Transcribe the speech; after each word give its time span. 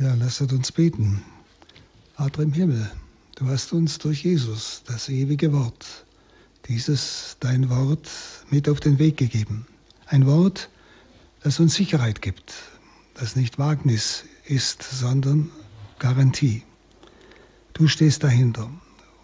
Ja, 0.00 0.14
lasset 0.14 0.54
uns 0.54 0.72
beten. 0.72 1.22
Vater 2.16 2.42
im 2.42 2.54
Himmel, 2.54 2.90
du 3.34 3.48
hast 3.48 3.74
uns 3.74 3.98
durch 3.98 4.24
Jesus, 4.24 4.82
das 4.86 5.10
ewige 5.10 5.52
Wort, 5.52 6.06
dieses 6.68 7.36
dein 7.40 7.68
Wort 7.68 8.08
mit 8.48 8.70
auf 8.70 8.80
den 8.80 8.98
Weg 8.98 9.18
gegeben. 9.18 9.66
Ein 10.06 10.24
Wort, 10.24 10.70
das 11.42 11.60
uns 11.60 11.74
Sicherheit 11.74 12.22
gibt, 12.22 12.54
das 13.12 13.36
nicht 13.36 13.58
Wagnis 13.58 14.24
ist, 14.46 14.82
sondern 14.82 15.50
Garantie. 15.98 16.62
Du 17.74 17.86
stehst 17.86 18.24
dahinter. 18.24 18.70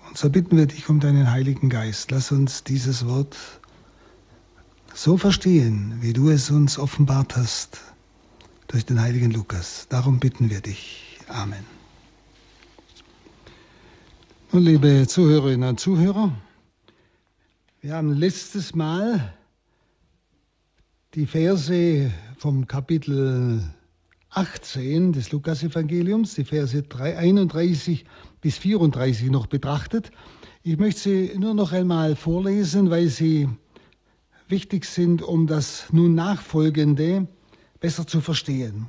Und 0.06 0.18
so 0.18 0.28
bitten 0.28 0.58
wir 0.58 0.66
dich 0.66 0.90
um 0.90 1.00
deinen 1.00 1.30
Heiligen 1.30 1.70
Geist. 1.70 2.10
Lass 2.10 2.32
uns 2.32 2.64
dieses 2.64 3.06
Wort 3.06 3.34
so 4.92 5.16
verstehen, 5.16 6.02
wie 6.02 6.12
du 6.12 6.28
es 6.28 6.50
uns 6.50 6.78
offenbart 6.78 7.34
hast 7.34 7.80
durch 8.68 8.84
den 8.84 9.00
heiligen 9.00 9.30
Lukas. 9.30 9.86
Darum 9.88 10.18
bitten 10.18 10.50
wir 10.50 10.60
dich. 10.60 11.18
Amen. 11.28 11.64
Und 14.52 14.64
liebe 14.64 15.06
Zuhörerinnen 15.06 15.68
und 15.68 15.80
Zuhörer, 15.80 16.32
wir 17.80 17.94
haben 17.94 18.12
letztes 18.12 18.74
Mal 18.74 19.34
die 21.14 21.26
Verse 21.26 22.10
vom 22.38 22.66
Kapitel 22.66 23.62
18 24.30 25.12
des 25.12 25.32
Lukasevangeliums, 25.32 26.34
die 26.34 26.44
Verse 26.44 26.84
31 26.98 28.04
bis 28.40 28.58
34 28.58 29.30
noch 29.30 29.46
betrachtet. 29.46 30.10
Ich 30.62 30.78
möchte 30.78 31.00
sie 31.00 31.38
nur 31.38 31.54
noch 31.54 31.72
einmal 31.72 32.16
vorlesen, 32.16 32.90
weil 32.90 33.08
sie 33.08 33.48
wichtig 34.48 34.84
sind, 34.84 35.22
um 35.22 35.46
das 35.46 35.92
nun 35.92 36.14
nachfolgende 36.14 37.28
besser 37.86 38.04
zu 38.04 38.20
verstehen. 38.20 38.88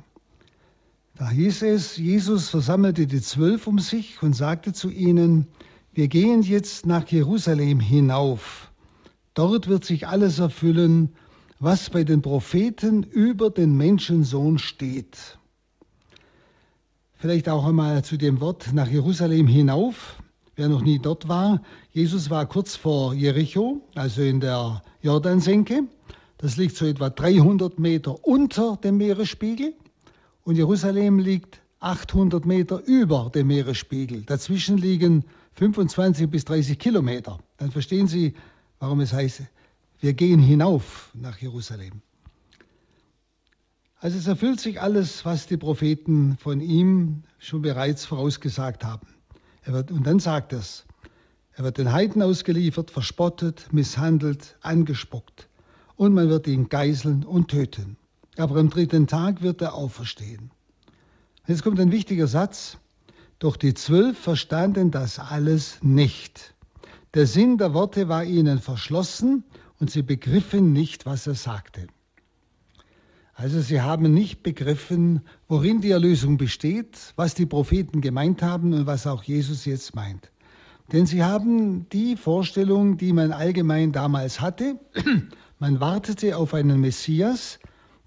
Da 1.14 1.30
hieß 1.30 1.62
es, 1.62 1.98
Jesus 1.98 2.48
versammelte 2.48 3.06
die 3.06 3.20
Zwölf 3.20 3.68
um 3.68 3.78
sich 3.78 4.20
und 4.24 4.34
sagte 4.34 4.72
zu 4.72 4.90
ihnen, 4.90 5.46
wir 5.92 6.08
gehen 6.08 6.42
jetzt 6.42 6.84
nach 6.84 7.06
Jerusalem 7.06 7.78
hinauf. 7.78 8.72
Dort 9.34 9.68
wird 9.68 9.84
sich 9.84 10.08
alles 10.08 10.40
erfüllen, 10.40 11.10
was 11.60 11.90
bei 11.90 12.02
den 12.02 12.22
Propheten 12.22 13.04
über 13.04 13.50
den 13.50 13.76
Menschensohn 13.76 14.58
steht. 14.58 15.38
Vielleicht 17.14 17.48
auch 17.48 17.66
einmal 17.66 18.02
zu 18.02 18.16
dem 18.16 18.40
Wort 18.40 18.72
nach 18.72 18.88
Jerusalem 18.88 19.46
hinauf. 19.46 20.20
Wer 20.56 20.68
noch 20.68 20.82
nie 20.82 20.98
dort 20.98 21.28
war, 21.28 21.62
Jesus 21.92 22.30
war 22.30 22.46
kurz 22.46 22.74
vor 22.74 23.14
Jericho, 23.14 23.80
also 23.94 24.22
in 24.22 24.40
der 24.40 24.82
Jordansenke. 25.02 25.84
Das 26.38 26.56
liegt 26.56 26.76
so 26.76 26.86
etwa 26.86 27.10
300 27.10 27.80
Meter 27.80 28.24
unter 28.24 28.76
dem 28.76 28.96
Meeresspiegel 28.98 29.74
und 30.44 30.54
Jerusalem 30.54 31.18
liegt 31.18 31.60
800 31.80 32.46
Meter 32.46 32.80
über 32.84 33.30
dem 33.34 33.48
Meeresspiegel. 33.48 34.22
Dazwischen 34.22 34.78
liegen 34.78 35.24
25 35.54 36.30
bis 36.30 36.44
30 36.44 36.78
Kilometer. 36.78 37.40
Dann 37.56 37.72
verstehen 37.72 38.06
Sie, 38.06 38.34
warum 38.78 39.00
es 39.00 39.12
heißt, 39.12 39.42
wir 39.98 40.12
gehen 40.14 40.38
hinauf 40.38 41.10
nach 41.14 41.38
Jerusalem. 41.38 42.02
Also 43.98 44.16
es 44.16 44.28
erfüllt 44.28 44.60
sich 44.60 44.80
alles, 44.80 45.24
was 45.24 45.48
die 45.48 45.56
Propheten 45.56 46.36
von 46.38 46.60
ihm 46.60 47.24
schon 47.40 47.62
bereits 47.62 48.06
vorausgesagt 48.06 48.84
haben. 48.84 49.08
Wird, 49.64 49.90
und 49.90 50.06
dann 50.06 50.20
sagt 50.20 50.52
es, 50.52 50.86
er 51.54 51.64
wird 51.64 51.78
den 51.78 51.92
Heiden 51.92 52.22
ausgeliefert, 52.22 52.92
verspottet, 52.92 53.72
misshandelt, 53.72 54.56
angespuckt 54.62 55.47
und 55.98 56.14
man 56.14 56.30
wird 56.30 56.46
ihn 56.46 56.68
geißeln 56.68 57.24
und 57.24 57.48
töten. 57.48 57.96
Aber 58.38 58.56
am 58.56 58.70
dritten 58.70 59.08
Tag 59.08 59.42
wird 59.42 59.60
er 59.60 59.74
auferstehen. 59.74 60.52
Jetzt 61.46 61.64
kommt 61.64 61.80
ein 61.80 61.92
wichtiger 61.92 62.28
Satz. 62.28 62.78
Doch 63.40 63.56
die 63.56 63.74
Zwölf 63.74 64.16
verstanden 64.16 64.90
das 64.90 65.18
alles 65.18 65.78
nicht. 65.82 66.54
Der 67.14 67.26
Sinn 67.26 67.58
der 67.58 67.74
Worte 67.74 68.08
war 68.08 68.24
ihnen 68.24 68.60
verschlossen 68.60 69.44
und 69.80 69.90
sie 69.90 70.02
begriffen 70.02 70.72
nicht, 70.72 71.04
was 71.04 71.26
er 71.26 71.34
sagte. 71.34 71.88
Also 73.34 73.60
sie 73.60 73.80
haben 73.80 74.12
nicht 74.14 74.42
begriffen, 74.42 75.22
worin 75.48 75.80
die 75.80 75.90
Erlösung 75.90 76.38
besteht, 76.38 77.12
was 77.16 77.34
die 77.34 77.46
Propheten 77.46 78.00
gemeint 78.00 78.42
haben 78.42 78.72
und 78.72 78.86
was 78.86 79.06
auch 79.06 79.24
Jesus 79.24 79.64
jetzt 79.64 79.96
meint. 79.96 80.30
Denn 80.92 81.06
sie 81.06 81.24
haben 81.24 81.88
die 81.90 82.16
Vorstellung, 82.16 82.98
die 82.98 83.12
man 83.12 83.32
allgemein 83.32 83.92
damals 83.92 84.40
hatte, 84.40 84.78
man 85.58 85.80
wartete 85.80 86.36
auf 86.36 86.54
einen 86.54 86.80
Messias, 86.80 87.58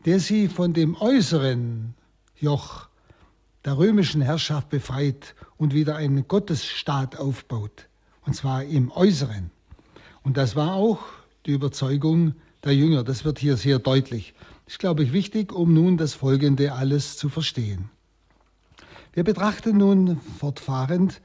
der 0.05 0.19
sie 0.19 0.47
von 0.47 0.73
dem 0.73 0.95
äußeren 0.95 1.93
Joch 2.39 2.87
der 3.65 3.77
römischen 3.77 4.21
Herrschaft 4.21 4.69
befreit 4.69 5.35
und 5.57 5.73
wieder 5.73 5.95
einen 5.95 6.27
Gottesstaat 6.27 7.17
aufbaut, 7.17 7.87
und 8.25 8.35
zwar 8.35 8.63
im 8.63 8.91
Äußeren. 8.91 9.51
Und 10.23 10.37
das 10.37 10.55
war 10.55 10.73
auch 10.73 10.99
die 11.45 11.51
Überzeugung 11.51 12.35
der 12.63 12.75
Jünger, 12.75 13.03
das 13.03 13.25
wird 13.25 13.39
hier 13.39 13.57
sehr 13.57 13.79
deutlich. 13.79 14.33
Das 14.65 14.75
ist, 14.75 14.79
glaube 14.79 15.03
ich, 15.03 15.13
wichtig, 15.13 15.51
um 15.51 15.73
nun 15.73 15.97
das 15.97 16.13
Folgende 16.13 16.73
alles 16.73 17.17
zu 17.17 17.29
verstehen. 17.29 17.89
Wir 19.13 19.23
betrachten 19.23 19.77
nun 19.77 20.21
fortfahrend 20.39 21.21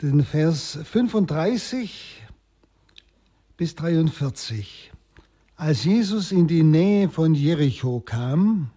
den 0.00 0.24
Vers 0.24 0.78
35 0.82 2.22
bis 3.56 3.74
43. 3.74 4.92
Als 5.56 5.84
Jesus 5.84 6.32
in 6.32 6.48
die 6.48 6.62
Nähe 6.62 7.08
von 7.08 7.34
Jericho 7.34 8.00
kam, 8.00 8.70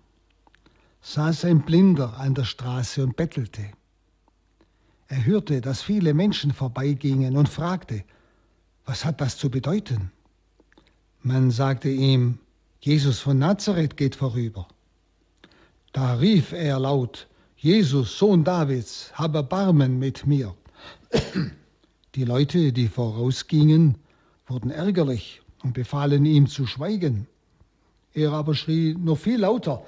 saß 1.02 1.46
ein 1.46 1.62
Blinder 1.62 2.18
an 2.20 2.36
der 2.36 2.44
Straße 2.44 3.04
und 3.04 3.16
bettelte. 3.16 3.64
Er 5.08 5.26
hörte, 5.26 5.62
dass 5.62 5.82
viele 5.82 6.14
Menschen 6.14 6.52
vorbeigingen 6.52 7.38
und 7.38 7.48
fragte, 7.48 8.04
was 8.86 9.06
hat 9.06 9.22
das 9.22 9.38
zu 9.38 9.50
bedeuten? 9.50 10.12
Man 11.22 11.50
sagte 11.50 11.90
ihm, 11.90 12.40
Jesus 12.80 13.20
von 13.20 13.40
Nazareth 13.40 13.98
geht 13.98 14.16
vorüber. 14.16 14.68
Da 15.94 16.16
rief 16.16 16.52
er 16.52 16.80
laut, 16.80 17.28
Jesus, 17.58 18.18
Sohn 18.18 18.44
Davids, 18.44 19.12
hab 19.14 19.34
Erbarmen 19.34 19.98
mit 19.98 20.28
mir. 20.28 20.54
Die 22.16 22.26
Leute, 22.26 22.74
die 22.74 22.88
vorausgingen, 22.88 23.98
wurden 24.46 24.70
ärgerlich 24.70 25.42
und 25.66 25.74
befahlen 25.74 26.26
ihm 26.26 26.46
zu 26.46 26.68
schweigen. 26.68 27.26
Er 28.14 28.34
aber 28.34 28.54
schrie 28.54 28.94
noch 28.94 29.18
viel 29.18 29.40
lauter, 29.40 29.84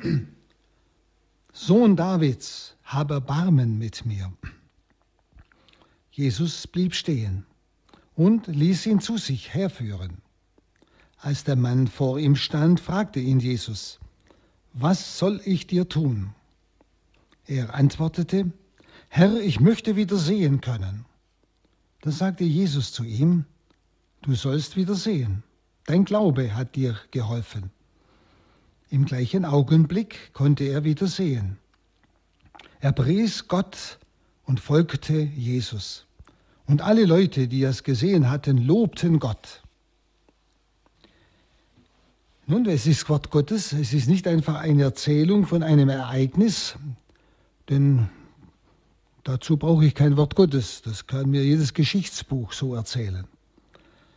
Sohn 1.52 1.96
Davids, 1.96 2.76
hab 2.84 3.10
Erbarmen 3.10 3.76
mit 3.76 4.06
mir. 4.06 4.32
Jesus 6.12 6.68
blieb 6.68 6.94
stehen 6.94 7.44
und 8.14 8.46
ließ 8.46 8.86
ihn 8.86 9.00
zu 9.00 9.18
sich 9.18 9.52
herführen. 9.52 10.18
Als 11.18 11.42
der 11.42 11.56
Mann 11.56 11.88
vor 11.88 12.20
ihm 12.20 12.36
stand, 12.36 12.78
fragte 12.78 13.18
ihn 13.18 13.40
Jesus, 13.40 13.98
was 14.74 15.18
soll 15.18 15.40
ich 15.44 15.66
dir 15.66 15.88
tun? 15.88 16.34
Er 17.46 17.74
antwortete, 17.74 18.52
Herr, 19.08 19.40
ich 19.40 19.58
möchte 19.58 19.96
wieder 19.96 20.16
sehen 20.16 20.60
können. 20.60 21.04
Da 22.00 22.12
sagte 22.12 22.44
Jesus 22.44 22.92
zu 22.92 23.02
ihm, 23.02 23.44
du 24.24 24.34
sollst 24.34 24.76
wieder 24.76 24.94
sehen. 24.94 25.42
Dein 25.84 26.04
Glaube 26.04 26.54
hat 26.54 26.76
dir 26.76 26.98
geholfen. 27.10 27.70
Im 28.88 29.04
gleichen 29.04 29.44
Augenblick 29.44 30.32
konnte 30.32 30.64
er 30.64 30.84
wieder 30.84 31.06
sehen. 31.06 31.58
Er 32.80 32.92
pries 32.92 33.48
Gott 33.48 33.98
und 34.46 34.60
folgte 34.60 35.18
Jesus. 35.18 36.06
Und 36.66 36.80
alle 36.80 37.04
Leute, 37.04 37.48
die 37.48 37.62
es 37.64 37.82
gesehen 37.82 38.30
hatten, 38.30 38.56
lobten 38.56 39.18
Gott. 39.18 39.62
Nun, 42.46 42.66
es 42.66 42.86
ist 42.86 43.08
Wort 43.08 43.30
Gottes, 43.30 43.72
es 43.72 43.92
ist 43.92 44.08
nicht 44.08 44.26
einfach 44.26 44.56
eine 44.56 44.82
Erzählung 44.82 45.46
von 45.46 45.62
einem 45.62 45.88
Ereignis, 45.88 46.76
denn 47.68 48.08
dazu 49.22 49.56
brauche 49.56 49.84
ich 49.86 49.94
kein 49.94 50.16
Wort 50.16 50.34
Gottes, 50.34 50.82
das 50.82 51.06
kann 51.06 51.30
mir 51.30 51.42
jedes 51.42 51.72
Geschichtsbuch 51.72 52.52
so 52.52 52.74
erzählen 52.74 53.26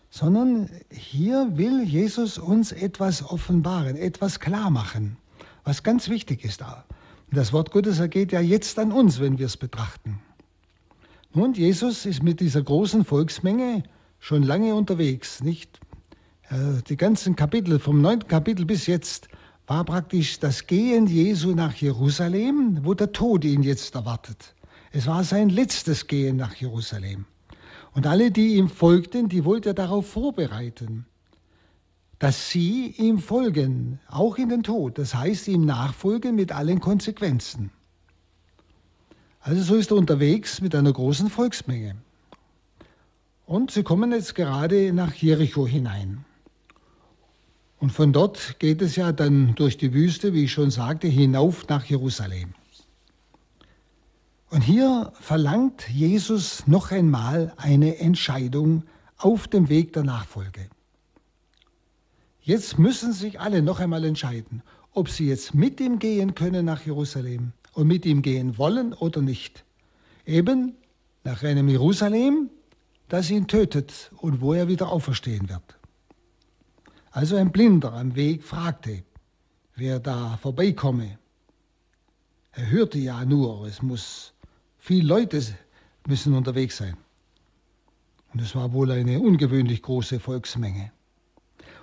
sondern 0.10 0.70
hier 0.90 1.58
will 1.58 1.84
Jesus 1.84 2.38
uns 2.38 2.72
etwas 2.72 3.24
offenbaren, 3.24 3.96
etwas 3.96 4.40
klar 4.40 4.70
machen, 4.70 5.18
was 5.64 5.84
ganz 5.84 6.10
wichtig 6.10 6.44
ist. 6.44 6.64
Das 7.32 7.52
Wort 7.54 7.72
Gottes 7.72 8.00
ergeht 8.00 8.32
ja 8.32 8.40
jetzt 8.40 8.80
an 8.80 8.92
uns, 8.92 9.20
wenn 9.20 9.38
wir 9.38 9.46
es 9.48 9.58
betrachten. 9.58 10.20
Nun, 11.34 11.54
Jesus 11.54 12.06
ist 12.06 12.24
mit 12.24 12.40
dieser 12.40 12.64
großen 12.64 13.04
Volksmenge 13.04 13.84
schon 14.20 14.44
lange 14.44 14.74
unterwegs, 14.76 15.44
nicht? 15.44 15.80
Die 16.90 16.96
ganzen 16.96 17.36
Kapitel, 17.36 17.80
vom 17.80 18.02
neunten 18.02 18.30
Kapitel 18.30 18.66
bis 18.66 18.88
jetzt, 18.88 19.28
war 19.68 19.84
praktisch 19.84 20.40
das 20.40 20.66
Gehen 20.66 21.08
Jesu 21.08 21.52
nach 21.54 21.76
Jerusalem, 21.76 22.80
wo 22.84 22.94
der 22.94 23.12
Tod 23.12 23.44
ihn 23.44 23.62
jetzt 23.62 23.94
erwartet. 23.96 24.56
Es 24.94 25.06
war 25.06 25.26
sein 25.26 25.50
letztes 25.50 26.08
Gehen 26.08 26.38
nach 26.38 26.56
Jerusalem. 26.56 27.26
Und 27.94 28.08
alle, 28.08 28.32
die 28.32 28.56
ihm 28.56 28.70
folgten, 28.70 29.30
die 29.30 29.46
wollte 29.46 29.70
er 29.70 29.74
darauf 29.76 30.08
vorbereiten. 30.10 31.06
dass 32.20 32.50
sie 32.50 32.88
ihm 32.98 33.20
folgen, 33.20 34.00
auch 34.08 34.38
in 34.38 34.50
den 34.50 34.64
Tod. 34.64 34.98
Das 34.98 35.14
heißt, 35.14 35.48
ihm 35.48 35.66
nachfolgen 35.66 36.36
mit 36.36 36.52
allen 36.52 36.80
Konsequenzen. 36.80 37.72
Also 39.40 39.62
so 39.62 39.76
ist 39.76 39.92
er 39.92 39.98
unterwegs 39.98 40.62
mit 40.62 40.74
einer 40.76 40.92
großen 40.92 41.30
Volksmenge. 41.30 41.96
Und 43.46 43.72
sie 43.72 43.84
kommen 43.84 44.12
jetzt 44.12 44.36
gerade 44.36 44.92
nach 44.94 45.14
Jericho 45.14 45.68
hinein. 45.68 46.26
Und 47.80 47.92
von 47.92 48.12
dort 48.12 48.60
geht 48.60 48.82
es 48.82 48.96
ja 48.96 49.12
dann 49.12 49.54
durch 49.56 49.78
die 49.78 49.94
Wüste, 49.94 50.34
wie 50.34 50.46
ich 50.46 50.52
schon 50.52 50.72
sagte, 50.72 51.08
hinauf 51.08 51.68
nach 51.70 51.86
Jerusalem. 51.86 52.56
Und 54.50 54.62
hier 54.62 55.12
verlangt 55.20 55.90
Jesus 55.90 56.66
noch 56.68 56.92
einmal 56.92 57.54
eine 57.58 57.98
Entscheidung 57.98 58.84
auf 59.18 59.48
dem 59.48 59.68
Weg 59.68 59.92
der 59.94 60.04
Nachfolge. 60.04 60.70
Jetzt 62.42 62.80
müssen 62.80 63.12
sich 63.12 63.42
alle 63.42 63.62
noch 63.62 63.82
einmal 63.82 64.06
entscheiden, 64.06 64.64
ob 64.94 65.10
sie 65.10 65.28
jetzt 65.28 65.54
mit 65.54 65.82
ihm 65.82 66.00
gehen 66.00 66.34
können 66.34 66.64
nach 66.64 66.86
Jerusalem 66.86 67.52
und 67.74 67.88
mit 67.88 68.06
ihm 68.06 68.22
gehen 68.22 68.58
wollen 68.58 68.94
oder 68.94 69.22
nicht. 69.22 69.66
Eben 70.26 70.76
nach 71.26 71.44
einem 71.44 71.68
Jerusalem, 71.68 72.50
das 73.10 73.30
ihn 73.30 73.48
tötet 73.48 74.12
und 74.18 74.40
wo 74.40 74.54
er 74.54 74.70
wieder 74.70 74.90
auferstehen 74.90 75.50
wird. 75.50 75.78
Also 77.12 77.36
ein 77.36 77.52
Blinder 77.52 77.92
am 77.94 78.16
Weg 78.16 78.44
fragte, 78.44 79.04
wer 79.76 80.00
da 80.00 80.38
vorbeikomme. 80.38 81.20
Er 82.54 82.70
hörte 82.70 82.98
ja 82.98 83.26
nur, 83.26 83.68
es 83.68 83.82
muss 83.82 84.34
viele 84.88 85.06
Leute 85.06 85.44
müssen 86.08 86.34
unterwegs 86.34 86.78
sein. 86.78 86.96
Und 88.34 88.42
es 88.42 88.56
war 88.56 88.72
wohl 88.72 88.90
eine 88.92 89.20
ungewöhnlich 89.20 89.82
große 89.82 90.22
Volksmenge. 90.22 90.94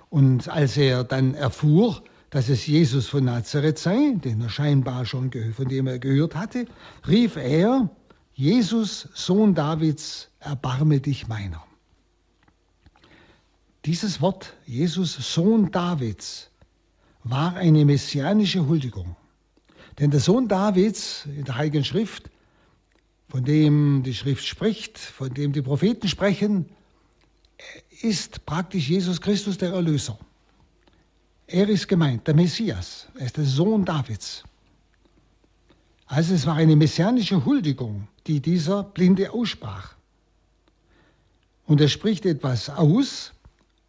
Und 0.09 0.49
als 0.49 0.75
er 0.75 1.03
dann 1.03 1.35
erfuhr, 1.35 2.01
dass 2.31 2.49
es 2.49 2.65
Jesus 2.65 3.07
von 3.07 3.25
Nazareth 3.25 3.77
sei, 3.77 4.15
den 4.15 4.41
er 4.41 4.49
scheinbar 4.49 5.05
schon 5.05 5.31
von 5.53 5.67
dem 5.67 5.85
er 5.85 5.99
gehört 5.99 6.33
hatte, 6.33 6.65
rief 7.07 7.35
er, 7.35 7.91
Jesus, 8.33 9.07
Sohn 9.13 9.53
Davids, 9.53 10.29
erbarme 10.39 10.99
dich 10.99 11.27
meiner. 11.27 11.63
Dieses 13.85 14.19
Wort, 14.19 14.53
Jesus, 14.65 15.13
Sohn 15.35 15.71
Davids, 15.71 16.49
war 17.23 17.55
eine 17.55 17.85
messianische 17.85 18.67
Huldigung. 18.67 19.15
Denn 19.99 20.09
der 20.09 20.19
Sohn 20.19 20.47
Davids 20.47 21.27
in 21.27 21.43
der 21.43 21.55
Heiligen 21.55 21.85
Schrift, 21.85 22.31
von 23.27 23.43
dem 23.43 24.03
die 24.03 24.13
Schrift 24.13 24.45
spricht, 24.45 24.97
von 24.97 25.33
dem 25.33 25.51
die 25.51 25.61
Propheten 25.61 26.07
sprechen, 26.07 26.69
ist 28.01 28.45
praktisch 28.45 28.89
Jesus 28.89 29.21
Christus 29.21 29.57
der 29.57 29.71
Erlöser. 29.73 30.17
Er 31.47 31.69
ist 31.69 31.87
gemeint, 31.87 32.27
der 32.27 32.35
Messias, 32.35 33.07
er 33.15 33.27
ist 33.27 33.37
der 33.37 33.45
Sohn 33.45 33.85
Davids. 33.85 34.43
Also 36.07 36.33
es 36.33 36.45
war 36.45 36.55
eine 36.55 36.75
messianische 36.75 37.45
Huldigung, 37.45 38.07
die 38.27 38.39
dieser 38.39 38.83
Blinde 38.83 39.31
aussprach. 39.31 39.95
Und 41.65 41.81
er 41.81 41.87
spricht 41.87 42.25
etwas 42.25 42.69
aus, 42.69 43.33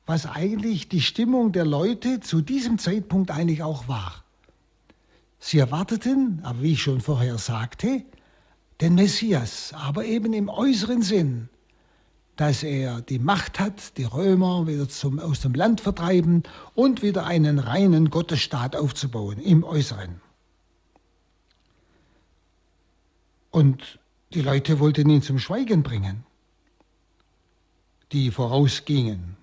was 0.06 0.24
eigentlich 0.24 0.88
die 0.88 1.02
Stimmung 1.02 1.52
der 1.52 1.66
Leute 1.66 2.20
zu 2.20 2.40
diesem 2.40 2.78
Zeitpunkt 2.78 3.30
eigentlich 3.30 3.62
auch 3.62 3.88
war. 3.88 4.24
Sie 5.38 5.58
erwarteten, 5.58 6.40
aber 6.42 6.62
wie 6.62 6.72
ich 6.72 6.82
schon 6.82 7.00
vorher 7.00 7.38
sagte, 7.38 8.02
den 8.80 8.94
Messias, 8.94 9.72
aber 9.72 10.04
eben 10.04 10.32
im 10.32 10.48
äußeren 10.48 11.02
Sinn, 11.02 11.48
dass 12.36 12.62
er 12.62 13.00
die 13.00 13.18
Macht 13.18 13.58
hat, 13.58 13.96
die 13.96 14.04
Römer 14.04 14.66
wieder 14.66 14.88
zum, 14.88 15.18
aus 15.18 15.40
dem 15.40 15.54
Land 15.54 15.80
vertreiben 15.80 16.42
und 16.74 17.02
wieder 17.02 17.24
einen 17.24 17.58
reinen 17.58 18.10
Gottesstaat 18.10 18.76
aufzubauen 18.76 19.38
im 19.38 19.64
Äußeren. 19.64 20.20
Und 23.50 23.98
die 24.34 24.42
Leute 24.42 24.80
wollten 24.80 25.08
ihn 25.08 25.22
zum 25.22 25.38
Schweigen 25.38 25.82
bringen, 25.82 26.24
die 28.12 28.30
vorausgingen. 28.30 29.38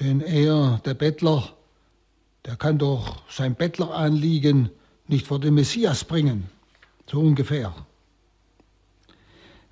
Denn 0.00 0.20
er, 0.20 0.82
der 0.84 0.94
Bettler, 0.94 1.54
der 2.44 2.56
kann 2.56 2.78
doch 2.78 3.22
sein 3.30 3.54
Bettleranliegen 3.54 4.70
nicht 5.08 5.26
vor 5.26 5.40
den 5.40 5.54
Messias 5.54 6.04
bringen. 6.04 6.50
So 7.06 7.20
ungefähr. 7.20 7.74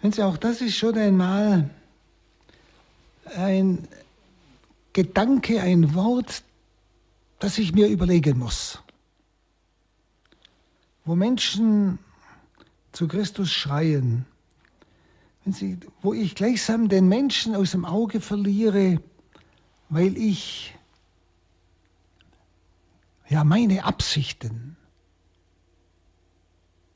Wenn 0.01 0.13
Sie 0.13 0.23
auch 0.23 0.37
das 0.37 0.61
ist 0.61 0.77
schon 0.77 0.97
einmal 0.97 1.71
ein 3.37 3.89
Gedanke, 4.93 5.61
ein 5.61 5.95
Wort, 5.95 6.43
das 7.39 7.59
ich 7.59 7.73
mir 7.73 7.89
überlegen 7.89 8.39
muss. 8.39 8.83
Wo 11.05 11.15
Menschen 11.15 11.99
zu 12.93 13.09
Christus 13.09 13.51
schreien, 13.51 14.27
sie, 15.47 15.79
wo 16.03 16.13
ich 16.13 16.35
gleichsam 16.35 16.89
den 16.89 17.09
Menschen 17.09 17.55
aus 17.55 17.71
dem 17.73 17.85
Auge 17.85 18.21
verliere, 18.21 19.01
weil 19.89 20.17
ich 20.17 20.75
ja 23.29 23.45
meine 23.45 23.85
Absichten 23.85 24.77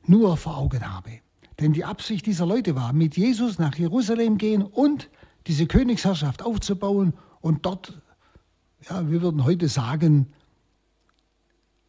nur 0.05 0.37
vor 0.37 0.57
Augen 0.57 0.93
habe. 0.93 1.21
Denn 1.63 1.71
die 1.71 1.85
Absicht 1.85 2.25
dieser 2.25 2.45
Leute 2.45 2.75
war, 2.75 2.91
mit 2.91 3.15
Jesus 3.15 3.57
nach 3.57 3.75
Jerusalem 3.75 4.37
gehen 4.37 4.63
und 4.63 5.09
diese 5.47 5.65
Königsherrschaft 5.65 6.43
aufzubauen 6.43 7.13
und 7.39 7.65
dort, 7.65 8.01
ja, 8.89 9.09
wir 9.09 9.21
würden 9.21 9.45
heute 9.45 9.69
sagen, 9.69 10.27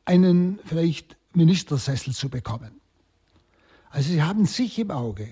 einen 0.04 0.60
vielleicht 0.64 1.16
Ministersessel 1.32 2.14
zu 2.14 2.28
bekommen. 2.28 2.70
Also 3.90 4.12
sie 4.12 4.22
haben 4.22 4.46
sich 4.46 4.78
im 4.78 4.92
Auge. 4.92 5.26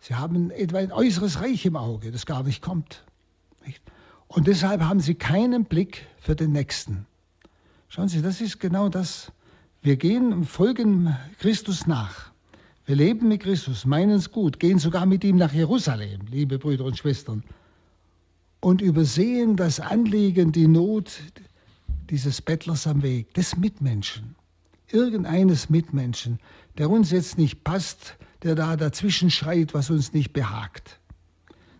Sie 0.00 0.16
haben 0.16 0.50
etwa 0.50 0.78
ein 0.78 0.90
äußeres 0.90 1.40
Reich 1.40 1.64
im 1.64 1.76
Auge, 1.76 2.10
das 2.10 2.26
gar 2.26 2.42
nicht 2.42 2.62
kommt. 2.62 3.04
Und 4.26 4.48
deshalb 4.48 4.80
haben 4.80 4.98
sie 4.98 5.14
keinen 5.14 5.66
Blick 5.66 6.04
für 6.18 6.34
den 6.34 6.50
Nächsten. 6.50 7.06
Schauen 7.86 8.08
Sie, 8.08 8.22
das 8.22 8.40
ist 8.40 8.58
genau 8.58 8.88
das. 8.88 9.30
Wir 9.82 9.96
gehen 9.96 10.32
und 10.32 10.46
folgen 10.46 11.16
Christus 11.38 11.86
nach. 11.86 12.33
Wir 12.86 12.96
leben 12.96 13.28
mit 13.28 13.42
Christus, 13.42 13.86
meinen 13.86 14.10
es 14.10 14.30
gut, 14.30 14.60
gehen 14.60 14.78
sogar 14.78 15.06
mit 15.06 15.24
ihm 15.24 15.36
nach 15.36 15.54
Jerusalem, 15.54 16.20
liebe 16.30 16.58
Brüder 16.58 16.84
und 16.84 16.98
Schwestern, 16.98 17.42
und 18.60 18.82
übersehen 18.82 19.56
das 19.56 19.80
Anliegen, 19.80 20.52
die 20.52 20.68
Not 20.68 21.12
dieses 22.10 22.42
Bettlers 22.42 22.86
am 22.86 23.02
Weg, 23.02 23.32
des 23.32 23.56
Mitmenschen, 23.56 24.34
irgendeines 24.90 25.70
Mitmenschen, 25.70 26.38
der 26.76 26.90
uns 26.90 27.10
jetzt 27.10 27.38
nicht 27.38 27.64
passt, 27.64 28.16
der 28.42 28.54
da 28.54 28.76
dazwischen 28.76 29.30
schreit, 29.30 29.72
was 29.72 29.88
uns 29.88 30.12
nicht 30.12 30.34
behagt. 30.34 31.00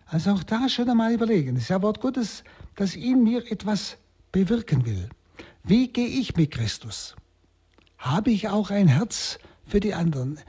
Also 0.07 0.31
auch 0.31 0.43
da 0.43 0.69
schon 0.69 0.89
einmal 0.89 1.13
überlegen. 1.13 1.53
Das 1.53 1.65
ist 1.65 1.69
ja 1.69 1.83
Wort 1.83 2.01
Gottes, 2.01 2.43
das 2.75 2.95
in 2.95 3.23
mir 3.23 3.51
etwas 3.51 3.97
bewirken 4.31 4.85
will. 4.85 5.09
Wie 5.63 5.87
gehe 5.87 6.07
ich 6.07 6.35
mit 6.35 6.49
Christus? 6.49 7.15
Habe 7.99 8.31
ich 8.31 8.49
auch 8.49 8.71
ein 8.71 8.87
Herz 8.87 9.37
für 9.67 9.79
die 9.79 9.93
anderen? 9.93 10.39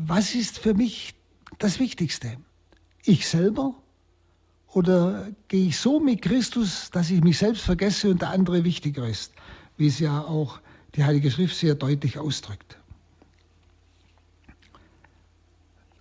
Was 0.00 0.36
ist 0.36 0.60
für 0.60 0.74
mich 0.74 1.14
das 1.58 1.80
Wichtigste? 1.80 2.36
Ich 3.04 3.26
selber? 3.26 3.74
Oder 4.68 5.32
gehe 5.48 5.66
ich 5.66 5.78
so 5.78 5.98
mit 5.98 6.22
Christus, 6.22 6.92
dass 6.92 7.10
ich 7.10 7.20
mich 7.20 7.38
selbst 7.38 7.62
vergesse 7.62 8.08
und 8.08 8.22
der 8.22 8.30
andere 8.30 8.62
wichtiger 8.62 9.08
ist? 9.08 9.32
Wie 9.76 9.88
es 9.88 9.98
ja 9.98 10.20
auch 10.20 10.60
die 10.94 11.02
Heilige 11.02 11.32
Schrift 11.32 11.56
sehr 11.56 11.74
deutlich 11.74 12.16
ausdrückt. 12.16 12.78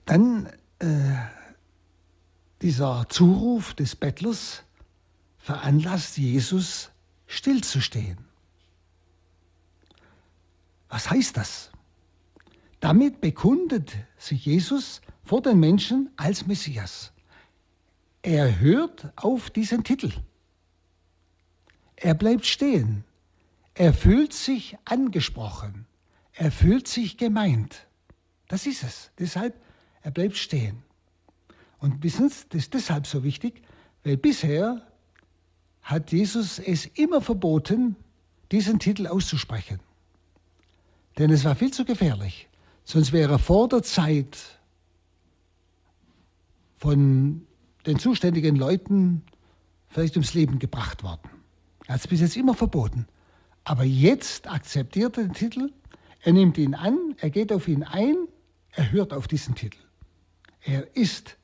Dann 0.05 0.45
äh, 0.77 1.15
dieser 2.61 3.09
Zuruf 3.09 3.73
des 3.73 3.95
Bettlers 3.95 4.63
veranlasst 5.39 6.19
Jesus, 6.19 6.91
stillzustehen. 7.25 8.19
Was 10.87 11.09
heißt 11.09 11.35
das? 11.35 11.71
Damit 12.79 13.21
bekundet 13.21 13.95
sich 14.17 14.45
Jesus 14.45 15.01
vor 15.23 15.41
den 15.41 15.59
Menschen 15.59 16.11
als 16.15 16.45
Messias. 16.45 17.11
Er 18.21 18.59
hört 18.59 19.11
auf 19.15 19.49
diesen 19.49 19.83
Titel. 19.83 20.11
Er 21.95 22.13
bleibt 22.13 22.45
stehen. 22.45 23.03
Er 23.73 23.93
fühlt 23.93 24.33
sich 24.33 24.77
angesprochen. 24.85 25.85
Er 26.33 26.51
fühlt 26.51 26.87
sich 26.87 27.17
gemeint. 27.17 27.87
Das 28.47 28.67
ist 28.67 28.83
es. 28.83 29.11
Deshalb, 29.17 29.59
er 30.03 30.11
bleibt 30.11 30.37
stehen. 30.37 30.83
Und 31.79 32.03
wissen 32.03 32.29
Sie, 32.29 32.45
das 32.49 32.63
ist 32.63 32.73
deshalb 32.73 33.07
so 33.07 33.23
wichtig, 33.23 33.61
weil 34.03 34.17
bisher 34.17 34.85
hat 35.81 36.11
Jesus 36.11 36.59
es 36.59 36.85
immer 36.85 37.21
verboten, 37.21 37.95
diesen 38.51 38.79
Titel 38.79 39.07
auszusprechen. 39.07 39.79
Denn 41.17 41.31
es 41.31 41.43
war 41.43 41.55
viel 41.55 41.71
zu 41.71 41.85
gefährlich. 41.85 42.47
Sonst 42.89 43.11
wäre 43.11 43.33
er 43.33 43.39
vor 43.39 43.67
der 43.67 43.83
Zeit 43.83 44.37
von 46.77 47.45
den 47.85 47.99
zuständigen 47.99 48.55
Leuten 48.55 49.23
vielleicht 49.89 50.15
ums 50.15 50.33
Leben 50.33 50.57
gebracht 50.57 51.03
worden. 51.03 51.29
Er 51.85 51.95
hat 51.95 51.99
es 51.99 52.07
bis 52.07 52.21
jetzt 52.21 52.37
immer 52.37 52.53
verboten. 52.53 53.05
Aber 53.65 53.83
jetzt 53.83 54.47
akzeptiert 54.47 55.17
er 55.17 55.25
den 55.25 55.33
Titel, 55.33 55.73
er 56.21 56.31
nimmt 56.31 56.57
ihn 56.57 56.75
an, 56.75 57.13
er 57.17 57.29
geht 57.29 57.51
auf 57.51 57.67
ihn 57.67 57.83
ein, 57.83 58.15
er 58.71 58.89
hört 58.89 59.11
auf 59.11 59.27
diesen 59.27 59.53
Titel. 59.53 59.79
Er 60.61 60.95
ist 60.95 61.35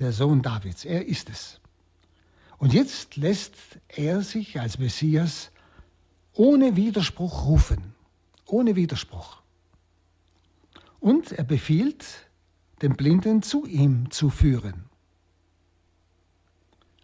der 0.00 0.10
Sohn 0.10 0.42
Davids, 0.42 0.84
er 0.84 1.06
ist 1.06 1.30
es. 1.30 1.60
Und 2.58 2.74
jetzt 2.74 3.14
lässt 3.14 3.54
er 3.86 4.20
sich 4.22 4.58
als 4.58 4.80
Messias 4.80 5.52
ohne 6.32 6.74
Widerspruch 6.74 7.46
rufen, 7.46 7.94
ohne 8.46 8.74
Widerspruch. 8.74 9.45
Und 11.00 11.32
er 11.32 11.44
befiehlt, 11.44 12.04
den 12.82 12.96
Blinden 12.96 13.42
zu 13.42 13.66
ihm 13.66 14.10
zu 14.10 14.30
führen. 14.30 14.84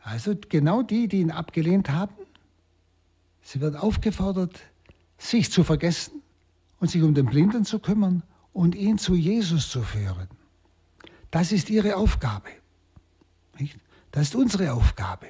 Also 0.02 0.34
genau 0.48 0.82
die, 0.82 1.08
die 1.08 1.20
ihn 1.20 1.30
abgelehnt 1.30 1.88
haben, 1.90 2.14
sie 3.42 3.60
wird 3.60 3.76
aufgefordert, 3.76 4.58
sich 5.18 5.52
zu 5.52 5.62
vergessen 5.62 6.22
und 6.80 6.90
sich 6.90 7.02
um 7.02 7.14
den 7.14 7.26
Blinden 7.26 7.64
zu 7.64 7.78
kümmern 7.78 8.22
und 8.52 8.74
ihn 8.74 8.98
zu 8.98 9.14
Jesus 9.14 9.70
zu 9.70 9.82
führen. 9.82 10.28
Das 11.30 11.52
ist 11.52 11.70
ihre 11.70 11.96
Aufgabe. 11.96 12.50
Das 14.10 14.28
ist 14.28 14.34
unsere 14.34 14.72
Aufgabe. 14.72 15.28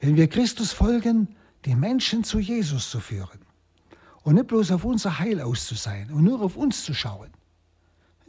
Wenn 0.00 0.16
wir 0.16 0.28
Christus 0.28 0.72
folgen, 0.72 1.34
die 1.64 1.74
Menschen 1.74 2.24
zu 2.24 2.38
Jesus 2.38 2.90
zu 2.90 3.00
führen 3.00 3.40
und 4.22 4.34
nicht 4.34 4.48
bloß 4.48 4.70
auf 4.72 4.84
unser 4.84 5.18
Heil 5.18 5.40
aus 5.40 5.72
und 6.12 6.22
nur 6.22 6.42
auf 6.42 6.56
uns 6.56 6.84
zu 6.84 6.94
schauen. 6.94 7.30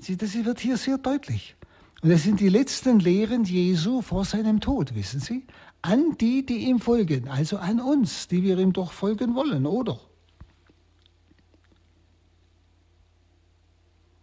Das 0.07 0.33
wird 0.33 0.60
hier 0.60 0.77
sehr 0.77 0.98
deutlich. 0.98 1.55
Und 2.01 2.10
das 2.10 2.24
sind 2.24 2.41
die 2.41 2.50
letzten 2.50 3.00
Lehren 3.00 3.45
Jesu 3.45 4.01
vor 4.01 4.25
seinem 4.25 4.60
Tod, 4.60 4.93
wissen 4.95 5.22
Sie? 5.22 5.45
An 5.81 6.17
die, 6.19 6.45
die 6.45 6.67
ihm 6.67 6.79
folgen, 6.79 7.29
also 7.29 7.57
an 7.57 7.79
uns, 7.79 8.27
die 8.27 8.43
wir 8.43 8.60
ihm 8.60 8.74
doch 8.74 8.91
folgen 8.91 9.36
wollen, 9.36 9.65
oder? 9.65 10.00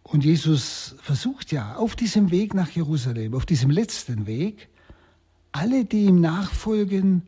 Und 0.03 0.23
Jesus 0.23 0.95
versucht 1.01 1.51
ja 1.51 1.75
auf 1.75 1.95
diesem 1.95 2.29
Weg 2.31 2.53
nach 2.53 2.69
Jerusalem, 2.69 3.33
auf 3.33 3.45
diesem 3.45 3.71
letzten 3.71 4.27
Weg, 4.27 4.69
alle, 5.51 5.85
die 5.85 6.05
ihm 6.05 6.19
nachfolgen, 6.19 7.23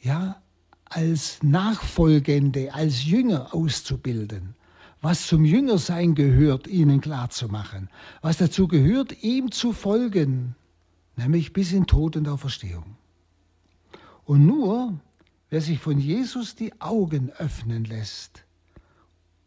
ja, 0.00 0.40
als 0.84 1.42
Nachfolgende, 1.42 2.72
als 2.72 3.04
Jünger 3.04 3.54
auszubilden 3.54 4.54
was 5.00 5.26
zum 5.26 5.44
Jüngersein 5.44 6.14
gehört, 6.14 6.66
ihnen 6.66 7.00
klarzumachen, 7.00 7.88
was 8.20 8.38
dazu 8.38 8.66
gehört, 8.66 9.22
ihm 9.22 9.52
zu 9.52 9.72
folgen, 9.72 10.56
nämlich 11.16 11.52
bis 11.52 11.72
in 11.72 11.86
Tod 11.86 12.16
und 12.16 12.28
Auferstehung. 12.28 12.96
Und 14.24 14.44
nur, 14.44 14.98
wer 15.50 15.60
sich 15.60 15.78
von 15.78 15.98
Jesus 15.98 16.54
die 16.56 16.80
Augen 16.80 17.30
öffnen 17.30 17.84
lässt, 17.84 18.44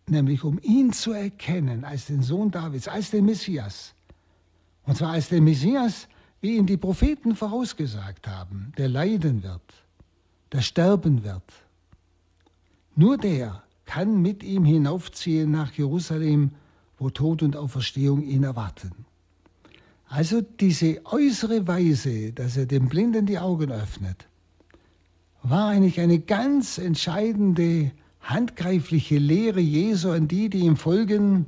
nämlich 0.08 0.44
um 0.44 0.60
ihn 0.62 0.94
zu 0.94 1.12
erkennen 1.12 1.84
als 1.84 2.06
den 2.06 2.24
Sohn 2.24 2.52
Davids, 2.52 2.88
als 2.88 3.12
den 3.12 3.26
Messias, 3.26 3.94
und 4.84 4.98
zwar 4.98 5.12
als 5.12 5.30
den 5.30 5.44
Messias, 5.44 6.08
wie 6.40 6.56
ihn 6.58 6.66
die 6.66 6.78
Propheten 6.78 7.36
vorausgesagt 7.36 8.28
haben, 8.28 8.74
der 8.78 8.90
leiden 8.90 9.44
wird, 9.44 9.62
der 10.52 10.62
sterben 10.62 11.24
wird. 11.24 11.44
Nur 12.96 13.18
der 13.18 13.64
kann 13.86 14.22
mit 14.22 14.44
ihm 14.44 14.66
hinaufziehen 14.66 15.52
nach 15.52 15.72
Jerusalem, 15.74 16.52
wo 16.98 17.10
Tod 17.10 17.44
und 17.44 17.56
Auferstehung 17.56 18.24
ihn 18.24 18.44
erwarten. 18.44 18.92
Also 20.08 20.42
diese 20.42 21.06
äußere 21.06 21.68
Weise, 21.68 22.34
dass 22.34 22.58
er 22.58 22.66
dem 22.66 22.90
Blinden 22.90 23.26
die 23.26 23.40
Augen 23.40 23.72
öffnet, 23.72 24.28
war 25.42 25.70
eigentlich 25.70 26.00
eine 26.00 26.20
ganz 26.20 26.78
entscheidende, 26.78 27.92
handgreifliche 28.20 29.18
Lehre 29.18 29.62
Jesu 29.62 30.12
an 30.12 30.28
die, 30.28 30.50
die 30.50 30.60
ihm 30.60 30.78
folgen. 30.78 31.48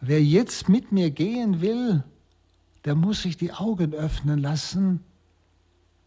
Wer 0.00 0.22
jetzt 0.22 0.68
mit 0.68 0.90
mir 0.90 1.10
gehen 1.10 1.60
will, 1.60 2.02
der 2.84 2.94
muss 2.94 3.22
sich 3.22 3.36
die 3.36 3.52
Augen 3.52 3.94
öffnen 3.94 4.40
lassen 4.40 5.00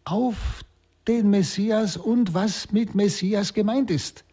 auf 0.03 0.63
den 1.08 1.29
Messias 1.29 1.98
und 1.98 2.34
was 2.34 2.72
mit 2.72 2.96
Messias 2.96 3.53
gemeint 3.53 3.89
ist 3.89 4.25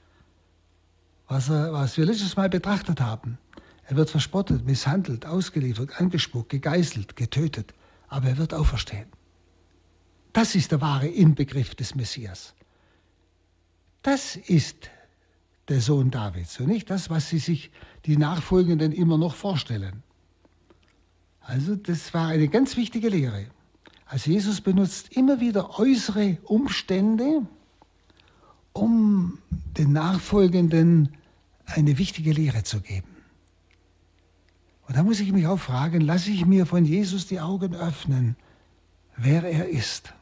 was, 1.28 1.49
er, 1.49 1.73
was 1.73 1.97
wir 1.97 2.06
letztes 2.06 2.37
Mal 2.37 2.49
betrachtet 2.49 3.00
haben. 3.00 3.38
Er 3.85 3.97
wird 3.97 4.11
verspottet, 4.11 4.64
misshandelt, 4.64 5.26
ausgeliefert, 5.26 6.00
angespuckt, 6.00 6.49
gegeißelt, 6.49 7.16
getötet, 7.16 7.73
aber 8.09 8.28
er 8.28 8.38
wird 8.38 8.54
auferstehen. 8.54 9.06
Das 10.33 10.54
ist 10.54 10.73
der 10.73 10.80
wahre 10.80 11.06
Inbegriff 11.06 11.75
des 11.75 11.95
Messias. 11.95 12.54
Das 14.02 14.37
ist 14.37 14.90
der 15.68 15.80
Sohn 15.80 16.11
Davids 16.11 16.61
und 16.61 16.68
nicht 16.68 16.90
das, 16.90 17.11
was 17.11 17.28
sie 17.28 17.38
sich 17.38 17.71
die 18.04 18.16
Nachfolgenden 18.16 18.92
immer 18.92 19.18
noch 19.18 19.35
vorstellen. 19.35 20.02
Also 21.40 21.76
das 21.76 22.12
war 22.12 22.28
eine 22.28 22.49
ganz 22.49 22.76
wichtige 22.76 23.09
Lehre. 23.09 23.47
Also 24.04 24.30
Jesus 24.30 24.61
benutzt 24.61 25.16
immer 25.16 25.40
wieder 25.40 25.78
äußere 25.78 26.38
Umstände, 26.45 27.47
um 28.76 29.38
den 29.78 29.92
Nachfolgenden 29.92 31.09
eine 31.64 31.99
wichtige 31.99 32.33
Lehre 32.33 32.62
zu 32.62 32.80
geben. 32.80 33.09
Und 34.87 34.97
da 34.97 35.02
muss 35.02 35.21
ich 35.21 35.33
mich 35.33 35.47
auch 35.47 35.59
fragen, 35.59 36.00
lasse 36.00 36.30
ich 36.30 36.47
mir 36.47 36.66
von 36.66 36.85
Jesus 36.85 37.26
die 37.26 37.40
Augen 37.40 37.75
öffnen, 37.75 38.37
wer 39.16 39.42
er 39.42 39.68
ist. 39.68 40.12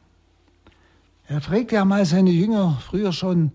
Er 1.27 1.41
fragt 1.41 1.71
ja 1.71 1.85
mal 1.85 2.05
seine 2.05 2.31
Jünger 2.31 2.81
früher 2.81 3.13
schon, 3.13 3.51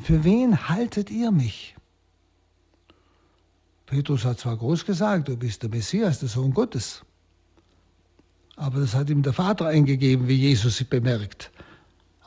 für 0.00 0.24
wen 0.24 0.68
haltet 0.68 1.10
ihr 1.10 1.30
mich? 1.30 1.76
Petrus 3.86 4.24
hat 4.24 4.38
zwar 4.38 4.56
groß 4.56 4.84
gesagt, 4.84 5.28
du 5.28 5.36
bist 5.36 5.62
der 5.62 5.70
Messias, 5.70 6.20
der 6.20 6.28
Sohn 6.28 6.52
Gottes. 6.52 7.04
Aber 8.56 8.80
das 8.80 8.94
hat 8.94 9.10
ihm 9.10 9.22
der 9.22 9.32
Vater 9.32 9.66
eingegeben, 9.66 10.28
wie 10.28 10.34
Jesus 10.34 10.82
bemerkt. 10.84 11.50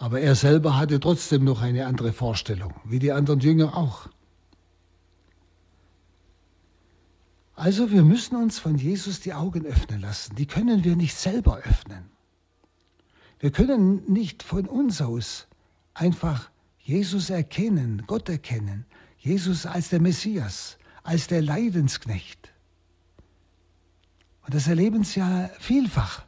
Aber 0.01 0.20
er 0.20 0.34
selber 0.34 0.77
hatte 0.77 1.00
trotzdem 1.00 1.43
noch 1.43 1.62
eine 1.62 1.86
andere 1.86 2.12
Vorstellung, 2.12 2.74
wie 2.86 2.98
die 2.98 3.12
anderen 3.12 3.39
Jünger 3.39 3.77
auch. 3.77 4.10
Also 7.53 7.91
wir 7.91 8.01
müssen 8.01 8.36
uns 8.36 8.58
von 8.58 8.79
Jesus 8.79 9.20
die 9.20 9.36
Augen 9.36 9.63
öffnen 9.63 10.01
lassen. 10.01 10.36
Die 10.38 10.48
können 10.48 10.84
wir 10.84 10.96
nicht 10.96 11.15
selber 11.15 11.58
öffnen. 11.58 12.10
Wir 13.38 13.51
können 13.51 14.12
nicht 14.12 14.41
von 14.41 14.65
uns 14.65 15.03
aus 15.03 15.48
einfach 15.93 16.50
Jesus 16.79 17.29
erkennen, 17.29 18.01
Gott 18.08 18.27
erkennen, 18.27 18.88
Jesus 19.20 19.67
als 19.67 19.89
der 19.89 20.01
Messias, 20.01 20.79
als 21.03 21.27
der 21.27 21.43
Leidensknecht. 21.43 22.51
Und 24.48 24.55
das 24.55 24.67
erleben 24.67 25.03
Sie 25.03 25.20
ja 25.20 25.51
vielfach. 25.60 26.25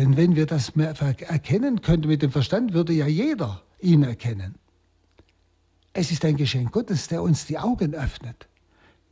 Denn 0.00 0.16
wenn 0.16 0.34
wir 0.34 0.46
das 0.46 0.70
erkennen 0.70 1.82
könnten 1.82 2.08
mit 2.08 2.22
dem 2.22 2.30
Verstand, 2.30 2.72
würde 2.72 2.94
ja 2.94 3.06
jeder 3.06 3.62
ihn 3.80 4.02
erkennen. 4.02 4.54
Es 5.92 6.10
ist 6.10 6.24
ein 6.24 6.38
Geschenk 6.38 6.72
Gottes, 6.72 7.08
der 7.08 7.22
uns 7.22 7.44
die 7.44 7.58
Augen 7.58 7.92
öffnet, 7.94 8.48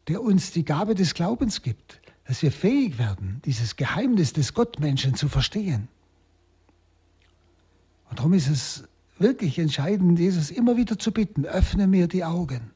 der 0.08 0.22
uns 0.22 0.50
die 0.50 0.64
Gabe 0.64 0.94
des 0.94 1.12
Glaubens 1.12 1.60
gibt, 1.60 2.00
dass 2.24 2.40
wir 2.40 2.50
fähig 2.50 2.96
werden, 2.96 3.42
dieses 3.44 3.76
Geheimnis 3.76 4.32
des 4.32 4.54
Gottmenschen 4.54 5.14
zu 5.14 5.28
verstehen. 5.28 5.88
Und 8.08 8.20
darum 8.20 8.32
ist 8.32 8.48
es 8.48 8.84
wirklich 9.18 9.58
entscheidend, 9.58 10.18
Jesus 10.18 10.50
immer 10.50 10.78
wieder 10.78 10.98
zu 10.98 11.12
bitten, 11.12 11.44
öffne 11.44 11.86
mir 11.86 12.08
die 12.08 12.24
Augen, 12.24 12.70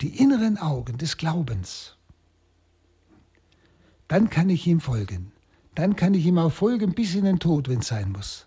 die 0.00 0.22
inneren 0.22 0.56
Augen 0.56 0.96
des 0.96 1.18
Glaubens. 1.18 1.98
Dann 4.08 4.30
kann 4.30 4.48
ich 4.48 4.66
ihm 4.66 4.80
folgen 4.80 5.32
dann 5.80 5.96
kann 5.96 6.12
ich 6.12 6.26
ihm 6.26 6.36
auch 6.36 6.52
folgen 6.52 6.92
bis 6.92 7.14
in 7.14 7.24
den 7.24 7.38
Tod, 7.38 7.68
wenn 7.68 7.78
es 7.78 7.88
sein 7.88 8.12
muss. 8.12 8.46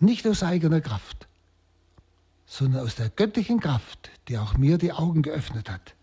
Nicht 0.00 0.26
aus 0.26 0.42
eigener 0.42 0.80
Kraft, 0.80 1.28
sondern 2.46 2.84
aus 2.84 2.96
der 2.96 3.10
göttlichen 3.10 3.60
Kraft, 3.60 4.10
die 4.26 4.38
auch 4.38 4.58
mir 4.58 4.76
die 4.76 4.92
Augen 4.92 5.22
geöffnet 5.22 5.70
hat. 5.70 5.94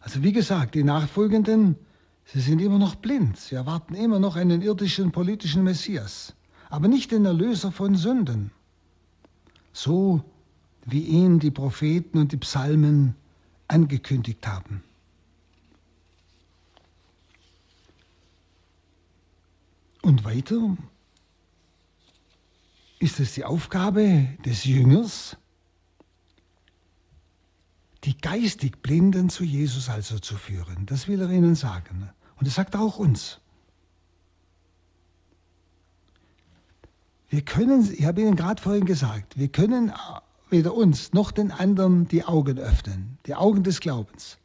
Also 0.00 0.22
wie 0.22 0.32
gesagt, 0.32 0.74
die 0.74 0.84
Nachfolgenden, 0.84 1.76
sie 2.24 2.40
sind 2.40 2.60
immer 2.62 2.78
noch 2.78 2.94
blind, 2.94 3.36
sie 3.36 3.56
erwarten 3.56 3.94
immer 3.94 4.18
noch 4.18 4.36
einen 4.36 4.62
irdischen 4.62 5.12
politischen 5.12 5.64
Messias, 5.64 6.34
aber 6.70 6.88
nicht 6.88 7.12
den 7.12 7.26
Erlöser 7.26 7.72
von 7.72 7.94
Sünden, 7.94 8.52
so 9.74 10.24
wie 10.86 11.02
ihn 11.02 11.40
die 11.40 11.50
Propheten 11.50 12.16
und 12.16 12.32
die 12.32 12.38
Psalmen 12.38 13.16
angekündigt 13.68 14.46
haben. 14.46 14.82
Und 20.08 20.24
weiter 20.24 20.74
ist 22.98 23.20
es 23.20 23.34
die 23.34 23.44
Aufgabe 23.44 24.26
des 24.42 24.64
Jüngers, 24.64 25.36
die 28.04 28.16
geistig 28.16 28.80
Blinden 28.80 29.28
zu 29.28 29.44
Jesus 29.44 29.90
also 29.90 30.18
zu 30.18 30.36
führen. 30.36 30.86
Das 30.86 31.08
will 31.08 31.20
er 31.20 31.28
ihnen 31.28 31.54
sagen. 31.54 32.08
Und 32.38 32.46
das 32.46 32.54
sagt 32.54 32.74
er 32.74 32.80
auch 32.80 32.96
uns. 32.96 33.38
Wir 37.28 37.42
können, 37.42 37.86
ich 37.92 38.06
habe 38.06 38.22
Ihnen 38.22 38.34
gerade 38.34 38.62
vorhin 38.62 38.86
gesagt, 38.86 39.38
wir 39.38 39.48
können 39.48 39.92
weder 40.48 40.72
uns 40.72 41.12
noch 41.12 41.32
den 41.32 41.50
anderen 41.50 42.08
die 42.08 42.24
Augen 42.24 42.58
öffnen, 42.58 43.18
die 43.26 43.34
Augen 43.34 43.62
des 43.62 43.80
Glaubens. 43.80 44.38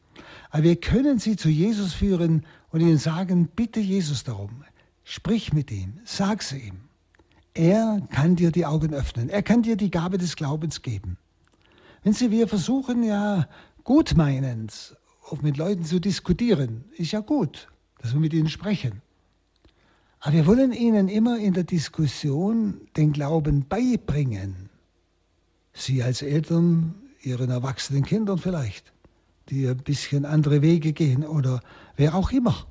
Aber 0.50 0.62
wir 0.62 0.76
können 0.76 1.18
sie 1.18 1.36
zu 1.36 1.48
Jesus 1.48 1.94
führen 1.94 2.44
und 2.70 2.82
ihnen 2.82 2.98
sagen, 2.98 3.48
bitte 3.48 3.80
Jesus 3.80 4.24
darum, 4.24 4.62
sprich 5.04 5.52
mit 5.52 5.70
ihm, 5.70 6.00
sag 6.04 6.40
es 6.40 6.52
ihm. 6.52 6.80
Er 7.52 8.00
kann 8.10 8.34
dir 8.34 8.50
die 8.50 8.66
Augen 8.66 8.92
öffnen, 8.92 9.28
er 9.28 9.42
kann 9.42 9.62
dir 9.62 9.76
die 9.76 9.90
Gabe 9.90 10.18
des 10.18 10.34
Glaubens 10.34 10.82
geben. 10.82 11.18
Wenn 12.02 12.12
Sie, 12.12 12.30
wir 12.30 12.48
versuchen 12.48 13.04
ja 13.04 13.48
gutmeinend 13.84 14.96
mit 15.40 15.56
Leuten 15.56 15.84
zu 15.84 16.00
diskutieren, 16.00 16.84
ist 16.96 17.12
ja 17.12 17.20
gut, 17.20 17.68
dass 17.98 18.12
wir 18.12 18.20
mit 18.20 18.34
ihnen 18.34 18.48
sprechen. 18.48 19.02
Aber 20.20 20.32
wir 20.32 20.46
wollen 20.46 20.72
ihnen 20.72 21.08
immer 21.08 21.38
in 21.38 21.52
der 21.54 21.64
Diskussion 21.64 22.80
den 22.96 23.12
Glauben 23.12 23.66
beibringen. 23.68 24.70
Sie 25.72 26.02
als 26.02 26.22
Eltern, 26.22 26.94
ihren 27.20 27.50
erwachsenen 27.50 28.04
Kindern 28.04 28.38
vielleicht, 28.38 28.92
die 29.48 29.66
ein 29.66 29.76
bisschen 29.76 30.24
andere 30.24 30.62
Wege 30.62 30.92
gehen 30.92 31.24
oder 31.24 31.60
wer 31.96 32.14
auch 32.14 32.30
immer. 32.32 32.66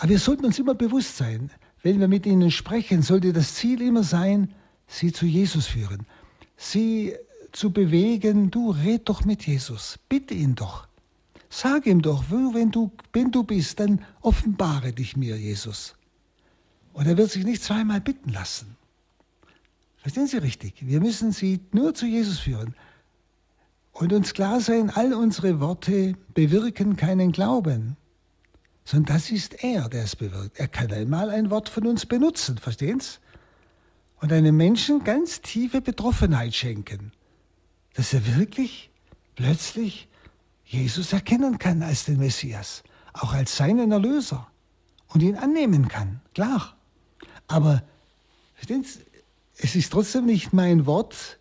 Aber 0.00 0.08
wir 0.08 0.18
sollten 0.18 0.46
uns 0.46 0.58
immer 0.58 0.74
bewusst 0.74 1.18
sein, 1.18 1.50
wenn 1.82 2.00
wir 2.00 2.08
mit 2.08 2.24
ihnen 2.24 2.50
sprechen, 2.50 3.02
sollte 3.02 3.34
das 3.34 3.56
Ziel 3.56 3.82
immer 3.82 4.02
sein, 4.02 4.54
sie 4.86 5.12
zu 5.12 5.26
Jesus 5.26 5.66
führen. 5.66 6.06
Sie 6.56 7.14
zu 7.52 7.70
bewegen, 7.70 8.50
du 8.50 8.70
red 8.70 9.10
doch 9.10 9.26
mit 9.26 9.46
Jesus, 9.46 9.98
bitte 10.08 10.32
ihn 10.32 10.54
doch. 10.54 10.88
Sag 11.50 11.86
ihm 11.86 12.00
doch, 12.00 12.24
wenn 12.30 12.70
du, 12.70 12.90
wenn 13.12 13.30
du 13.30 13.44
bist, 13.44 13.78
dann 13.78 14.02
offenbare 14.22 14.94
dich 14.94 15.18
mir, 15.18 15.36
Jesus. 15.36 15.96
Und 16.94 17.06
er 17.06 17.18
wird 17.18 17.30
sich 17.30 17.44
nicht 17.44 17.62
zweimal 17.62 18.00
bitten 18.00 18.30
lassen. 18.32 18.78
Verstehen 19.98 20.28
Sie 20.28 20.38
richtig? 20.38 20.76
Wir 20.80 21.00
müssen 21.00 21.30
sie 21.30 21.60
nur 21.72 21.92
zu 21.92 22.06
Jesus 22.06 22.38
führen. 22.38 22.74
Und 23.92 24.14
uns 24.14 24.32
klar 24.32 24.62
sein, 24.62 24.88
all 24.88 25.12
unsere 25.12 25.60
Worte 25.60 26.14
bewirken 26.32 26.96
keinen 26.96 27.32
Glauben, 27.32 27.98
sondern 28.84 29.14
das 29.14 29.30
ist 29.30 29.62
er, 29.62 29.88
der 29.88 30.04
es 30.04 30.16
bewirkt. 30.16 30.58
Er 30.58 30.68
kann 30.68 30.92
einmal 30.92 31.30
ein 31.30 31.50
Wort 31.50 31.68
von 31.68 31.86
uns 31.86 32.06
benutzen, 32.06 32.58
verstehen 32.58 33.00
Sie? 33.00 33.18
Und 34.20 34.32
einem 34.32 34.56
Menschen 34.56 35.04
ganz 35.04 35.40
tiefe 35.40 35.80
Betroffenheit 35.80 36.54
schenken, 36.54 37.12
dass 37.94 38.12
er 38.12 38.36
wirklich 38.36 38.90
plötzlich 39.34 40.08
Jesus 40.64 41.12
erkennen 41.12 41.58
kann 41.58 41.82
als 41.82 42.04
den 42.04 42.18
Messias, 42.18 42.82
auch 43.12 43.32
als 43.32 43.56
seinen 43.56 43.92
Erlöser 43.92 44.46
und 45.08 45.22
ihn 45.22 45.36
annehmen 45.36 45.88
kann, 45.88 46.20
klar. 46.34 46.76
Aber 47.48 47.82
verstehen 48.54 48.84
Sie, 48.84 49.00
es 49.56 49.74
ist 49.74 49.92
trotzdem 49.92 50.26
nicht 50.26 50.52
mein 50.52 50.86
Wort, 50.86 51.38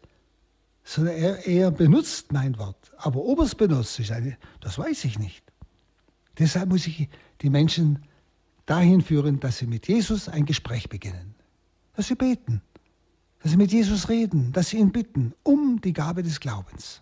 sondern 0.84 1.16
er, 1.16 1.46
er 1.46 1.72
benutzt 1.72 2.32
mein 2.32 2.58
Wort. 2.58 2.92
Aber 2.98 3.24
ob 3.24 3.40
er 3.40 3.46
es 3.46 3.56
benutzt, 3.56 4.00
ist 4.00 4.12
eine, 4.12 4.38
das 4.62 4.78
weiß 4.78 5.04
ich 5.06 5.20
nicht. 5.20 5.44
Deshalb 6.40 6.70
muss 6.70 6.88
ich 6.88 7.10
die 7.42 7.50
Menschen 7.50 8.00
dahin 8.66 9.02
führen, 9.02 9.40
dass 9.40 9.58
sie 9.58 9.68
mit 9.68 9.88
Jesus 9.88 10.30
ein 10.30 10.46
Gespräch 10.46 10.90
beginnen. 10.90 11.36
Dass 11.96 12.08
sie 12.08 12.16
beten, 12.16 12.62
dass 13.42 13.52
sie 13.52 13.58
mit 13.58 13.72
Jesus 13.72 14.10
reden, 14.10 14.52
dass 14.52 14.70
sie 14.70 14.78
ihn 14.78 14.92
bitten 14.92 15.34
um 15.44 15.82
die 15.82 15.94
Gabe 15.94 16.24
des 16.24 16.40
Glaubens. 16.40 17.02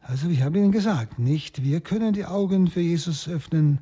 Also 0.00 0.28
ich 0.28 0.42
habe 0.42 0.58
Ihnen 0.58 0.72
gesagt, 0.72 1.18
nicht 1.18 1.62
wir 1.62 1.80
können 1.80 2.14
die 2.14 2.24
Augen 2.24 2.68
für 2.68 2.80
Jesus 2.80 3.28
öffnen, 3.28 3.80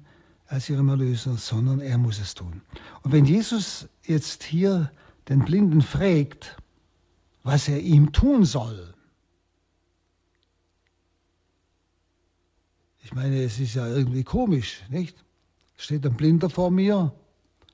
als 0.49 0.69
ihrem 0.69 0.89
Erlöser, 0.89 1.37
sondern 1.37 1.81
er 1.81 1.99
muss 1.99 2.19
es 2.21 2.35
tun. 2.35 2.63
Und 3.03 3.13
wenn 3.13 3.25
Jesus 3.25 3.89
jetzt 4.05 4.43
hier 4.43 4.91
den 5.29 5.45
Blinden 5.45 5.83
fragt, 5.83 6.57
was 7.43 7.69
er 7.69 7.81
ihm 7.81 8.13
tun 8.13 8.45
soll, 8.45 8.95
ich 13.07 13.15
meine, 13.15 13.43
es 13.43 13.59
ist 13.59 13.75
ja 13.75 13.87
irgendwie 13.89 14.25
komisch, 14.25 14.83
nicht? 14.91 15.17
Steht 15.77 16.05
ein 16.05 16.15
Blinder 16.15 16.51
vor 16.51 16.71
mir, 16.71 17.13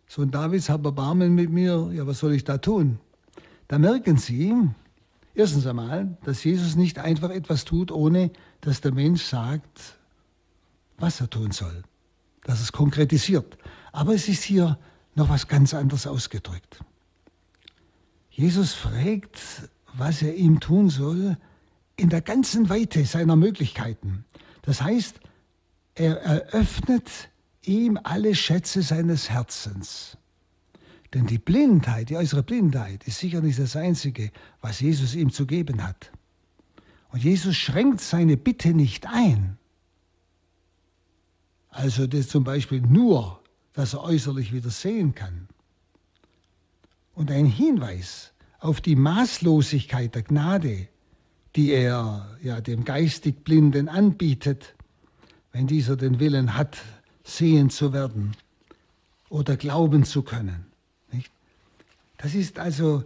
Sohn 0.07 0.31
Davids, 0.31 0.69
hab 0.69 0.85
Erbarmen 0.85 1.35
mit 1.35 1.51
mir, 1.51 1.91
ja, 1.93 2.07
was 2.07 2.19
soll 2.21 2.35
ich 2.35 2.45
da 2.45 2.59
tun? 2.59 2.99
Da 3.67 3.79
merken 3.79 4.17
Sie, 4.17 4.55
erstens 5.35 5.67
einmal, 5.67 6.17
dass 6.25 6.45
Jesus 6.45 6.77
nicht 6.77 6.99
einfach 6.99 7.31
etwas 7.31 7.65
tut, 7.65 7.91
ohne 7.91 8.31
dass 8.61 8.81
der 8.81 8.93
Mensch 8.93 9.23
sagt, 9.25 9.99
was 10.99 11.21
er 11.21 11.29
tun 11.29 11.51
soll 11.51 11.83
dass 12.45 12.61
es 12.61 12.73
konkretisiert. 12.73 13.57
Aber 13.93 14.15
es 14.15 14.29
ist 14.29 14.43
hier 14.43 14.79
noch 15.15 15.29
was 15.29 15.49
ganz 15.49 15.75
anderes 15.75 16.07
ausgedrückt. 16.07 16.81
Jesus 18.31 18.73
fragt, 18.73 19.41
was 19.95 20.23
er 20.23 20.35
ihm 20.35 20.61
tun 20.61 20.89
soll, 20.89 21.37
in 21.97 22.09
der 22.09 22.23
ganzen 22.23 22.71
Weite 22.71 23.05
seiner 23.05 23.37
Möglichkeiten. 23.37 24.25
Das 24.63 24.81
heißt, 24.83 25.21
er 25.95 26.17
eröffnet 26.23 27.31
ihm 27.65 27.99
alle 28.03 28.35
Schätze 28.35 28.83
seines 28.83 29.31
Herzens. 29.31 30.17
Denn 31.15 31.27
die 31.27 31.39
Blindheit, 31.39 32.09
die 32.09 32.17
äußere 32.17 32.43
Blindheit, 32.43 33.05
ist 33.05 33.19
sicher 33.19 33.43
nicht 33.43 33.59
das 33.59 33.77
Einzige, 33.77 34.31
was 34.61 34.81
Jesus 34.81 35.15
ihm 35.15 35.31
zu 35.31 35.47
geben 35.47 35.87
hat. 35.87 36.11
Und 37.11 37.23
Jesus 37.23 37.57
schränkt 37.57 38.01
seine 38.01 38.39
Bitte 38.39 38.73
nicht 38.73 39.07
ein. 39.07 39.59
Also 41.69 42.07
das 42.07 42.29
zum 42.29 42.45
Beispiel 42.45 42.81
nur, 42.81 43.43
dass 43.75 43.93
er 43.93 44.03
äußerlich 44.03 44.53
wieder 44.53 44.71
sehen 44.71 45.15
kann. 45.15 45.49
Und 47.15 47.31
ein 47.31 47.47
Hinweis 47.47 48.33
auf 48.59 48.81
die 48.81 48.97
Maßlosigkeit 48.97 50.15
der 50.15 50.23
Gnade, 50.23 50.89
die 51.57 51.71
er 51.71 52.39
ja 52.43 52.63
dem 52.63 52.85
geistig 52.85 53.45
Blinden 53.45 53.91
anbietet, 53.91 54.75
wenn 55.53 55.67
dieser 55.67 55.97
den 55.97 56.19
Willen 56.19 56.57
hat, 56.57 56.79
sehen 57.25 57.71
zu 57.71 57.93
werden 57.93 58.37
oder 59.29 59.57
glauben 59.57 60.05
zu 60.05 60.23
können. 60.23 60.67
Nicht? 61.13 61.31
Das 62.19 62.35
ist 62.35 62.59
also, 62.59 63.05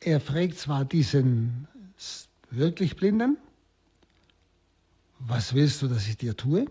er 0.00 0.20
fragt 0.20 0.58
zwar 0.58 0.84
diesen 0.84 1.66
wirklich 2.50 2.96
Blinden, 2.96 3.36
was 5.18 5.54
willst 5.54 5.82
du, 5.82 5.88
dass 5.88 6.08
ich 6.08 6.16
dir 6.16 6.36
tue? 6.36 6.66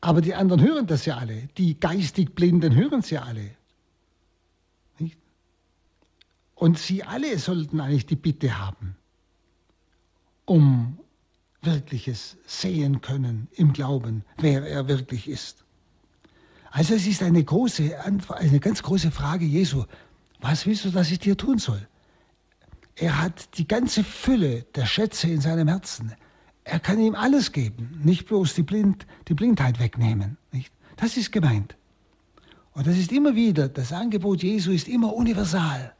Aber 0.00 0.20
die 0.20 0.34
anderen 0.34 0.60
hören 0.60 0.86
das 0.86 1.06
ja 1.06 1.16
alle. 1.16 1.48
Die 1.56 1.78
geistig 1.78 2.34
Blinden 2.34 2.74
hören 2.74 3.00
es 3.00 3.10
ja 3.10 3.22
alle. 3.22 3.50
Nicht? 4.98 5.16
Und 6.54 6.78
sie 6.78 7.04
alle 7.04 7.38
sollten 7.38 7.80
eigentlich 7.80 8.06
die 8.06 8.16
Bitte 8.16 8.58
haben, 8.58 8.96
um 10.44 10.98
wirkliches 11.62 12.36
sehen 12.46 13.00
können 13.00 13.48
im 13.52 13.72
Glauben, 13.72 14.24
wer 14.38 14.66
er 14.66 14.88
wirklich 14.88 15.28
ist. 15.28 15.64
Also 16.70 16.94
es 16.94 17.06
ist 17.06 17.22
eine 17.22 17.42
große, 17.42 17.96
eine 18.30 18.60
ganz 18.60 18.82
große 18.82 19.10
Frage 19.10 19.44
Jesu. 19.44 19.84
Was 20.40 20.66
willst 20.66 20.84
du, 20.84 20.90
dass 20.90 21.10
ich 21.10 21.18
dir 21.18 21.36
tun 21.36 21.58
soll? 21.58 21.86
Er 22.96 23.20
hat 23.20 23.58
die 23.58 23.68
ganze 23.68 24.04
Fülle 24.04 24.64
der 24.74 24.86
Schätze 24.86 25.28
in 25.28 25.40
seinem 25.40 25.68
Herzen. 25.68 26.14
Er 26.64 26.78
kann 26.78 27.00
ihm 27.00 27.14
alles 27.14 27.52
geben, 27.52 28.00
nicht 28.04 28.26
bloß 28.26 28.54
die, 28.54 28.62
Blind, 28.62 29.06
die 29.28 29.34
Blindheit 29.34 29.80
wegnehmen. 29.80 30.38
Nicht? 30.52 30.72
Das 30.96 31.16
ist 31.16 31.32
gemeint. 31.32 31.76
Und 32.72 32.86
das 32.86 32.96
ist 32.96 33.12
immer 33.12 33.34
wieder, 33.34 33.68
das 33.68 33.92
Angebot 33.92 34.42
Jesu 34.42 34.70
ist 34.70 34.88
immer 34.88 35.14
universal. 35.14 35.94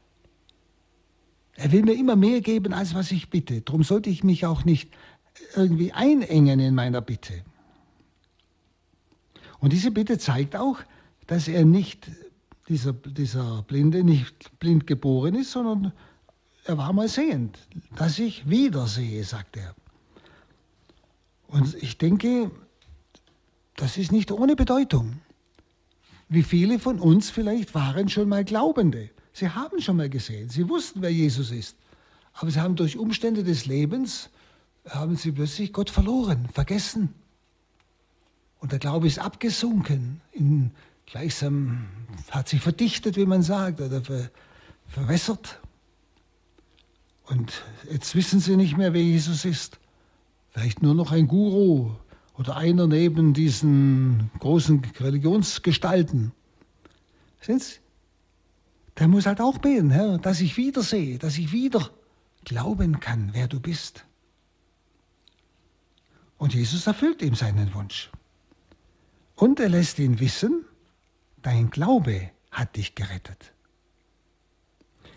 Er 1.55 1.71
will 1.71 1.83
mir 1.83 1.93
immer 1.93 2.15
mehr 2.15 2.41
geben, 2.41 2.73
als 2.73 2.95
was 2.95 3.11
ich 3.11 3.29
bitte. 3.29 3.61
Darum 3.61 3.83
sollte 3.83 4.09
ich 4.09 4.23
mich 4.23 4.45
auch 4.45 4.65
nicht 4.65 4.89
irgendwie 5.55 5.91
einengen 5.91 6.59
in 6.59 6.75
meiner 6.75 7.01
Bitte. 7.01 7.43
Und 9.59 9.71
diese 9.71 9.91
Bitte 9.91 10.17
zeigt 10.17 10.55
auch, 10.55 10.79
dass 11.27 11.47
er 11.47 11.65
nicht, 11.65 12.11
dieser, 12.67 12.93
dieser 12.93 13.63
Blinde 13.63 14.03
nicht 14.03 14.59
blind 14.59 14.87
geboren 14.87 15.35
ist, 15.35 15.51
sondern 15.51 15.93
er 16.65 16.77
war 16.77 16.93
mal 16.93 17.07
sehend. 17.07 17.57
Dass 17.95 18.19
ich 18.19 18.49
wieder 18.49 18.87
sehe, 18.87 19.23
sagt 19.23 19.57
er. 19.57 19.73
Und 21.47 21.75
ich 21.81 21.97
denke, 21.97 22.51
das 23.75 23.97
ist 23.97 24.11
nicht 24.11 24.31
ohne 24.31 24.55
Bedeutung. 24.55 25.19
Wie 26.29 26.43
viele 26.43 26.79
von 26.79 26.99
uns 26.99 27.29
vielleicht 27.29 27.75
waren 27.75 28.09
schon 28.09 28.27
mal 28.27 28.43
Glaubende. 28.43 29.09
Sie 29.33 29.49
haben 29.49 29.81
schon 29.81 29.97
mal 29.97 30.09
gesehen, 30.09 30.49
sie 30.49 30.67
wussten, 30.69 31.01
wer 31.01 31.11
Jesus 31.11 31.51
ist. 31.51 31.75
Aber 32.33 32.49
sie 32.49 32.59
haben 32.59 32.75
durch 32.75 32.97
Umstände 32.97 33.43
des 33.43 33.65
Lebens, 33.65 34.29
haben 34.89 35.15
sie 35.15 35.31
plötzlich 35.31 35.73
Gott 35.73 35.89
verloren, 35.89 36.47
vergessen. 36.53 37.13
Und 38.59 38.71
der 38.71 38.79
Glaube 38.79 39.07
ist 39.07 39.19
abgesunken, 39.19 40.21
in, 40.31 40.71
gleichsam 41.05 41.87
hat 42.31 42.49
sich 42.49 42.61
verdichtet, 42.61 43.17
wie 43.17 43.25
man 43.25 43.43
sagt, 43.43 43.81
oder 43.81 44.01
ver, 44.01 44.29
verwässert. 44.87 45.59
Und 47.25 47.63
jetzt 47.89 48.15
wissen 48.15 48.39
sie 48.39 48.57
nicht 48.57 48.77
mehr, 48.77 48.93
wer 48.93 49.03
Jesus 49.03 49.45
ist 49.45 49.79
vielleicht 50.53 50.83
nur 50.83 50.93
noch 50.93 51.11
ein 51.11 51.27
Guru 51.27 51.91
oder 52.37 52.55
einer 52.55 52.87
neben 52.87 53.33
diesen 53.33 54.29
großen 54.39 54.83
Religionsgestalten. 54.99 56.31
der 58.99 59.07
muss 59.07 59.25
halt 59.25 59.41
auch 59.41 59.57
beten, 59.57 59.89
Herr, 59.89 60.19
dass 60.19 60.41
ich 60.41 60.55
wieder 60.57 60.83
sehe, 60.83 61.17
dass 61.17 61.37
ich 61.37 61.51
wieder 61.51 61.89
glauben 62.45 62.99
kann, 62.99 63.31
wer 63.33 63.47
du 63.47 63.59
bist. 63.59 64.05
Und 66.37 66.53
Jesus 66.53 66.87
erfüllt 66.87 67.21
ihm 67.21 67.35
seinen 67.35 67.73
Wunsch. 67.73 68.11
Und 69.35 69.59
er 69.59 69.69
lässt 69.69 69.99
ihn 69.99 70.19
wissen, 70.19 70.65
dein 71.41 71.69
Glaube 71.69 72.29
hat 72.51 72.75
dich 72.75 72.95
gerettet. 72.95 73.53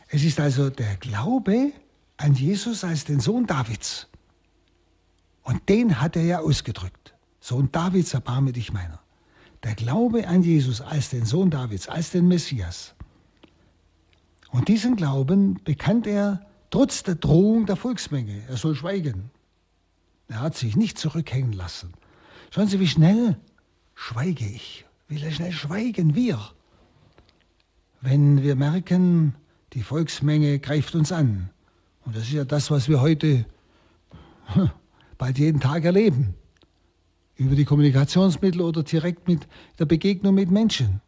Es 0.09 0.25
ist 0.25 0.41
also 0.41 0.71
der 0.71 0.97
Glaube 0.97 1.73
an 2.17 2.35
Jesus 2.35 2.85
als 2.85 3.05
den 3.05 3.21
Sohn 3.21 3.47
Davids. 3.47 4.09
Und 5.43 5.69
den 5.69 6.01
hat 6.01 6.17
er 6.17 6.25
ja 6.25 6.39
ausgedrückt. 6.41 7.15
Sohn 7.41 7.71
Davids, 7.71 8.15
erbarme 8.15 8.53
dich 8.53 8.73
meiner. 8.73 9.01
Der 9.63 9.75
Glaube 9.75 10.27
an 10.29 10.43
Jesus 10.43 10.81
als 10.81 11.11
den 11.11 11.25
Sohn 11.25 11.51
Davids, 11.51 11.89
als 11.89 12.11
den 12.11 12.29
Messias. 12.29 12.95
Und 14.51 14.69
diesen 14.69 14.97
Glauben 14.97 15.63
bekannt 15.65 16.07
er 16.07 16.47
trotz 16.71 17.03
der 17.03 17.17
Drohung 17.17 17.67
der 17.67 17.77
Volksmenge. 17.77 18.43
Er 18.49 18.57
soll 18.57 18.75
schweigen. 18.75 19.31
Er 20.29 20.41
hat 20.41 20.57
sich 20.57 20.77
nicht 20.77 20.99
zurückhängen 20.99 21.53
lassen. 21.53 21.93
Schauen 22.51 22.69
Sie, 22.69 22.81
wie 22.81 22.89
schnell 22.89 23.37
schweige 23.95 24.47
ich. 24.47 24.85
Will 25.09 25.23
er 25.23 25.31
schnell 25.31 25.53
schweigen? 25.53 26.15
Wir. 26.15 26.41
Wenn 28.01 28.43
wir 28.43 28.57
merken, 28.57 29.35
die 29.73 29.83
Volksmenge 29.83 30.59
greift 30.59 30.95
uns 30.95 31.13
an. 31.13 31.51
Und 32.05 32.17
das 32.17 32.25
ist 32.25 32.33
ja 32.33 32.45
das, 32.45 32.71
was 32.71 32.89
wir 32.89 33.01
heute 33.01 33.47
bald 35.19 35.39
jeden 35.39 35.61
Tag 35.61 35.85
erleben. 35.85 36.35
Über 37.37 37.55
die 37.55 37.65
Kommunikationsmittel 37.65 38.63
oder 38.63 38.83
direkt 38.83 39.29
mit 39.29 39.47
der 39.79 39.85
Begegnung 39.85 40.35
mit 40.35 40.51
Menschen. 40.51 41.01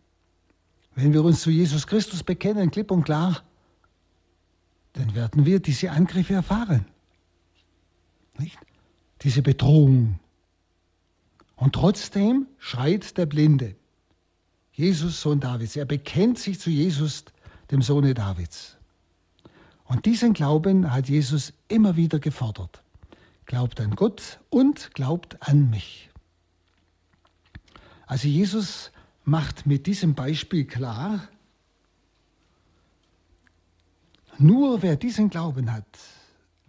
Wenn 0.94 1.12
wir 1.12 1.24
uns 1.24 1.42
zu 1.42 1.50
Jesus 1.50 1.86
Christus 1.86 2.22
bekennen, 2.22 2.70
klipp 2.70 2.90
und 2.90 3.04
klar, 3.04 3.42
dann 4.92 5.14
werden 5.14 5.46
wir 5.46 5.60
diese 5.60 5.90
Angriffe 5.90 6.34
erfahren. 6.34 6.84
Nicht? 8.36 8.58
Diese 9.22 9.42
Bedrohung. 9.42 10.18
Und 11.56 11.74
trotzdem 11.74 12.46
schreit 12.58 13.16
der 13.18 13.26
Blinde. 13.26 13.74
Jesus, 14.72 15.20
Sohn 15.20 15.40
Davids. 15.40 15.74
Er 15.74 15.84
bekennt 15.84 16.38
sich 16.38 16.60
zu 16.60 16.70
Jesus, 16.70 17.24
dem 17.70 17.82
Sohne 17.82 18.14
Davids. 18.14 18.76
Und 19.84 20.06
diesen 20.06 20.34
Glauben 20.34 20.92
hat 20.92 21.08
Jesus 21.08 21.52
immer 21.66 21.96
wieder 21.96 22.18
gefordert. 22.18 22.82
Glaubt 23.46 23.80
an 23.80 23.96
Gott 23.96 24.38
und 24.50 24.94
glaubt 24.94 25.38
an 25.40 25.70
mich. 25.70 26.10
Also 28.06 28.28
Jesus 28.28 28.92
macht 29.24 29.66
mit 29.66 29.86
diesem 29.86 30.14
Beispiel 30.14 30.64
klar, 30.64 31.26
nur 34.38 34.82
wer 34.82 34.96
diesen 34.96 35.30
Glauben 35.30 35.72
hat 35.72 35.86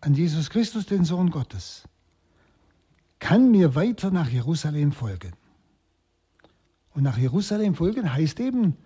an 0.01 0.15
Jesus 0.15 0.49
Christus, 0.49 0.85
den 0.85 1.05
Sohn 1.05 1.29
Gottes, 1.29 1.83
kann 3.19 3.51
mir 3.51 3.75
weiter 3.75 4.11
nach 4.11 4.29
Jerusalem 4.29 4.91
folgen. 4.91 5.33
Und 6.93 7.03
nach 7.03 7.17
Jerusalem 7.17 7.75
folgen 7.75 8.11
heißt 8.11 8.39
eben, 8.39 8.77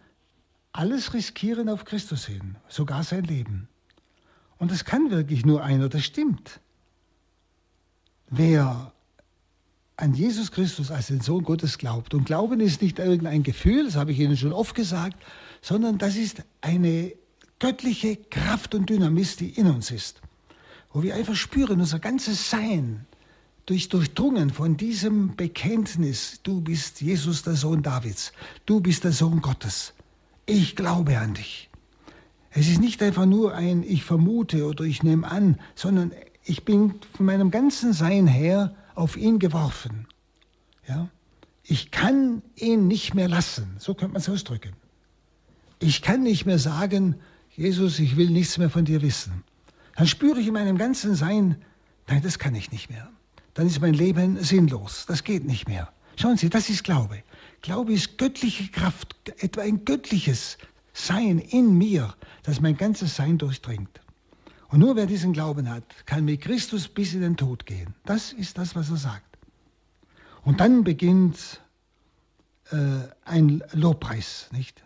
alles 0.71 1.13
riskieren 1.13 1.69
auf 1.69 1.85
Christus 1.85 2.25
hin, 2.25 2.57
sogar 2.67 3.03
sein 3.03 3.23
Leben. 3.23 3.69
Und 4.57 4.71
das 4.71 4.85
kann 4.85 5.11
wirklich 5.11 5.45
nur 5.45 5.63
einer, 5.63 5.89
das 5.89 6.03
stimmt. 6.03 6.59
Wer 8.29 8.91
an 9.95 10.13
Jesus 10.15 10.51
Christus 10.51 10.89
als 10.89 11.07
den 11.07 11.21
Sohn 11.21 11.43
Gottes 11.43 11.77
glaubt, 11.77 12.13
und 12.13 12.25
Glauben 12.25 12.59
ist 12.59 12.81
nicht 12.81 12.97
irgendein 12.97 13.43
Gefühl, 13.43 13.85
das 13.85 13.95
habe 13.95 14.11
ich 14.11 14.19
Ihnen 14.19 14.35
schon 14.35 14.53
oft 14.53 14.75
gesagt, 14.75 15.23
sondern 15.61 15.97
das 15.97 16.15
ist 16.15 16.43
eine 16.61 17.13
göttliche 17.59 18.15
Kraft 18.15 18.73
und 18.73 18.89
Dynamis, 18.89 19.35
die 19.35 19.49
in 19.49 19.67
uns 19.67 19.91
ist, 19.91 20.21
wo 20.91 21.03
wir 21.03 21.15
einfach 21.15 21.35
spüren, 21.35 21.79
unser 21.79 21.99
ganzes 21.99 22.49
Sein, 22.49 23.05
durch, 23.65 23.89
durchdrungen 23.89 24.49
von 24.49 24.77
diesem 24.77 25.35
Bekenntnis, 25.35 26.41
du 26.43 26.61
bist 26.61 27.01
Jesus, 27.01 27.43
der 27.43 27.55
Sohn 27.55 27.81
Davids, 27.81 28.33
du 28.65 28.81
bist 28.81 29.03
der 29.03 29.11
Sohn 29.11 29.41
Gottes, 29.41 29.93
ich 30.45 30.75
glaube 30.75 31.17
an 31.17 31.33
dich. 31.33 31.69
Es 32.51 32.67
ist 32.67 32.79
nicht 32.79 33.01
einfach 33.01 33.25
nur 33.25 33.55
ein 33.55 33.83
Ich 33.83 34.03
vermute 34.03 34.67
oder 34.67 34.83
ich 34.83 35.01
nehme 35.01 35.29
an, 35.29 35.59
sondern 35.73 36.11
ich 36.43 36.65
bin 36.65 36.95
von 37.15 37.25
meinem 37.25 37.49
ganzen 37.49 37.93
Sein 37.93 38.27
her 38.27 38.75
auf 38.95 39.17
ihn 39.17 39.39
geworfen. 39.39 40.07
Ja? 40.87 41.09
Ich 41.63 41.91
kann 41.91 42.43
ihn 42.55 42.87
nicht 42.87 43.15
mehr 43.15 43.29
lassen, 43.29 43.75
so 43.79 43.93
könnte 43.95 44.13
man 44.13 44.21
es 44.21 44.29
ausdrücken. 44.29 44.73
Ich 45.79 46.01
kann 46.01 46.21
nicht 46.21 46.45
mehr 46.45 46.59
sagen, 46.59 47.15
Jesus, 47.55 47.99
ich 47.99 48.17
will 48.17 48.29
nichts 48.29 48.57
mehr 48.57 48.69
von 48.69 48.85
dir 48.85 49.01
wissen. 49.01 49.43
Dann 49.95 50.07
spüre 50.07 50.39
ich 50.39 50.47
in 50.47 50.53
meinem 50.53 50.77
ganzen 50.77 51.15
Sein, 51.15 51.61
nein, 52.07 52.21
das 52.21 52.37
kann 52.37 52.55
ich 52.55 52.71
nicht 52.71 52.89
mehr. 52.89 53.09
Dann 53.53 53.67
ist 53.67 53.81
mein 53.81 53.93
Leben 53.93 54.43
sinnlos, 54.43 55.05
das 55.07 55.23
geht 55.23 55.45
nicht 55.45 55.67
mehr. 55.67 55.91
Schauen 56.15 56.37
Sie, 56.37 56.49
das 56.49 56.69
ist 56.69 56.83
Glaube. 56.83 57.23
Glaube 57.61 57.93
ist 57.93 58.17
göttliche 58.17 58.69
Kraft, 58.69 59.15
etwa 59.41 59.61
ein 59.61 59.85
göttliches 59.85 60.57
Sein 60.93 61.39
in 61.39 61.77
mir, 61.77 62.15
das 62.43 62.61
mein 62.61 62.77
ganzes 62.77 63.15
Sein 63.15 63.37
durchdringt. 63.37 64.01
Und 64.69 64.79
nur 64.79 64.95
wer 64.95 65.05
diesen 65.05 65.33
Glauben 65.33 65.69
hat, 65.69 65.83
kann 66.05 66.25
mit 66.25 66.41
Christus 66.41 66.87
bis 66.87 67.13
in 67.13 67.21
den 67.21 67.37
Tod 67.37 67.65
gehen. 67.65 67.93
Das 68.05 68.33
ist 68.33 68.57
das, 68.57 68.75
was 68.75 68.89
er 68.89 68.97
sagt. 68.97 69.37
Und 70.43 70.59
dann 70.59 70.83
beginnt 70.83 71.61
äh, 72.71 73.07
ein 73.23 73.63
Lobpreis, 73.71 74.49
nicht? 74.51 74.83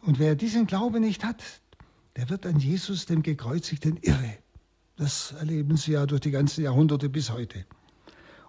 Und 0.00 0.18
wer 0.18 0.36
diesen 0.36 0.66
Glauben 0.66 1.02
nicht 1.02 1.24
hat, 1.24 1.42
der 2.16 2.30
wird 2.30 2.46
an 2.46 2.58
Jesus, 2.58 3.06
dem 3.06 3.22
Gekreuzigten, 3.22 3.98
irre. 4.00 4.38
Das 4.98 5.32
erleben 5.38 5.76
Sie 5.76 5.92
ja 5.92 6.06
durch 6.06 6.22
die 6.22 6.32
ganzen 6.32 6.64
Jahrhunderte 6.64 7.08
bis 7.08 7.30
heute. 7.30 7.64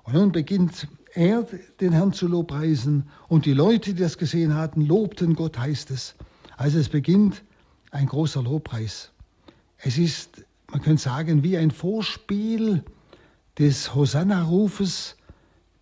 Und 0.03 0.13
nun 0.13 0.31
beginnt 0.31 0.87
er, 1.13 1.45
den 1.79 1.91
Herrn 1.93 2.11
zu 2.11 2.27
lobpreisen, 2.27 3.07
und 3.27 3.45
die 3.45 3.53
Leute, 3.53 3.93
die 3.93 4.01
das 4.01 4.17
gesehen 4.17 4.55
hatten, 4.55 4.81
lobten 4.81 5.35
Gott, 5.35 5.59
heißt 5.59 5.91
es. 5.91 6.15
Also 6.57 6.79
es 6.79 6.89
beginnt 6.89 7.43
ein 7.91 8.07
großer 8.07 8.41
Lobpreis. 8.41 9.11
Es 9.77 9.99
ist, 9.99 10.43
man 10.71 10.81
könnte 10.81 11.03
sagen, 11.03 11.43
wie 11.43 11.55
ein 11.55 11.69
Vorspiel 11.69 12.83
des 13.59 13.93
Hosanna-Rufes, 13.93 15.17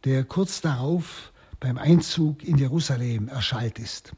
der 0.04 0.26
kurz 0.26 0.60
darauf 0.60 1.32
beim 1.62 1.78
Einzug 1.78 2.44
in 2.44 2.58
Jerusalem 2.58 3.30
erschallt 3.30 3.80
ist. 3.80 4.12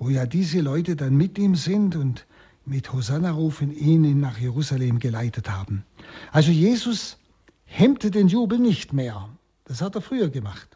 Wo 0.00 0.08
ja 0.08 0.26
diese 0.26 0.60
Leute 0.60 0.96
dann 0.96 1.16
mit 1.16 1.38
ihm 1.38 1.54
sind 1.54 1.94
und 1.94 2.26
mit 2.64 2.92
Hosanna-Rufen 2.92 3.72
ihn 3.72 4.20
nach 4.20 4.38
Jerusalem 4.38 4.98
geleitet 4.98 5.50
haben. 5.50 5.84
Also 6.30 6.50
Jesus 6.50 7.18
hemmte 7.64 8.10
den 8.10 8.28
Jubel 8.28 8.58
nicht 8.58 8.92
mehr. 8.92 9.28
Das 9.64 9.80
hat 9.82 9.94
er 9.94 10.00
früher 10.00 10.28
gemacht. 10.28 10.68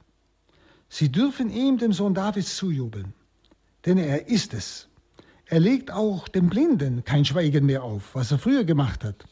Sie 0.88 1.10
dürfen 1.10 1.50
ihm, 1.50 1.78
dem 1.78 1.92
Sohn 1.92 2.14
Davids, 2.14 2.56
zujubeln, 2.56 3.12
denn 3.84 3.98
er 3.98 4.28
ist 4.28 4.54
es. 4.54 4.88
Er 5.46 5.60
legt 5.60 5.90
auch 5.90 6.28
dem 6.28 6.48
Blinden 6.48 7.04
kein 7.04 7.24
Schweigen 7.24 7.66
mehr 7.66 7.84
auf, 7.84 8.14
was 8.14 8.32
er 8.32 8.38
früher 8.38 8.64
gemacht 8.64 9.04
hat. 9.04 9.26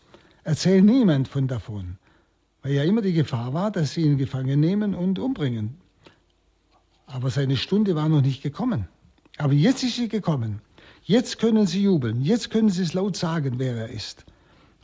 Erzählt 0.45 0.85
niemand 0.85 1.27
von 1.27 1.49
davon, 1.49 1.99
weil 2.63 2.73
ja 2.73 2.85
immer 2.85 3.03
die 3.03 3.13
Gefahr 3.13 3.53
war, 3.55 3.71
dass 3.71 3.95
sie 3.95 4.03
ihn 4.03 4.19
gefangen 4.19 4.61
nehmen 4.61 4.95
und 4.95 5.19
umbringen. 5.19 5.77
Aber 7.07 7.31
seine 7.31 7.57
Stunde 7.57 7.95
war 7.95 8.09
noch 8.09 8.23
nicht 8.23 8.43
gekommen. 8.43 8.89
Aber 9.39 9.53
jetzt 9.53 9.83
ist 9.83 9.97
sie 9.97 10.09
gekommen. 10.09 10.61
Jetzt 11.05 11.39
können 11.39 11.67
sie 11.67 11.83
jubeln. 11.83 12.23
Jetzt 12.23 12.51
können 12.51 12.71
sie 12.71 12.83
es 12.83 12.95
laut 12.95 13.17
sagen, 13.17 13.59
wer 13.59 13.77
er 13.77 13.89
ist. 13.89 14.25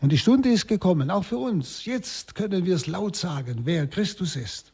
Und 0.03 0.13
die 0.13 0.19
Stunde 0.19 0.51
ist 0.51 0.69
gekommen, 0.69 1.11
auch 1.11 1.25
für 1.25 1.39
uns. 1.39 1.85
Jetzt 1.85 2.35
können 2.35 2.67
wir 2.67 2.75
es 2.75 2.87
laut 2.87 3.17
sagen, 3.17 3.63
wer 3.65 3.87
Christus 3.87 4.37
ist. 4.37 4.73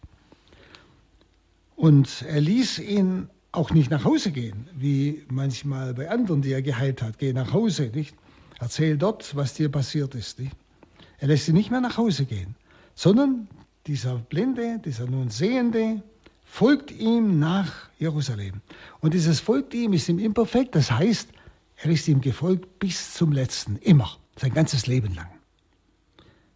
Und 1.76 2.24
er 2.28 2.40
ließ 2.40 2.80
ihn 2.80 3.28
auch 3.52 3.70
nicht 3.70 3.90
nach 3.90 4.04
Hause 4.04 4.32
gehen, 4.32 4.68
wie 4.74 5.24
manchmal 5.30 5.94
bei 5.94 6.10
anderen, 6.10 6.42
die 6.42 6.52
er 6.52 6.62
geheilt 6.62 7.00
hat. 7.00 7.18
Geh 7.18 7.32
nach 7.32 7.52
Hause, 7.52 7.90
nicht? 7.94 8.14
Erzähl 8.58 8.96
dort, 8.96 9.36
was 9.36 9.54
dir 9.54 9.68
passiert 9.68 10.14
ist. 10.14 10.40
Nicht? 10.40 10.56
Er 11.18 11.28
lässt 11.28 11.46
sie 11.46 11.52
nicht 11.52 11.70
mehr 11.70 11.80
nach 11.80 11.96
Hause 11.96 12.24
gehen, 12.24 12.56
sondern 12.94 13.48
dieser 13.86 14.16
Blinde, 14.16 14.80
dieser 14.84 15.06
nun 15.06 15.30
Sehende, 15.30 16.02
folgt 16.46 16.90
ihm 16.90 17.38
nach 17.38 17.90
Jerusalem. 17.98 18.62
Und 19.00 19.12
dieses 19.12 19.40
folgt 19.40 19.74
ihm 19.74 19.92
ist 19.92 20.08
ihm 20.08 20.18
imperfekt, 20.18 20.74
das 20.74 20.90
heißt, 20.90 21.28
er 21.76 21.90
ist 21.90 22.08
ihm 22.08 22.22
gefolgt 22.22 22.78
bis 22.78 23.12
zum 23.12 23.32
letzten, 23.32 23.76
immer, 23.76 24.16
sein 24.36 24.54
ganzes 24.54 24.86
Leben 24.86 25.14
lang. 25.14 25.28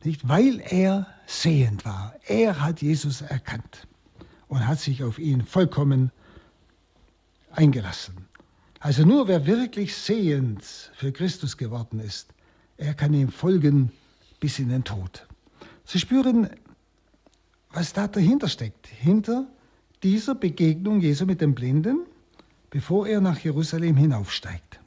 Nicht, 0.03 0.27
weil 0.27 0.61
er 0.61 1.07
sehend 1.27 1.85
war. 1.85 2.15
Er 2.27 2.63
hat 2.63 2.81
Jesus 2.81 3.21
erkannt 3.21 3.87
und 4.49 4.67
hat 4.67 4.81
sich 4.81 5.05
auf 5.05 5.19
ihn 5.19 5.43
vollkommen 5.45 6.11
eingelassen. 7.51 8.17
Also 8.79 9.05
nur 9.05 9.29
wer 9.29 9.45
wirklich 9.45 9.95
sehend 9.95 10.65
für 10.95 11.13
Christus 11.13 11.59
geworden 11.59 12.01
ist, 12.01 12.33
er 12.79 12.95
kann 12.95 13.13
ihm 13.13 13.31
folgen 13.31 13.93
bis 14.39 14.59
in 14.59 14.71
den 14.71 14.85
Tod. 14.85 15.27
Sie 15.85 15.99
spüren, 15.99 16.49
was 17.73 17.93
da 17.93 18.09
dahinter 18.09 18.49
steckt. 18.49 18.87
Hinter 18.87 19.47
dieser 20.03 20.35
Begegnung 20.35 21.01
Jesu 21.01 21.27
mit 21.27 21.41
dem 21.41 21.55
Blinden, 21.55 22.07
bevor 22.71 23.07
er 23.07 23.21
nach 23.21 23.39
Jerusalem 23.39 23.97
hinaufsteigt. 23.97 24.81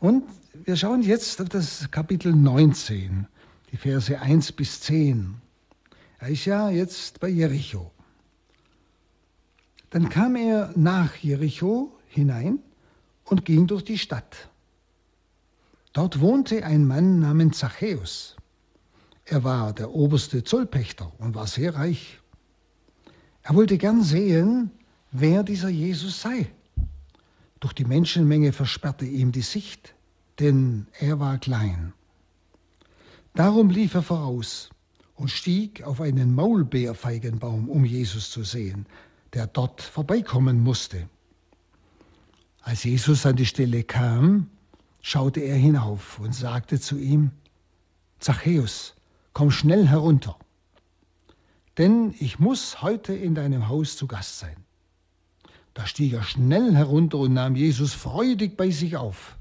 Und 0.00 0.24
wir 0.64 0.76
schauen 0.76 1.02
jetzt 1.02 1.40
auf 1.40 1.48
das 1.48 1.90
Kapitel 1.90 2.34
19, 2.34 3.26
die 3.72 3.76
Verse 3.76 4.18
1 4.18 4.52
bis 4.52 4.80
10. 4.80 5.34
Er 6.18 6.28
ist 6.28 6.44
ja 6.44 6.70
jetzt 6.70 7.20
bei 7.20 7.28
Jericho. 7.28 7.90
Dann 9.90 10.08
kam 10.08 10.36
er 10.36 10.72
nach 10.76 11.14
Jericho 11.16 11.96
hinein 12.08 12.58
und 13.24 13.44
ging 13.44 13.66
durch 13.66 13.84
die 13.84 13.98
Stadt. 13.98 14.48
Dort 15.92 16.20
wohnte 16.20 16.64
ein 16.64 16.84
Mann 16.84 17.20
namens 17.20 17.58
Zachäus. 17.58 18.36
Er 19.24 19.44
war 19.44 19.72
der 19.72 19.90
oberste 19.90 20.44
Zollpächter 20.44 21.12
und 21.18 21.34
war 21.34 21.46
sehr 21.46 21.74
reich. 21.74 22.20
Er 23.48 23.54
wollte 23.54 23.78
gern 23.78 24.02
sehen, 24.02 24.72
wer 25.12 25.44
dieser 25.44 25.68
Jesus 25.68 26.20
sei. 26.20 26.50
Doch 27.60 27.72
die 27.72 27.84
Menschenmenge 27.84 28.52
versperrte 28.52 29.04
ihm 29.04 29.30
die 29.30 29.40
Sicht, 29.40 29.94
denn 30.40 30.88
er 30.98 31.20
war 31.20 31.38
klein. 31.38 31.92
Darum 33.34 33.70
lief 33.70 33.94
er 33.94 34.02
voraus 34.02 34.70
und 35.14 35.30
stieg 35.30 35.84
auf 35.84 36.00
einen 36.00 36.34
Maulbeerfeigenbaum, 36.34 37.68
um 37.68 37.84
Jesus 37.84 38.32
zu 38.32 38.42
sehen, 38.42 38.86
der 39.32 39.46
dort 39.46 39.80
vorbeikommen 39.80 40.58
musste. 40.60 41.08
Als 42.62 42.82
Jesus 42.82 43.26
an 43.26 43.36
die 43.36 43.46
Stelle 43.46 43.84
kam, 43.84 44.50
schaute 45.02 45.38
er 45.38 45.56
hinauf 45.56 46.18
und 46.18 46.34
sagte 46.34 46.80
zu 46.80 46.98
ihm, 46.98 47.30
Zachäus, 48.18 48.96
komm 49.32 49.52
schnell 49.52 49.86
herunter, 49.86 50.36
denn 51.78 52.14
ich 52.18 52.38
muss 52.38 52.82
heute 52.82 53.14
in 53.14 53.34
deinem 53.34 53.68
Haus 53.68 53.96
zu 53.96 54.06
Gast 54.06 54.38
sein. 54.38 54.56
Da 55.74 55.86
stieg 55.86 56.14
er 56.14 56.22
schnell 56.22 56.74
herunter 56.74 57.18
und 57.18 57.34
nahm 57.34 57.54
Jesus 57.54 57.92
freudig 57.92 58.56
bei 58.56 58.70
sich 58.70 58.96
auf. 58.96 59.36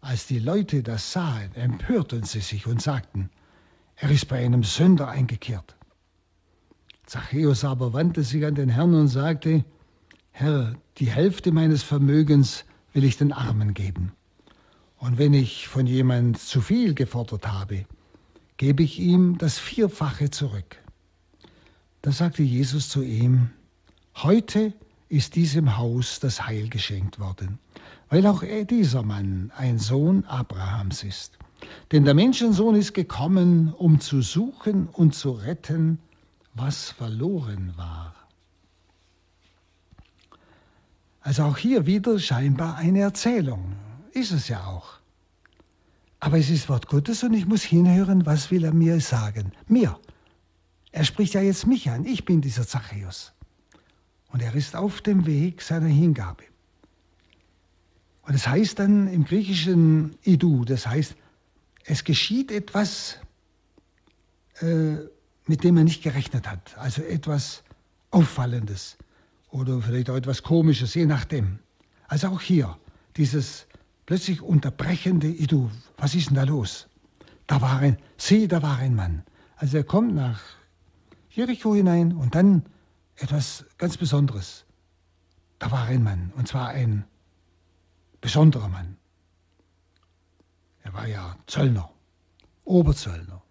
Als 0.00 0.26
die 0.26 0.40
Leute 0.40 0.82
das 0.82 1.12
sahen, 1.12 1.54
empörten 1.54 2.24
sie 2.24 2.40
sich 2.40 2.66
und 2.66 2.82
sagten, 2.82 3.30
er 3.96 4.10
ist 4.10 4.26
bei 4.26 4.44
einem 4.44 4.64
Sünder 4.64 5.08
eingekehrt. 5.08 5.76
Zachäus 7.06 7.64
aber 7.64 7.92
wandte 7.92 8.22
sich 8.24 8.44
an 8.44 8.54
den 8.54 8.68
Herrn 8.68 8.94
und 8.94 9.08
sagte, 9.08 9.64
Herr, 10.32 10.74
die 10.98 11.10
Hälfte 11.10 11.52
meines 11.52 11.82
Vermögens 11.84 12.64
will 12.92 13.04
ich 13.04 13.16
den 13.16 13.32
Armen 13.32 13.72
geben. 13.72 14.12
Und 14.96 15.18
wenn 15.18 15.32
ich 15.32 15.68
von 15.68 15.86
jemand 15.86 16.38
zu 16.38 16.60
viel 16.60 16.94
gefordert 16.94 17.46
habe, 17.46 17.84
gebe 18.56 18.82
ich 18.82 18.98
ihm 18.98 19.38
das 19.38 19.58
Vierfache 19.58 20.30
zurück. 20.30 20.83
Da 22.04 22.12
sagte 22.12 22.42
Jesus 22.42 22.90
zu 22.90 23.02
ihm, 23.02 23.48
heute 24.14 24.74
ist 25.08 25.36
diesem 25.36 25.78
Haus 25.78 26.20
das 26.20 26.46
Heil 26.46 26.68
geschenkt 26.68 27.18
worden, 27.18 27.58
weil 28.10 28.26
auch 28.26 28.44
dieser 28.68 29.02
Mann 29.02 29.50
ein 29.56 29.78
Sohn 29.78 30.26
Abrahams 30.26 31.02
ist. 31.02 31.38
Denn 31.92 32.04
der 32.04 32.12
Menschensohn 32.12 32.74
ist 32.74 32.92
gekommen, 32.92 33.72
um 33.72 34.00
zu 34.00 34.20
suchen 34.20 34.86
und 34.88 35.14
zu 35.14 35.30
retten, 35.30 35.98
was 36.52 36.90
verloren 36.90 37.72
war. 37.78 38.14
Also 41.22 41.44
auch 41.44 41.56
hier 41.56 41.86
wieder 41.86 42.18
scheinbar 42.18 42.76
eine 42.76 43.00
Erzählung. 43.00 43.76
Ist 44.12 44.30
es 44.30 44.48
ja 44.48 44.66
auch. 44.66 44.98
Aber 46.20 46.38
es 46.38 46.50
ist 46.50 46.68
Wort 46.68 46.86
Gottes 46.86 47.24
und 47.24 47.32
ich 47.32 47.46
muss 47.46 47.62
hinhören, 47.62 48.26
was 48.26 48.50
will 48.50 48.64
er 48.64 48.74
mir 48.74 49.00
sagen. 49.00 49.52
Mir. 49.68 49.98
Er 50.94 51.02
spricht 51.02 51.34
ja 51.34 51.40
jetzt 51.40 51.66
mich 51.66 51.90
an. 51.90 52.04
Ich 52.04 52.24
bin 52.24 52.40
dieser 52.40 52.68
Zachäus. 52.68 53.32
Und 54.28 54.40
er 54.40 54.54
ist 54.54 54.76
auf 54.76 55.00
dem 55.00 55.26
Weg 55.26 55.60
seiner 55.60 55.88
Hingabe. 55.88 56.44
Und 58.22 58.34
es 58.36 58.46
heißt 58.46 58.78
dann 58.78 59.08
im 59.08 59.24
griechischen 59.24 60.16
Idu, 60.22 60.64
das 60.64 60.86
heißt, 60.86 61.16
es 61.84 62.04
geschieht 62.04 62.52
etwas, 62.52 63.18
äh, 64.60 64.98
mit 65.46 65.64
dem 65.64 65.76
er 65.78 65.82
nicht 65.82 66.04
gerechnet 66.04 66.48
hat. 66.48 66.78
Also 66.78 67.02
etwas 67.02 67.64
Auffallendes 68.12 68.96
oder 69.50 69.82
vielleicht 69.82 70.10
auch 70.10 70.16
etwas 70.16 70.44
Komisches, 70.44 70.94
je 70.94 71.06
nachdem. 71.06 71.58
Also 72.06 72.28
auch 72.28 72.40
hier, 72.40 72.78
dieses 73.16 73.66
plötzlich 74.06 74.42
unterbrechende 74.42 75.26
Idu. 75.26 75.72
Was 75.96 76.14
ist 76.14 76.28
denn 76.28 76.36
da 76.36 76.44
los? 76.44 76.86
Da 77.48 77.60
war 77.60 77.80
ein, 77.80 77.98
sieh, 78.16 78.46
da 78.46 78.62
war 78.62 78.78
ein 78.78 78.94
Mann. 78.94 79.24
Also 79.56 79.78
er 79.78 79.84
kommt 79.84 80.14
nach 80.14 80.40
Jericho 81.34 81.74
hinein 81.74 82.12
und 82.12 82.36
dann 82.36 82.62
etwas 83.16 83.64
ganz 83.76 83.96
Besonderes. 83.96 84.64
Da 85.58 85.72
war 85.72 85.84
ein 85.84 86.04
Mann, 86.04 86.32
und 86.36 86.46
zwar 86.46 86.68
ein 86.68 87.04
besonderer 88.20 88.68
Mann. 88.68 88.96
Er 90.82 90.94
war 90.94 91.08
ja 91.08 91.36
Zöllner, 91.46 91.90
Oberzöllner. 92.64 93.42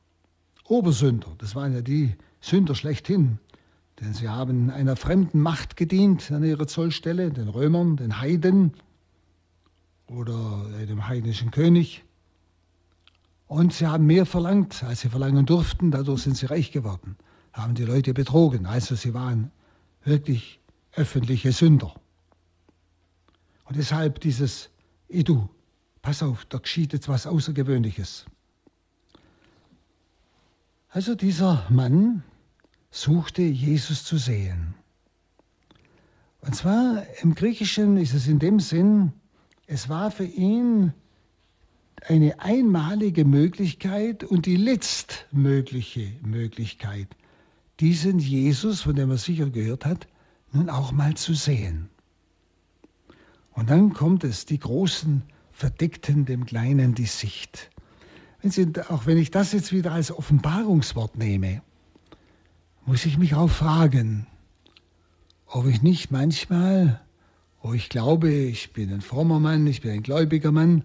Obersünder, 0.66 1.36
das 1.40 1.56
waren 1.56 1.74
ja 1.74 1.82
die 1.82 2.16
Sünder 2.40 2.74
schlechthin, 2.74 3.40
denn 4.00 4.14
sie 4.14 4.30
haben 4.30 4.70
einer 4.70 4.96
fremden 4.96 5.42
Macht 5.42 5.76
gedient 5.76 6.32
an 6.32 6.44
ihrer 6.44 6.68
Zollstelle, 6.68 7.32
den 7.32 7.50
Römern, 7.50 7.98
den 7.98 8.22
Heiden 8.22 8.72
oder 10.08 10.70
dem 10.88 11.06
heidnischen 11.08 11.52
König. 11.52 12.06
Und 13.48 13.74
sie 13.74 13.88
haben 13.88 14.06
mehr 14.06 14.26
verlangt, 14.26 14.84
als 14.84 15.02
sie 15.02 15.10
verlangen 15.10 15.46
durften, 15.46 15.92
dadurch 15.92 16.24
sind 16.24 16.38
sie 16.38 16.46
reich 16.46 16.72
geworden, 16.72 17.18
haben 17.54 17.76
die 17.76 17.86
Leute 17.86 18.14
betrogen, 18.14 18.66
also 18.66 18.96
sie 18.96 19.14
waren 19.14 19.52
wirklich 20.04 20.60
öffentliche 20.92 21.52
Sünder. 21.52 21.96
Und 23.66 23.78
deshalb 23.78 24.20
dieses 24.20 24.70
Edu, 25.08 25.48
pass 26.02 26.22
auf, 26.22 26.46
da 26.46 26.58
geschieht 26.58 26.94
etwas 26.94 27.26
Außergewöhnliches. 27.28 28.26
Also 30.90 31.16
dieser 31.16 31.66
Mann 31.70 32.24
suchte 32.92 33.42
Jesus 33.42 34.04
zu 34.04 34.18
sehen. 34.18 34.76
Und 36.42 36.56
zwar 36.56 37.06
im 37.22 37.36
Griechischen 37.36 37.98
ist 37.98 38.14
es 38.14 38.28
in 38.28 38.40
dem 38.40 38.60
Sinn, 38.60 39.14
es 39.66 39.90
war 39.90 40.12
für 40.12 40.26
ihn 40.26 40.94
eine 42.06 42.40
einmalige 42.42 43.24
Möglichkeit 43.24 44.24
und 44.24 44.46
die 44.46 44.58
letztmögliche 44.58 46.12
Möglichkeit, 46.22 47.08
diesen 47.80 48.20
Jesus, 48.20 48.82
von 48.82 48.96
dem 48.96 49.12
er 49.12 49.18
sicher 49.18 49.50
gehört 49.50 49.86
hat, 49.86 50.08
nun 50.52 50.70
auch 50.70 50.92
mal 50.92 51.16
zu 51.16 51.34
sehen. 51.34 51.90
Und 53.54 53.70
dann 53.70 53.94
kommt 53.94 54.24
es, 54.24 54.46
die 54.46 54.60
Großen 54.60 55.24
verdeckten 55.52 56.26
dem 56.26 56.46
Kleinen 56.46 56.96
die 56.96 57.06
Sicht. 57.06 57.70
Wenn 58.42 58.52
Sie, 58.52 58.72
auch 58.90 59.06
wenn 59.06 59.18
ich 59.18 59.32
das 59.32 59.54
jetzt 59.54 59.72
wieder 59.72 59.92
als 59.92 60.12
Offenbarungswort 60.12 61.18
nehme, 61.18 61.62
muss 62.86 63.06
ich 63.06 63.18
mich 63.18 63.36
auch 63.36 63.50
fragen, 63.50 64.28
ob 65.46 65.68
ich 65.68 65.82
nicht 65.82 66.12
manchmal, 66.12 67.02
wo 67.62 67.74
ich 67.74 67.90
glaube, 67.90 68.30
ich 68.30 68.74
bin 68.74 68.92
ein 68.92 69.02
frommer 69.02 69.40
Mann, 69.40 69.66
ich 69.68 69.82
bin 69.82 69.92
ein 69.92 70.04
gläubiger 70.04 70.52
Mann, 70.52 70.84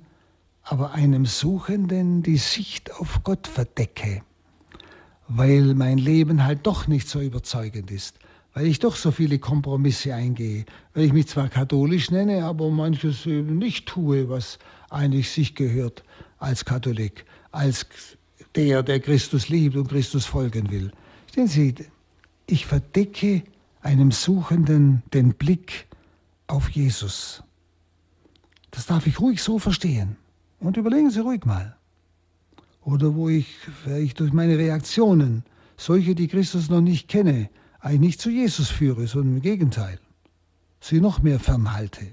aber 0.62 0.92
einem 0.92 1.27
Suchenden 1.27 2.22
die 2.22 2.37
Sicht 2.37 2.92
auf 2.92 3.22
Gott 3.24 3.48
verdecke, 3.48 4.22
weil 5.28 5.74
mein 5.74 5.98
Leben 5.98 6.44
halt 6.44 6.66
doch 6.66 6.86
nicht 6.86 7.08
so 7.08 7.20
überzeugend 7.20 7.90
ist, 7.90 8.18
weil 8.54 8.66
ich 8.66 8.78
doch 8.78 8.96
so 8.96 9.10
viele 9.10 9.38
Kompromisse 9.38 10.14
eingehe, 10.14 10.64
weil 10.94 11.04
ich 11.04 11.12
mich 11.12 11.28
zwar 11.28 11.48
katholisch 11.48 12.10
nenne, 12.10 12.44
aber 12.44 12.70
manches 12.70 13.26
eben 13.26 13.58
nicht 13.58 13.86
tue, 13.86 14.28
was 14.28 14.58
eigentlich 14.90 15.30
sich 15.30 15.54
gehört 15.54 16.02
als 16.38 16.64
Katholik 16.64 17.26
als 17.52 17.86
der, 18.54 18.82
der 18.82 19.00
Christus 19.00 19.48
liebt 19.48 19.76
und 19.76 19.88
Christus 19.88 20.26
folgen 20.26 20.70
will. 20.70 20.92
Stellen 21.30 21.48
Sie, 21.48 21.74
ich 22.46 22.66
verdecke 22.66 23.42
einem 23.82 24.10
Suchenden 24.10 25.02
den 25.12 25.34
Blick 25.34 25.86
auf 26.46 26.70
Jesus. 26.70 27.42
Das 28.70 28.86
darf 28.86 29.06
ich 29.06 29.20
ruhig 29.20 29.42
so 29.42 29.58
verstehen. 29.58 30.16
Und 30.60 30.76
überlegen 30.76 31.10
Sie 31.10 31.20
ruhig 31.20 31.44
mal. 31.44 31.77
Oder 32.88 33.14
wo 33.14 33.29
ich 33.29 33.46
vielleicht 33.83 34.20
durch 34.20 34.33
meine 34.33 34.57
Reaktionen, 34.57 35.44
solche, 35.77 36.14
die 36.14 36.27
Christus 36.27 36.70
noch 36.70 36.81
nicht 36.81 37.07
kenne, 37.07 37.51
eigentlich 37.81 38.01
nicht 38.01 38.20
zu 38.20 38.31
Jesus 38.31 38.70
führe, 38.70 39.07
sondern 39.07 39.37
im 39.37 39.42
Gegenteil, 39.42 40.01
sie 40.81 41.01
noch 41.01 41.22
mehr 41.22 41.38
fernhalte 41.38 42.07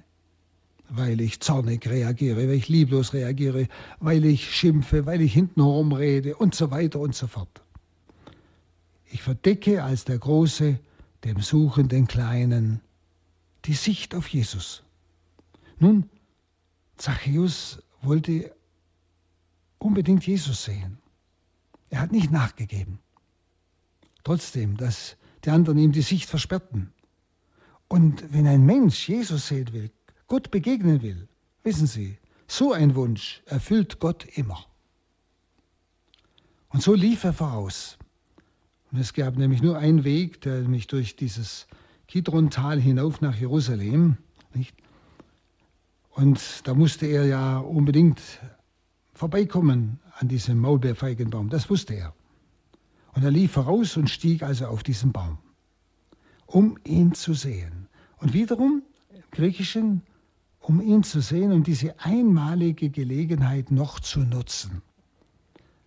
weil 0.90 1.20
ich 1.20 1.40
zornig 1.40 1.88
reagiere, 1.88 2.38
weil 2.38 2.52
ich 2.52 2.70
lieblos 2.70 3.14
reagiere, 3.14 3.68
weil 4.00 4.24
ich 4.24 4.54
schimpfe, 4.56 5.08
weil 5.08 5.20
ich 5.22 5.34
hintenherum 5.34 5.92
rede 5.92 6.36
und 6.36 6.54
so 6.54 6.70
weiter 6.70 7.00
und 7.00 7.16
so 7.16 7.26
fort. 7.26 7.64
Ich 9.06 9.24
verdecke 9.24 9.84
als 9.84 10.06
der 10.06 10.20
Große 10.20 10.80
dem 11.24 11.42
Suchenden 11.42 12.08
Kleinen 12.08 12.82
die 13.66 13.74
Sicht 13.74 14.14
auf 14.14 14.28
Jesus. 14.28 14.84
Nun, 15.80 16.08
Zachäus 16.98 17.80
wollte 18.04 18.55
unbedingt 19.80 20.26
Jesus 20.26 20.64
sehen. 20.64 20.98
Er 21.90 22.02
hat 22.02 22.12
nicht 22.12 22.32
nachgegeben. 22.32 23.00
Trotzdem, 24.24 24.78
dass 24.78 25.18
die 25.44 25.52
anderen 25.52 25.78
ihm 25.78 25.92
die 25.92 26.02
Sicht 26.02 26.30
versperrten. 26.30 26.92
Und 27.88 28.34
wenn 28.34 28.48
ein 28.48 28.66
Mensch 28.66 29.08
Jesus 29.08 29.48
sehen 29.48 29.72
will, 29.74 29.92
Gott 30.28 30.50
begegnen 30.50 31.02
will, 31.02 31.28
wissen 31.64 31.88
Sie, 31.88 32.18
so 32.48 32.74
ein 32.74 32.96
Wunsch 32.96 33.42
erfüllt 33.46 34.00
Gott 34.00 34.26
immer. 34.38 34.66
Und 36.70 36.82
so 36.82 36.94
lief 36.94 37.24
er 37.24 37.34
voraus. 37.34 37.98
Und 38.92 39.00
es 39.00 39.14
gab 39.14 39.38
nämlich 39.38 39.62
nur 39.62 39.78
einen 39.78 40.04
Weg, 40.04 40.42
der 40.42 40.62
mich 40.62 40.88
durch 40.88 41.16
dieses 41.16 41.68
Kidron-Tal 42.08 42.80
hinauf 42.80 43.22
nach 43.22 43.36
Jerusalem. 43.36 44.18
Nicht? 44.54 44.76
Und 46.12 46.68
da 46.68 46.74
musste 46.74 47.06
er 47.06 47.26
ja 47.26 47.58
unbedingt 47.58 48.22
vorbeikommen 49.16 50.00
an 50.20 50.28
diesem 50.28 50.60
Maulbeerfeigenbaum. 50.60 51.50
Das 51.50 51.70
wusste 51.70 51.96
er. 51.96 52.14
Und 53.14 53.24
er 53.24 53.32
lief 53.32 53.54
voraus 53.54 53.98
und 53.98 54.10
stieg 54.10 54.44
also 54.44 54.68
auf 54.68 54.84
diesen 54.84 55.14
Baum, 55.14 55.38
um 56.46 56.78
ihn 56.84 57.14
zu 57.14 57.34
sehen. 57.34 57.88
Und 58.18 58.34
wiederum 58.34 58.84
im 59.10 59.24
Griechischen, 59.32 60.02
um 60.60 60.82
ihn 60.82 61.04
zu 61.04 61.22
sehen, 61.22 61.54
um 61.54 61.64
diese 61.64 61.98
einmalige 62.00 62.90
Gelegenheit 62.90 63.72
noch 63.72 64.02
zu 64.02 64.20
nutzen. 64.20 64.82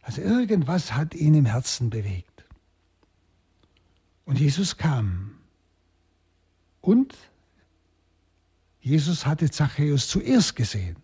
Also 0.00 0.22
irgendwas 0.22 0.94
hat 0.94 1.14
ihn 1.14 1.34
im 1.34 1.44
Herzen 1.44 1.90
bewegt. 1.90 2.46
Und 4.24 4.40
Jesus 4.40 4.78
kam. 4.78 5.32
Und 6.80 7.14
Jesus 8.80 9.26
hatte 9.26 9.50
Zachäus 9.50 10.08
zuerst 10.08 10.56
gesehen. 10.56 10.96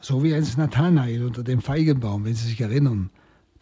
So 0.00 0.24
wie 0.24 0.34
einst 0.34 0.56
Nathanael 0.56 1.24
unter 1.24 1.42
dem 1.42 1.60
Feigenbaum, 1.60 2.24
wenn 2.24 2.34
Sie 2.34 2.48
sich 2.48 2.60
erinnern, 2.60 3.10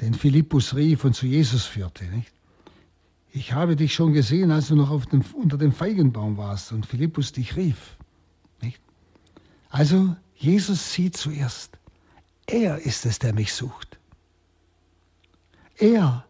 den 0.01 0.15
Philippus 0.15 0.75
rief 0.77 1.05
und 1.05 1.15
zu 1.15 1.27
Jesus 1.27 1.65
führte. 1.65 2.05
Nicht? 2.05 2.33
Ich 3.33 3.53
habe 3.53 3.77
dich 3.77 3.93
schon 3.93 4.13
gesehen, 4.13 4.51
als 4.51 4.69
du 4.69 4.77
noch 4.77 5.05
dem, 5.07 5.25
unter 5.35 5.59
dem 5.59 5.73
Feigenbaum 5.73 6.37
warst 6.37 6.73
und 6.73 6.87
Philippus 6.87 7.33
dich 7.33 7.57
rief. 7.57 7.97
Nicht? 8.63 8.81
Also 9.69 10.17
Jesus 10.37 10.93
sieht 10.93 11.17
zuerst. 11.17 11.77
Er 12.47 12.79
ist 12.79 13.05
es, 13.05 13.19
der 13.19 13.35
mich 13.35 13.53
sucht. 13.53 13.99
Er, 15.77 16.25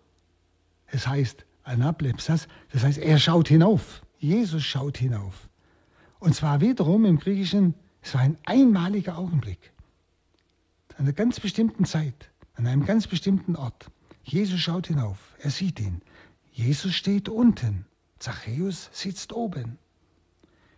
es 0.86 1.06
heißt 1.06 1.44
Anaplepsas, 1.64 2.48
das 2.72 2.82
heißt, 2.82 2.98
er 2.98 3.18
schaut 3.18 3.48
hinauf. 3.48 4.02
Jesus 4.18 4.64
schaut 4.64 4.96
hinauf. 4.96 5.48
Und 6.18 6.34
zwar 6.34 6.60
wiederum 6.60 7.04
im 7.04 7.18
Griechischen, 7.18 7.74
es 8.02 8.14
war 8.14 8.22
ein 8.22 8.38
einmaliger 8.46 9.18
Augenblick. 9.18 9.72
An 10.98 11.04
einer 11.04 11.12
ganz 11.12 11.38
bestimmten 11.38 11.84
Zeit, 11.84 12.28
an 12.56 12.66
einem 12.66 12.84
ganz 12.84 13.06
bestimmten 13.06 13.54
Ort. 13.54 13.88
Jesus 14.24 14.58
schaut 14.58 14.88
hinauf, 14.88 15.16
er 15.38 15.50
sieht 15.50 15.78
ihn. 15.78 16.02
Jesus 16.50 16.92
steht 16.92 17.28
unten, 17.28 17.86
Zachäus 18.18 18.90
sitzt 18.92 19.32
oben. 19.32 19.78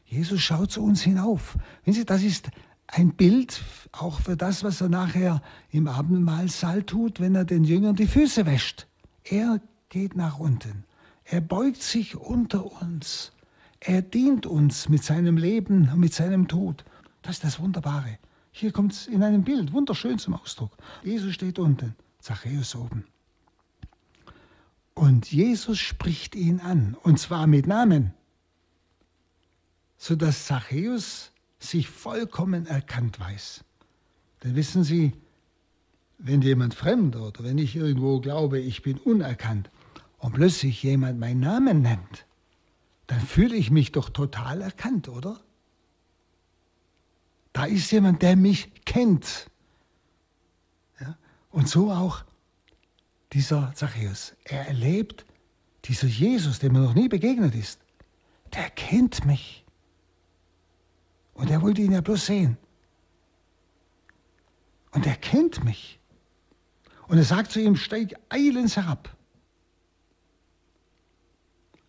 Jesus 0.05 0.43
schaut 0.43 0.73
zu 0.73 0.83
uns 0.85 1.01
hinauf. 1.01 1.57
Wenn 1.87 1.95
Sie, 1.95 2.05
das 2.05 2.23
ist 2.23 2.51
ein 2.87 3.15
Bild 3.15 3.63
auch 3.93 4.21
für 4.21 4.37
das, 4.37 4.63
was 4.63 4.83
er 4.83 4.91
nachher 4.91 5.41
im 5.71 5.89
Abendmahlsaal 5.89 6.83
tut, 6.83 7.19
wenn 7.19 7.35
er 7.35 7.47
den 7.47 7.65
Jüngern 7.65 7.97
die 7.97 8.07
Füße 8.07 8.45
wäscht. 8.45 8.89
Er 9.25 9.59
geht 9.89 10.17
nach 10.17 10.39
unten. 10.39 10.85
Er 11.25 11.41
beugt 11.41 11.81
sich 11.81 12.15
unter 12.15 12.83
uns. 12.83 13.33
Er 13.81 14.03
dient 14.03 14.45
uns 14.45 14.91
mit 14.91 15.03
seinem 15.03 15.39
Leben 15.39 15.89
und 15.91 15.99
mit 15.99 16.13
seinem 16.13 16.47
Tod. 16.47 16.85
Das 17.23 17.37
ist 17.37 17.45
das 17.45 17.59
Wunderbare. 17.59 18.19
Hier 18.61 18.73
kommt 18.73 18.93
es 18.93 19.07
in 19.07 19.23
einem 19.23 19.43
Bild 19.43 19.73
wunderschön 19.73 20.19
zum 20.19 20.35
Ausdruck. 20.35 20.77
Jesus 21.03 21.33
steht 21.33 21.59
unten, 21.59 21.97
Zachäus 22.19 22.75
oben. 22.75 23.07
Und 24.93 25.33
Jesus 25.33 25.79
spricht 25.79 26.35
ihn 26.35 26.61
an, 26.61 26.95
und 27.03 27.19
zwar 27.19 27.47
mit 27.47 27.67
Namen, 27.67 28.13
sodass 29.97 30.45
Zachäus 30.45 31.33
sich 31.59 31.89
vollkommen 31.89 32.67
erkannt 32.67 33.19
weiß. 33.19 33.65
Denn 34.45 34.55
wissen 34.57 34.85
Sie, 34.85 35.15
wenn 36.19 36.43
jemand 36.43 36.75
fremd 36.75 37.17
oder 37.17 37.43
wenn 37.43 37.57
ich 37.57 37.75
irgendwo 37.75 38.21
glaube, 38.21 38.61
ich 38.61 38.83
bin 38.83 38.99
unerkannt 38.99 39.71
und 40.19 40.35
plötzlich 40.35 40.83
jemand 40.83 41.19
meinen 41.19 41.41
Namen 41.41 41.81
nennt, 41.81 42.27
dann 43.07 43.21
fühle 43.21 43.57
ich 43.57 43.71
mich 43.71 43.93
doch 43.93 44.11
total 44.11 44.61
erkannt, 44.61 45.09
oder? 45.09 45.41
Da 47.61 47.67
ist 47.67 47.91
jemand, 47.91 48.23
der 48.23 48.37
mich 48.37 48.73
kennt. 48.87 49.51
Ja? 50.99 51.19
Und 51.51 51.69
so 51.69 51.91
auch 51.91 52.25
dieser 53.35 53.75
Zachäus. 53.75 54.35
Er 54.45 54.67
erlebt, 54.67 55.27
dieser 55.85 56.07
Jesus, 56.07 56.59
dem 56.59 56.75
er 56.75 56.81
noch 56.81 56.95
nie 56.95 57.09
begegnet 57.09 57.55
ist, 57.55 57.79
der 58.55 58.71
kennt 58.71 59.27
mich. 59.27 59.67
Und 61.35 61.51
er 61.51 61.61
wollte 61.61 61.83
ihn 61.83 61.93
ja 61.93 62.01
bloß 62.01 62.25
sehen. 62.25 62.57
Und 64.93 65.07
er 65.07 65.17
kennt 65.17 65.63
mich. 65.63 66.01
Und 67.09 67.19
er 67.19 67.25
sagt 67.25 67.53
zu 67.53 67.61
ihm, 67.61 67.77
steig 67.77 68.15
eilends 68.31 68.79
herab. 68.79 69.15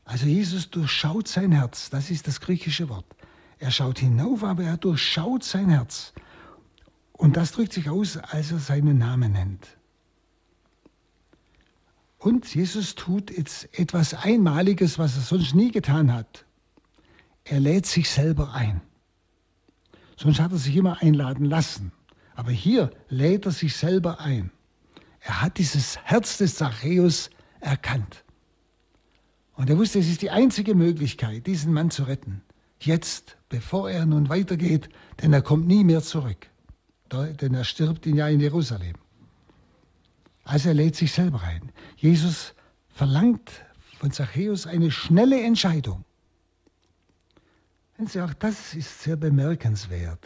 Also 0.03 0.25
Jesus 0.25 0.69
durchschaut 0.69 1.29
sein 1.29 1.53
Herz, 1.53 1.89
das 1.89 2.11
ist 2.11 2.27
das 2.27 2.41
griechische 2.41 2.89
Wort. 2.89 3.05
Er 3.61 3.69
schaut 3.69 3.99
hinauf, 3.99 4.43
aber 4.43 4.63
er 4.63 4.75
durchschaut 4.75 5.43
sein 5.43 5.69
Herz. 5.69 6.13
Und 7.13 7.37
das 7.37 7.51
drückt 7.51 7.73
sich 7.73 7.91
aus, 7.91 8.17
als 8.17 8.51
er 8.51 8.57
seinen 8.57 8.97
Namen 8.97 9.33
nennt. 9.33 9.77
Und 12.17 12.53
Jesus 12.55 12.95
tut 12.95 13.29
jetzt 13.29 13.69
etwas 13.77 14.15
Einmaliges, 14.15 14.97
was 14.97 15.15
er 15.15 15.21
sonst 15.21 15.53
nie 15.53 15.69
getan 15.69 16.11
hat. 16.11 16.43
Er 17.43 17.59
lädt 17.59 17.85
sich 17.85 18.09
selber 18.09 18.51
ein. 18.51 18.81
Sonst 20.17 20.39
hat 20.39 20.51
er 20.51 20.57
sich 20.57 20.75
immer 20.75 20.99
einladen 21.03 21.45
lassen. 21.45 21.91
Aber 22.33 22.49
hier 22.49 22.89
lädt 23.09 23.45
er 23.45 23.51
sich 23.51 23.75
selber 23.75 24.19
ein. 24.19 24.49
Er 25.19 25.43
hat 25.43 25.59
dieses 25.59 25.99
Herz 25.99 26.39
des 26.39 26.55
Zachäus 26.55 27.29
erkannt. 27.59 28.23
Und 29.53 29.69
er 29.69 29.77
wusste, 29.77 29.99
es 29.99 30.09
ist 30.09 30.23
die 30.23 30.31
einzige 30.31 30.73
Möglichkeit, 30.73 31.45
diesen 31.45 31.73
Mann 31.73 31.91
zu 31.91 32.05
retten. 32.05 32.41
Jetzt, 32.81 33.37
bevor 33.47 33.91
er 33.91 34.07
nun 34.07 34.27
weitergeht, 34.27 34.89
denn 35.21 35.31
er 35.33 35.43
kommt 35.43 35.67
nie 35.67 35.83
mehr 35.83 36.01
zurück. 36.01 36.49
Denn 37.11 37.53
er 37.53 37.63
stirbt 37.63 38.05
ihn 38.07 38.15
ja 38.15 38.27
in 38.27 38.39
Jerusalem. 38.39 38.95
Also 40.43 40.69
er 40.69 40.73
lädt 40.73 40.95
sich 40.95 41.11
selber 41.11 41.41
ein. 41.41 41.71
Jesus 41.95 42.55
verlangt 42.89 43.51
von 43.99 44.11
Zachäus 44.11 44.65
eine 44.65 44.89
schnelle 44.89 45.43
Entscheidung. 45.43 46.03
Wenn 47.97 48.07
Sie, 48.07 48.19
auch 48.19 48.33
das 48.33 48.73
ist 48.73 49.03
sehr 49.03 49.15
bemerkenswert. 49.15 50.25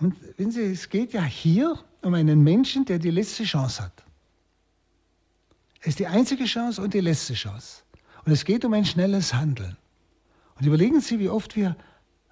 Und 0.00 0.16
wenn 0.38 0.50
Sie, 0.50 0.62
es 0.62 0.88
geht 0.88 1.12
ja 1.12 1.22
hier 1.22 1.78
um 2.00 2.14
einen 2.14 2.42
Menschen, 2.42 2.86
der 2.86 2.98
die 2.98 3.10
letzte 3.10 3.44
Chance 3.44 3.82
hat. 3.82 4.04
Es 5.80 5.88
ist 5.88 5.98
die 5.98 6.06
einzige 6.06 6.44
Chance 6.44 6.80
und 6.80 6.94
die 6.94 7.00
letzte 7.00 7.34
Chance. 7.34 7.82
Und 8.24 8.32
es 8.32 8.46
geht 8.46 8.64
um 8.64 8.72
ein 8.72 8.86
schnelles 8.86 9.34
Handeln. 9.34 9.76
Und 10.62 10.68
überlegen 10.68 11.00
Sie, 11.00 11.18
wie 11.18 11.28
oft 11.28 11.56
wir 11.56 11.76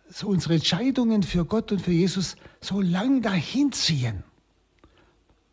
so 0.09 0.29
unsere 0.29 0.55
Entscheidungen 0.55 1.25
für 1.25 1.45
Gott 1.45 1.73
und 1.73 1.83
für 1.83 1.91
Jesus 1.91 2.37
so 2.61 2.81
lang 2.81 3.23
dahin 3.23 3.73
ziehen. 3.73 4.23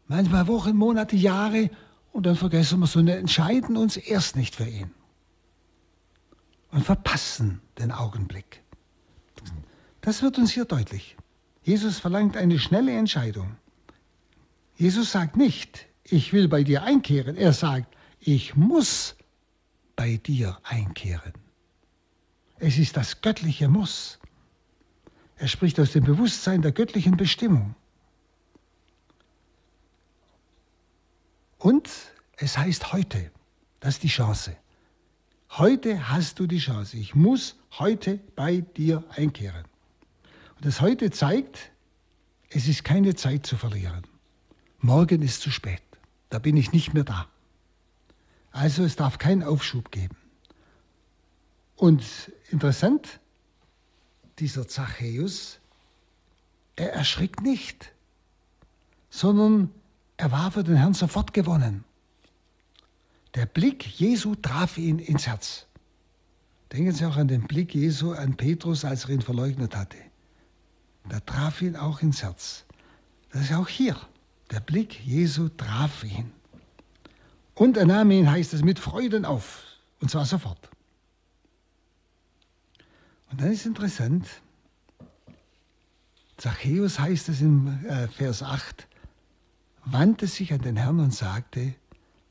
Manchmal 0.06 0.46
Wochen, 0.46 0.78
Monate, 0.78 1.16
Jahre 1.16 1.72
und 2.14 2.28
dann 2.28 2.36
vergessen 2.36 2.80
wir 2.80 2.86
so 2.86 3.00
und 3.00 3.08
entscheiden 3.08 3.78
uns 3.78 3.98
erst 3.98 4.36
nicht 4.36 4.54
für 4.54 4.68
ihn. 4.68 4.92
Und 6.70 6.86
verpassen 6.86 7.62
den 7.80 7.92
Augenblick. 7.92 8.62
Das 10.02 10.22
wird 10.22 10.38
uns 10.38 10.52
hier 10.52 10.66
deutlich. 10.66 11.18
Jesus 11.64 11.98
verlangt 11.98 12.38
eine 12.38 12.60
schnelle 12.60 12.92
Entscheidung. 12.92 13.56
Jesus 14.76 15.12
sagt 15.12 15.36
nicht, 15.36 15.88
ich 16.04 16.32
will 16.32 16.48
bei 16.48 16.62
dir 16.62 16.84
einkehren. 16.84 17.38
Er 17.38 17.54
sagt, 17.54 17.98
ich 18.20 18.56
muss 18.56 19.16
bei 19.96 20.18
dir 20.18 20.60
einkehren. 20.62 21.47
Es 22.60 22.78
ist 22.78 22.98
das 22.98 23.22
göttliche 23.22 23.68
Muss. 23.68 24.20
Er 25.38 25.48
spricht 25.48 25.80
aus 25.80 25.92
dem 25.92 26.04
Bewusstsein 26.04 26.62
der 26.62 26.72
göttlichen 26.72 27.16
Bestimmung. 27.18 27.76
Und 31.60 31.90
es 32.38 32.58
heißt 32.58 32.94
heute, 32.94 33.32
das 33.80 33.96
ist 33.96 34.04
die 34.04 34.08
Chance. 34.10 34.56
Heute 35.52 36.10
hast 36.10 36.40
du 36.40 36.48
die 36.48 36.60
Chance. 36.60 36.98
Ich 36.98 37.16
muss 37.16 37.56
heute 37.78 38.20
bei 38.36 38.62
dir 38.62 39.04
einkehren. 39.10 39.66
Und 40.56 40.66
das 40.66 40.82
heute 40.82 41.12
zeigt, 41.12 41.72
es 42.50 42.68
ist 42.68 42.84
keine 42.84 43.16
Zeit 43.16 43.46
zu 43.46 43.58
verlieren. 43.58 44.04
Morgen 44.80 45.22
ist 45.22 45.42
zu 45.42 45.52
spät. 45.52 45.82
Da 46.30 46.40
bin 46.40 46.58
ich 46.58 46.72
nicht 46.72 46.94
mehr 46.94 47.04
da. 47.04 47.28
Also 48.52 48.84
es 48.84 48.96
darf 48.96 49.18
keinen 49.20 49.44
Aufschub 49.44 49.92
geben. 49.92 50.18
Und 51.78 52.04
interessant, 52.50 53.20
dieser 54.40 54.68
Zachäus, 54.68 55.60
er 56.76 56.92
erschrickt 56.94 57.42
nicht, 57.42 57.94
sondern 59.10 59.72
er 60.18 60.32
war 60.32 60.52
für 60.52 60.64
den 60.64 60.76
Herrn 60.76 60.96
sofort 60.96 61.34
gewonnen. 61.34 61.84
Der 63.36 63.46
Blick 63.46 63.86
Jesu 64.00 64.34
traf 64.36 64.80
ihn 64.80 64.98
ins 64.98 65.28
Herz. 65.28 65.68
Denken 66.72 66.92
Sie 66.92 67.06
auch 67.06 67.16
an 67.16 67.28
den 67.28 67.48
Blick 67.48 67.76
Jesu 67.76 68.12
an 68.12 68.36
Petrus, 68.36 68.84
als 68.84 69.06
er 69.06 69.12
ihn 69.12 69.22
verleugnet 69.22 69.76
hatte. 69.76 69.98
Da 71.08 71.20
traf 71.20 71.62
ihn 71.62 71.76
auch 71.76 72.02
ins 72.02 72.24
Herz. 72.24 72.66
Das 73.32 73.44
ist 73.44 73.54
auch 73.54 73.68
hier. 73.68 73.96
Der 74.52 74.60
Blick 74.60 75.06
Jesu 75.06 75.50
traf 75.50 76.04
ihn. 76.04 76.32
Und 77.54 77.78
er 77.78 77.86
nahm 77.86 78.10
ihn, 78.10 78.30
heißt 78.30 78.54
es, 78.56 78.64
mit 78.64 78.80
Freuden 78.80 79.26
auf. 79.26 79.64
Und 80.02 80.10
zwar 80.10 80.26
sofort. 80.26 80.70
Und 83.32 83.42
dann 83.42 83.52
ist 83.52 83.66
interessant, 83.66 84.26
Zachäus 86.38 87.00
heißt 87.00 87.30
es 87.30 87.42
in 87.42 87.84
äh, 87.86 88.08
Vers 88.08 88.44
8, 88.44 88.88
wandte 89.86 90.28
sich 90.28 90.54
an 90.54 90.62
den 90.62 90.76
Herrn 90.76 91.00
und 91.00 91.14
sagte, 91.14 91.74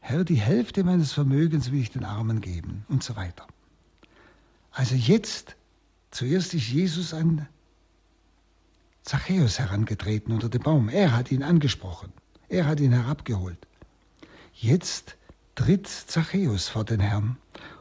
Herr, 0.01 0.25
die 0.25 0.41
Hälfte 0.41 0.85
meines 0.85 1.13
Vermögens 1.13 1.73
will 1.73 1.81
ich 1.81 1.91
den 1.91 2.05
Armen 2.05 2.41
geben 2.41 2.85
und 2.89 3.03
so 3.03 3.17
weiter. 3.17 3.47
Also 4.71 4.95
jetzt, 4.95 5.57
zuerst 6.11 6.55
ist 6.55 6.69
Jesus 6.69 7.13
an 7.13 7.49
Zachäus 9.03 9.59
herangetreten 9.59 10.33
unter 10.33 10.49
dem 10.49 10.63
Baum. 10.63 10.89
Er 10.89 11.13
hat 11.13 11.33
ihn 11.33 11.43
angesprochen. 11.43 12.13
Er 12.49 12.67
hat 12.67 12.81
ihn 12.81 12.93
herabgeholt. 12.93 13.67
Jetzt 14.53 15.17
tritt 15.55 15.89
Zachäus 15.89 16.69
vor 16.69 16.85
den 16.85 17.01
Herrn. 17.01 17.37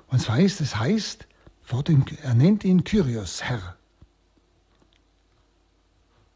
Und 0.07 0.19
zwar 0.19 0.39
ist 0.39 0.61
es 0.61 0.75
heißt, 0.75 1.27
vor 1.65 1.83
er 2.21 2.35
nennt 2.35 2.63
ihn 2.63 2.83
Kyrios, 2.83 3.43
Herr. 3.43 3.75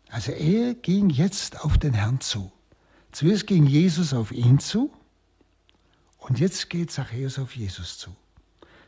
Also 0.10 0.32
er 0.32 0.74
ging 0.74 1.12
jetzt 1.12 1.64
auf 1.64 1.78
den 1.78 1.94
Herrn 1.94 2.20
zu. 2.20 2.52
Zuerst 3.12 3.46
ging 3.46 3.66
Jesus 3.68 4.14
auf 4.14 4.32
ihn 4.32 4.58
zu 4.58 4.92
und 6.18 6.40
jetzt 6.40 6.70
geht 6.72 6.92
Zachäus 6.92 7.38
auf 7.38 7.56
Jesus 7.56 8.00
zu. 8.00 8.16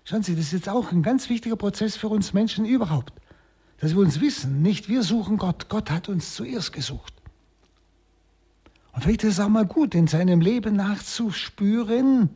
Schauen 0.04 0.24
Sie, 0.24 0.36
das 0.36 0.46
ist 0.46 0.54
jetzt 0.54 0.70
auch 0.70 0.92
ein 0.92 1.04
ganz 1.04 1.30
wichtiger 1.30 1.56
Prozess 1.56 1.96
für 1.96 2.08
uns 2.08 2.34
Menschen 2.34 2.66
überhaupt. 2.66 3.14
Dass 3.78 3.92
wir 3.92 4.02
uns 4.02 4.20
wissen, 4.20 4.64
nicht 4.64 4.90
wir 4.90 5.04
suchen 5.04 5.38
Gott, 5.38 5.70
Gott 5.70 5.92
hat 5.92 6.10
uns 6.10 6.34
zuerst 6.34 6.74
gesucht. 6.74 7.14
Und 8.94 9.04
vielleicht 9.04 9.24
ist 9.24 9.34
es 9.34 9.40
auch 9.40 9.50
mal 9.50 9.66
gut, 9.66 9.94
in 9.94 10.08
seinem 10.08 10.42
Leben 10.42 10.76
nachzuspüren, 10.76 12.30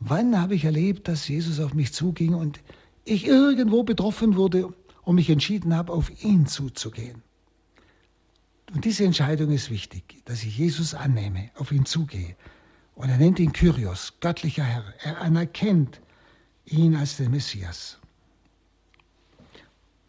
wann 0.00 0.38
habe 0.38 0.54
ich 0.54 0.64
erlebt, 0.64 1.08
dass 1.08 1.28
Jesus 1.28 1.60
auf 1.60 1.74
mich 1.74 1.92
zuging 1.92 2.34
und 2.34 2.60
ich 3.04 3.26
irgendwo 3.26 3.82
betroffen 3.82 4.36
wurde 4.36 4.72
und 5.02 5.14
mich 5.14 5.30
entschieden 5.30 5.74
habe, 5.74 5.92
auf 5.92 6.22
ihn 6.22 6.46
zuzugehen. 6.46 7.22
Und 8.74 8.84
diese 8.84 9.04
Entscheidung 9.04 9.50
ist 9.50 9.70
wichtig, 9.70 10.22
dass 10.26 10.42
ich 10.42 10.58
Jesus 10.58 10.94
annehme, 10.94 11.50
auf 11.54 11.72
ihn 11.72 11.86
zugehe. 11.86 12.36
Und 12.94 13.08
er 13.08 13.16
nennt 13.16 13.38
ihn 13.38 13.52
Kyrios, 13.52 14.14
göttlicher 14.20 14.64
Herr. 14.64 14.84
Er 15.02 15.20
anerkennt 15.20 16.00
ihn 16.66 16.94
als 16.94 17.16
den 17.16 17.30
Messias. 17.30 17.98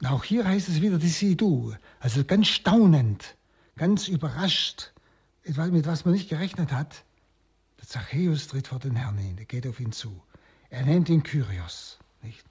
Auch 0.03 0.23
hier 0.23 0.45
heißt 0.45 0.69
es 0.69 0.81
wieder, 0.81 0.97
die 0.97 1.09
sieh 1.09 1.35
du, 1.35 1.73
also 1.99 2.23
ganz 2.23 2.47
staunend, 2.47 3.35
ganz 3.75 4.07
überrascht, 4.07 4.93
mit 5.43 5.87
was 5.87 6.05
man 6.05 6.13
nicht 6.13 6.29
gerechnet 6.29 6.71
hat. 6.71 7.03
Zachäus 7.89 8.47
tritt 8.47 8.67
vor 8.67 8.77
den 8.77 8.95
Herrn 8.95 9.17
hin, 9.17 9.35
er 9.39 9.45
geht 9.45 9.65
auf 9.65 9.79
ihn 9.79 9.91
zu. 9.91 10.21
Er 10.69 10.85
nennt 10.85 11.09
ihn 11.09 11.23
Kyrios. 11.23 11.97
Nicht? 12.21 12.45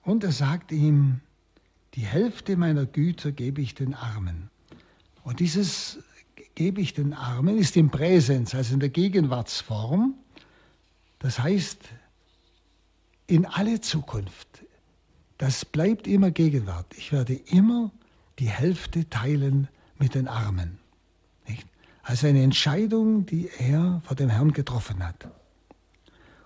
Und 0.00 0.24
er 0.24 0.32
sagt 0.32 0.72
ihm, 0.72 1.20
die 1.92 2.06
Hälfte 2.06 2.56
meiner 2.56 2.86
Güter 2.86 3.32
gebe 3.32 3.60
ich 3.60 3.74
den 3.74 3.92
Armen. 3.92 4.48
Und 5.24 5.40
dieses 5.40 5.98
gebe 6.54 6.80
ich 6.80 6.94
den 6.94 7.12
Armen 7.12 7.58
ist 7.58 7.76
im 7.76 7.90
Präsens, 7.90 8.54
also 8.54 8.72
in 8.72 8.80
der 8.80 8.88
Gegenwartsform. 8.88 10.14
Das 11.18 11.38
heißt, 11.38 11.80
in 13.26 13.44
alle 13.44 13.82
Zukunft. 13.82 14.64
Das 15.36 15.66
bleibt 15.66 16.06
immer 16.06 16.30
Gegenwart. 16.30 16.86
Ich 16.96 17.12
werde 17.12 17.34
immer 17.34 17.92
die 18.38 18.48
Hälfte 18.48 19.06
teilen 19.10 19.68
mit 19.98 20.14
den 20.14 20.28
Armen. 20.28 20.78
Also 22.06 22.26
eine 22.26 22.42
Entscheidung, 22.42 23.24
die 23.24 23.48
er 23.58 24.02
vor 24.04 24.14
dem 24.14 24.28
Herrn 24.28 24.52
getroffen 24.52 25.02
hat. 25.02 25.26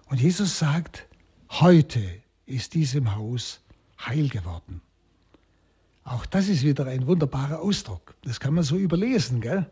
Und 0.09 0.21
Jesus 0.21 0.57
sagt, 0.57 1.09
heute 1.51 2.01
ist 2.47 2.75
diesem 2.75 3.17
Haus 3.17 3.61
heil 3.99 4.29
geworden. 4.29 4.81
Auch 6.05 6.27
das 6.27 6.49
ist 6.49 6.63
wieder 6.63 6.87
ein 6.87 7.09
wunderbarer 7.09 7.61
Ausdruck. 7.61 8.15
Das 8.23 8.39
kann 8.39 8.55
man 8.55 8.63
so 8.63 8.77
überlesen, 8.77 9.41
gell? 9.41 9.67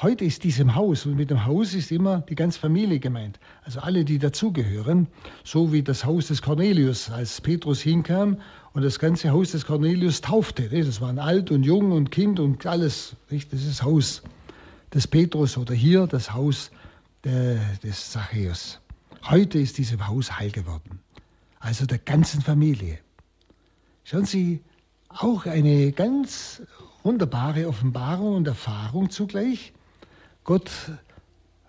Heute 0.00 0.24
ist 0.24 0.42
diesem 0.42 0.74
Haus, 0.74 1.06
und 1.06 1.14
mit 1.14 1.30
dem 1.30 1.46
Haus 1.46 1.74
ist 1.74 1.92
immer 1.92 2.22
die 2.22 2.34
ganze 2.34 2.58
Familie 2.58 2.98
gemeint, 2.98 3.38
also 3.62 3.80
alle, 3.80 4.04
die 4.04 4.18
dazugehören, 4.18 5.06
so 5.44 5.72
wie 5.72 5.82
das 5.82 6.04
Haus 6.04 6.26
des 6.26 6.42
Cornelius, 6.42 7.08
als 7.08 7.40
Petrus 7.40 7.80
hinkam 7.82 8.38
und 8.72 8.82
das 8.82 8.98
ganze 8.98 9.30
Haus 9.30 9.52
des 9.52 9.64
Cornelius 9.64 10.22
taufte. 10.22 10.68
Das 10.70 11.00
waren 11.00 11.20
alt 11.20 11.52
und 11.52 11.62
jung 11.62 11.92
und 11.92 12.10
Kind 12.10 12.40
und 12.40 12.66
alles. 12.66 13.14
Das 13.30 13.64
ist 13.64 13.84
Haus 13.84 14.22
des 14.94 15.06
Petrus 15.06 15.56
oder 15.56 15.74
hier 15.74 16.06
das 16.06 16.32
Haus 16.32 16.70
des 17.24 18.10
Zachäus. 18.10 18.80
Heute 19.24 19.58
ist 19.58 19.78
diesem 19.78 20.06
Haus 20.08 20.38
heil 20.38 20.50
geworden, 20.50 21.00
also 21.60 21.86
der 21.86 21.98
ganzen 21.98 22.42
Familie. 22.42 22.98
Schauen 24.04 24.26
Sie, 24.26 24.62
auch 25.08 25.46
eine 25.46 25.92
ganz 25.92 26.62
wunderbare 27.02 27.68
Offenbarung 27.68 28.34
und 28.34 28.48
Erfahrung 28.48 29.10
zugleich. 29.10 29.72
Gott 30.44 30.70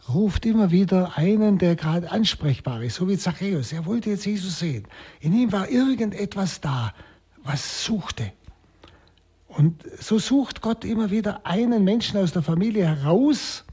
ruft 0.10 0.46
immer 0.46 0.72
wieder 0.72 1.18
einen, 1.18 1.60
der 1.60 1.76
gerade 1.76 2.12
ansprechbar 2.12 2.82
ist, 2.84 2.96
so 2.96 3.08
wie 3.08 3.18
Zachäus. 3.18 3.72
Er 3.72 3.86
wollte 3.86 4.10
jetzt 4.10 4.26
Jesus 4.26 4.60
sehen. 4.60 4.88
In 5.20 5.34
ihm 5.34 5.52
war 5.52 5.70
irgendetwas 5.70 6.62
da, 6.62 6.94
was 7.44 7.86
suchte. 7.86 8.32
Und 9.58 9.84
so 10.00 10.18
sucht 10.18 10.62
Gott 10.62 10.84
immer 10.84 11.12
wieder 11.12 11.46
einen 11.46 11.84
Menschen 11.84 12.18
aus 12.18 12.32
der 12.32 12.42
Familie 12.42 12.88
heraus, 12.88 13.66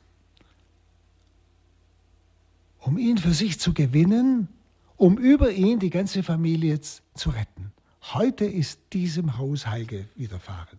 um 2.81 2.99
ihn 2.99 3.17
für 3.17 3.33
sich 3.33 3.59
zu 3.59 3.73
gewinnen, 3.73 4.49
um 4.97 5.17
über 5.17 5.51
ihn 5.53 5.79
die 5.79 5.91
ganze 5.91 6.23
Familie 6.23 6.81
zu 6.81 7.31
retten. 7.31 7.73
Heute 8.03 8.45
ist 8.45 8.79
diesem 8.93 9.39
Haus 9.39 9.67
Heil 9.67 10.07
widerfahren, 10.17 10.79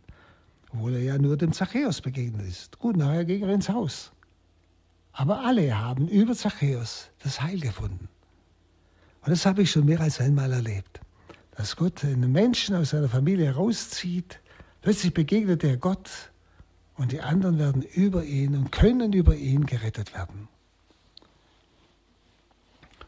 obwohl 0.71 0.93
er 0.95 1.01
ja 1.03 1.17
nur 1.17 1.35
dem 1.37 1.53
Zachäus 1.53 2.01
begegnet 2.01 2.47
ist. 2.47 2.77
Gut, 2.77 2.95
nachher 2.95 3.25
ging 3.25 3.41
er 3.43 3.53
ins 3.53 3.69
Haus. 3.69 4.11
Aber 5.13 5.43
alle 5.43 5.77
haben 5.77 6.07
über 6.07 6.35
Zachäus 6.35 7.09
das 7.23 7.41
Heil 7.41 7.59
gefunden. 7.59 8.07
Und 9.21 9.29
das 9.29 9.45
habe 9.45 9.63
ich 9.63 9.71
schon 9.71 9.85
mehr 9.85 10.01
als 10.01 10.19
einmal 10.19 10.51
erlebt, 10.51 11.01
dass 11.55 11.75
Gott 11.75 12.03
einen 12.03 12.31
Menschen 12.31 12.75
aus 12.75 12.91
seiner 12.91 13.09
Familie 13.09 13.45
herauszieht, 13.45 14.39
plötzlich 14.81 15.13
begegnet 15.13 15.63
er 15.63 15.77
Gott 15.77 16.09
und 16.95 17.11
die 17.11 17.21
anderen 17.21 17.57
werden 17.57 17.81
über 17.81 18.23
ihn 18.23 18.55
und 18.55 18.71
können 18.71 19.13
über 19.13 19.35
ihn 19.35 19.65
gerettet 19.65 20.13
werden. 20.13 20.47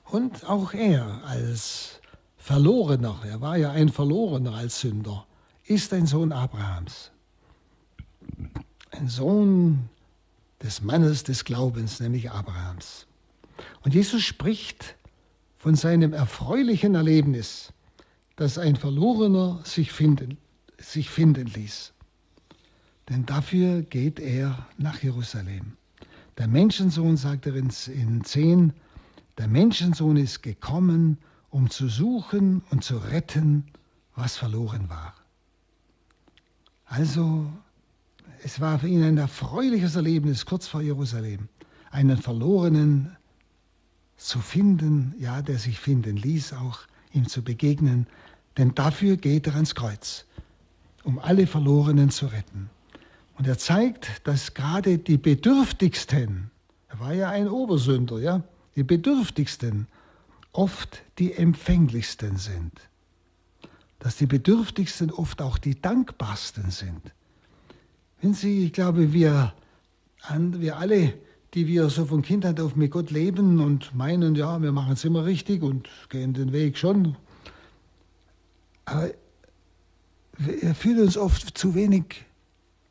Und 0.06 0.48
auch 0.48 0.74
er 0.74 1.24
als 1.26 2.00
Verlorener, 2.38 3.22
er 3.26 3.42
war 3.42 3.58
ja 3.58 3.72
ein 3.72 3.90
Verlorener 3.90 4.54
als 4.54 4.82
Sünder, 4.82 5.26
ist 5.66 5.94
ein 5.94 6.06
Sohn 6.06 6.32
Abrahams. 6.32 7.12
Ein 8.92 9.08
Sohn 9.08 9.90
des 10.62 10.82
Mannes 10.82 11.24
des 11.24 11.46
Glaubens, 11.46 12.00
nämlich 12.00 12.32
Abrahams. 12.32 13.08
Und 13.84 13.94
Jesus 13.94 14.24
spricht 14.24 14.96
von 15.58 15.76
seinem 15.76 16.14
erfreulichen 16.14 16.96
Erlebnis, 16.96 17.74
dass 18.36 18.58
ein 18.58 18.76
Verlorener 18.76 19.62
sich 19.64 19.92
finden, 19.92 20.38
sich 20.84 21.10
finden 21.10 21.48
ließ. 21.48 21.94
Denn 23.10 23.26
dafür 23.26 23.82
geht 23.82 24.20
er 24.20 24.68
nach 24.78 25.02
Jerusalem. 25.02 25.74
Der 26.38 26.48
Menschensohn, 26.48 27.18
sagt 27.18 27.46
er 27.46 27.56
in 27.56 27.70
10, 27.70 28.74
der 29.38 29.48
Menschensohn 29.48 30.18
ist 30.18 30.42
gekommen, 30.42 31.18
um 31.50 31.70
zu 31.70 31.88
suchen 31.88 32.64
und 32.72 32.84
zu 32.84 32.98
retten, 32.98 33.66
was 34.16 34.38
verloren 34.38 34.90
war. 34.90 35.14
Also, 36.86 37.52
es 38.44 38.60
war 38.60 38.80
für 38.80 38.88
ihn 38.88 39.04
ein 39.04 39.18
erfreuliches 39.18 39.96
Erlebnis 39.96 40.46
kurz 40.46 40.68
vor 40.68 40.82
Jerusalem, 40.82 41.50
einen 41.92 42.18
Verlorenen 42.18 43.16
zu 44.18 44.40
finden, 44.40 45.16
ja, 45.18 45.42
der 45.42 45.58
sich 45.58 45.80
finden 45.80 46.16
ließ, 46.16 46.54
auch 46.54 46.80
ihm 47.12 47.28
zu 47.28 47.44
begegnen, 47.44 48.08
denn 48.58 48.76
dafür 48.76 49.18
geht 49.18 49.48
er 49.48 49.56
ans 49.56 49.76
Kreuz, 49.76 50.26
um 51.04 51.20
alle 51.20 51.48
Verlorenen 51.48 52.10
zu 52.10 52.28
retten. 52.28 52.70
Und 53.38 53.48
er 53.48 53.58
zeigt, 53.58 54.28
dass 54.28 54.54
gerade 54.54 54.98
die 54.98 55.18
Bedürftigsten, 55.18 56.52
er 56.88 57.00
war 57.00 57.14
ja 57.14 57.30
ein 57.30 57.48
Obersünder, 57.48 58.20
ja, 58.20 58.44
die 58.76 58.84
Bedürftigsten 58.84 59.88
oft 60.52 61.04
die 61.20 61.34
empfänglichsten 61.34 62.38
sind. 62.38 62.72
Dass 64.00 64.18
die 64.18 64.26
Bedürftigsten 64.26 65.12
oft 65.12 65.42
auch 65.42 65.58
die 65.58 65.80
dankbarsten 65.80 66.72
sind. 66.72 67.02
Wenn 68.22 68.34
Sie, 68.34 68.66
ich 68.66 68.74
glaube, 68.74 69.14
wir, 69.14 69.54
wir 70.30 70.78
alle 70.78 71.14
die 71.54 71.68
wir 71.68 71.90
so 71.90 72.06
von 72.06 72.22
Kindheit 72.24 72.60
auf 72.60 72.76
mit 72.76 72.92
Gott 72.92 73.12
leben 73.12 73.60
und 73.60 73.94
meinen, 73.94 74.36
ja, 74.36 74.62
wir 74.62 74.72
machen 74.72 74.94
es 74.94 75.04
immer 75.06 75.26
richtig 75.26 75.62
und 75.62 75.88
gehen 76.10 76.34
den 76.34 76.52
Weg 76.52 76.78
schon. 76.78 77.16
Aber 78.86 79.12
wir 80.38 80.74
fühlen 80.74 81.02
uns 81.02 81.18
oft 81.18 81.58
zu 81.58 81.76
wenig 81.76 82.26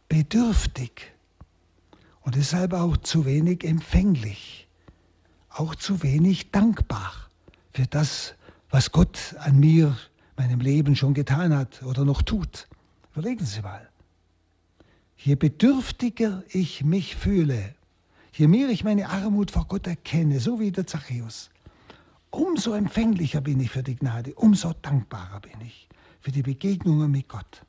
bedürftig 0.09 1.13
und 2.21 2.37
deshalb 2.37 2.73
auch 2.73 2.97
zu 2.97 3.25
wenig 3.25 3.65
empfänglich, 3.65 4.69
auch 5.49 5.75
zu 5.75 6.03
wenig 6.03 6.51
dankbar 6.51 7.13
für 7.73 7.87
das, 7.87 8.35
was 8.71 8.93
Gott 8.93 9.35
an 9.39 9.59
mir, 9.59 9.97
meinem 10.37 10.61
Leben 10.61 10.97
schon 10.97 11.15
getan 11.15 11.55
hat 11.55 11.83
oder 11.83 12.05
noch 12.05 12.23
tut. 12.23 12.69
Überlegen 13.13 13.45
Sie 13.45 13.61
mal. 13.61 13.89
Je 15.17 15.35
bedürftiger 15.35 16.43
ich 16.49 16.85
mich 16.85 17.17
fühle, 17.17 17.75
je 18.33 18.49
mehr 18.49 18.69
ich 18.71 18.83
meine 18.83 19.09
Armut 19.09 19.51
vor 19.51 19.67
Gott 19.67 19.87
erkenne, 19.87 20.41
so 20.41 20.59
wie 20.59 20.73
der 20.73 20.87
Zachäus, 20.87 21.51
umso 22.31 22.73
empfänglicher 22.73 23.41
bin 23.41 23.61
ich 23.61 23.71
für 23.71 23.83
die 23.83 23.97
Gnade, 23.97 24.35
umso 24.35 24.73
dankbarer 24.73 25.41
bin 25.41 25.61
ich 25.61 25.89
für 26.23 26.31
die 26.31 26.43
Begegnungen 26.43 27.11
mit 27.11 27.29
Gott. 27.29 27.67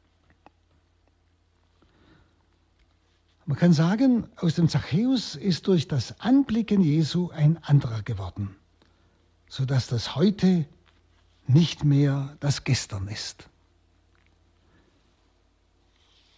Man 3.45 3.57
kann 3.57 3.73
sagen, 3.73 4.27
aus 4.37 4.55
dem 4.55 4.69
Zachäus 4.69 5.35
ist 5.35 5.67
durch 5.67 5.87
das 5.89 6.21
Anblicken 6.21 6.81
Jesu 6.81 7.29
ein 7.31 7.61
anderer 7.61 8.01
geworden, 8.01 8.55
sodass 9.49 9.87
das 9.87 10.15
heute 10.15 10.65
nicht 11.45 11.83
mehr 11.83 12.37
das 12.39 12.63
Gestern 12.63 13.09
ist. 13.09 13.49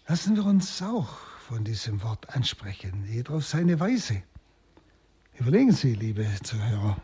Lassen 0.07 0.35
wir 0.35 0.45
uns 0.45 0.81
auch 0.81 1.09
von 1.47 1.63
diesem 1.63 2.01
Wort 2.01 2.29
ansprechen, 2.29 3.05
jeder 3.07 3.35
auf 3.35 3.45
seine 3.45 3.79
Weise. 3.79 4.23
Überlegen 5.37 5.73
Sie, 5.73 5.93
liebe 5.93 6.27
Zuhörer, 6.43 6.97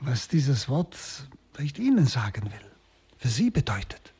was 0.00 0.28
dieses 0.28 0.68
Wort 0.68 0.96
vielleicht 1.52 1.78
Ihnen 1.78 2.06
sagen 2.06 2.52
will, 2.52 2.71
für 3.22 3.28
Sie 3.28 3.50
bedeutet. 3.50 4.12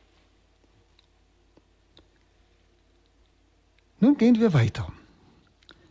Nun 3.99 4.17
gehen 4.17 4.39
wir 4.39 4.53
weiter. 4.53 4.91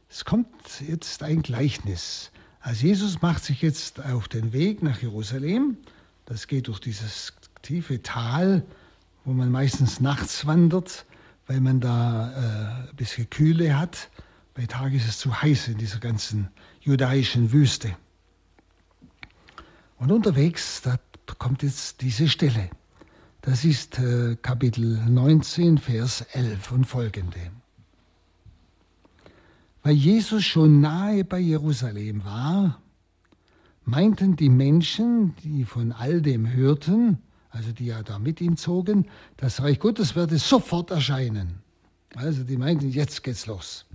Es 0.09 0.25
kommt 0.25 0.49
jetzt 0.81 1.23
ein 1.23 1.43
Gleichnis. 1.43 2.31
Also 2.61 2.87
Jesus 2.87 3.23
macht 3.23 3.45
sich 3.45 3.63
jetzt 3.63 4.05
auf 4.05 4.29
den 4.29 4.53
Weg 4.53 4.83
nach 4.83 5.01
Jerusalem. 5.01 5.77
Das 6.25 6.47
geht 6.47 6.69
durch 6.69 6.81
dieses 6.81 7.35
tiefe 7.63 8.03
Tal, 8.03 8.65
wo 9.25 9.33
man 9.33 9.51
meistens 9.51 10.01
nachts 10.01 10.47
wandert 10.47 11.07
weil 11.47 11.61
man 11.61 11.81
da 11.81 12.31
äh, 12.31 12.91
ein 12.91 12.97
bisschen 12.97 13.29
Kühle 13.29 13.79
hat. 13.79 14.11
Bei 14.55 14.67
Tag 14.67 14.93
ist 14.93 15.09
es 15.09 15.19
zu 15.19 15.43
heiß 15.43 15.69
in 15.69 15.79
dieser 15.79 15.99
ganzen 15.99 16.49
judaischen 16.81 17.53
Wüste. 17.53 17.95
Und 19.99 20.13
unterwegs, 20.13 20.83
da 20.83 20.99
kommt 21.39 21.63
jetzt 21.63 22.01
diese 22.01 22.29
Stelle. 22.29 22.71
Das 23.45 23.64
ist 23.64 23.99
äh, 23.99 24.36
Kapitel 24.40 25.05
19, 25.05 25.78
Vers 25.78 26.20
11 26.32 26.70
und 26.70 26.84
folgende. 26.84 27.51
Weil 29.82 29.95
Jesus 29.95 30.45
schon 30.45 30.80
nahe 30.80 31.24
bei 31.24 31.40
Jerusalem 31.40 32.24
war, 32.24 32.80
meinten 33.84 34.36
die 34.36 34.49
Menschen, 34.49 35.34
die 35.43 35.64
von 35.64 35.90
all 35.90 36.22
dem 36.22 36.53
hörten, 36.53 37.18
also 37.51 37.72
die 37.72 37.86
ja 37.86 38.05
da 38.05 38.20
mit 38.20 38.40
ihm 38.40 38.57
zogen, 38.57 39.09
das 39.38 39.61
Reich 39.61 39.80
Gottes 39.80 40.14
werde 40.14 40.38
sofort 40.38 40.93
erscheinen. 40.93 41.62
Also 42.14 42.45
die 42.45 42.57
meinten, 42.57 42.90
jetzt 42.90 43.24
geht's 43.24 43.47
los. 43.47 43.86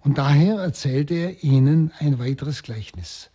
Und 0.00 0.18
daher 0.18 0.56
erzählte 0.56 1.14
er 1.14 1.42
ihnen 1.42 1.90
ein 2.00 2.18
weiteres 2.18 2.62
Gleichnis. 2.62 3.30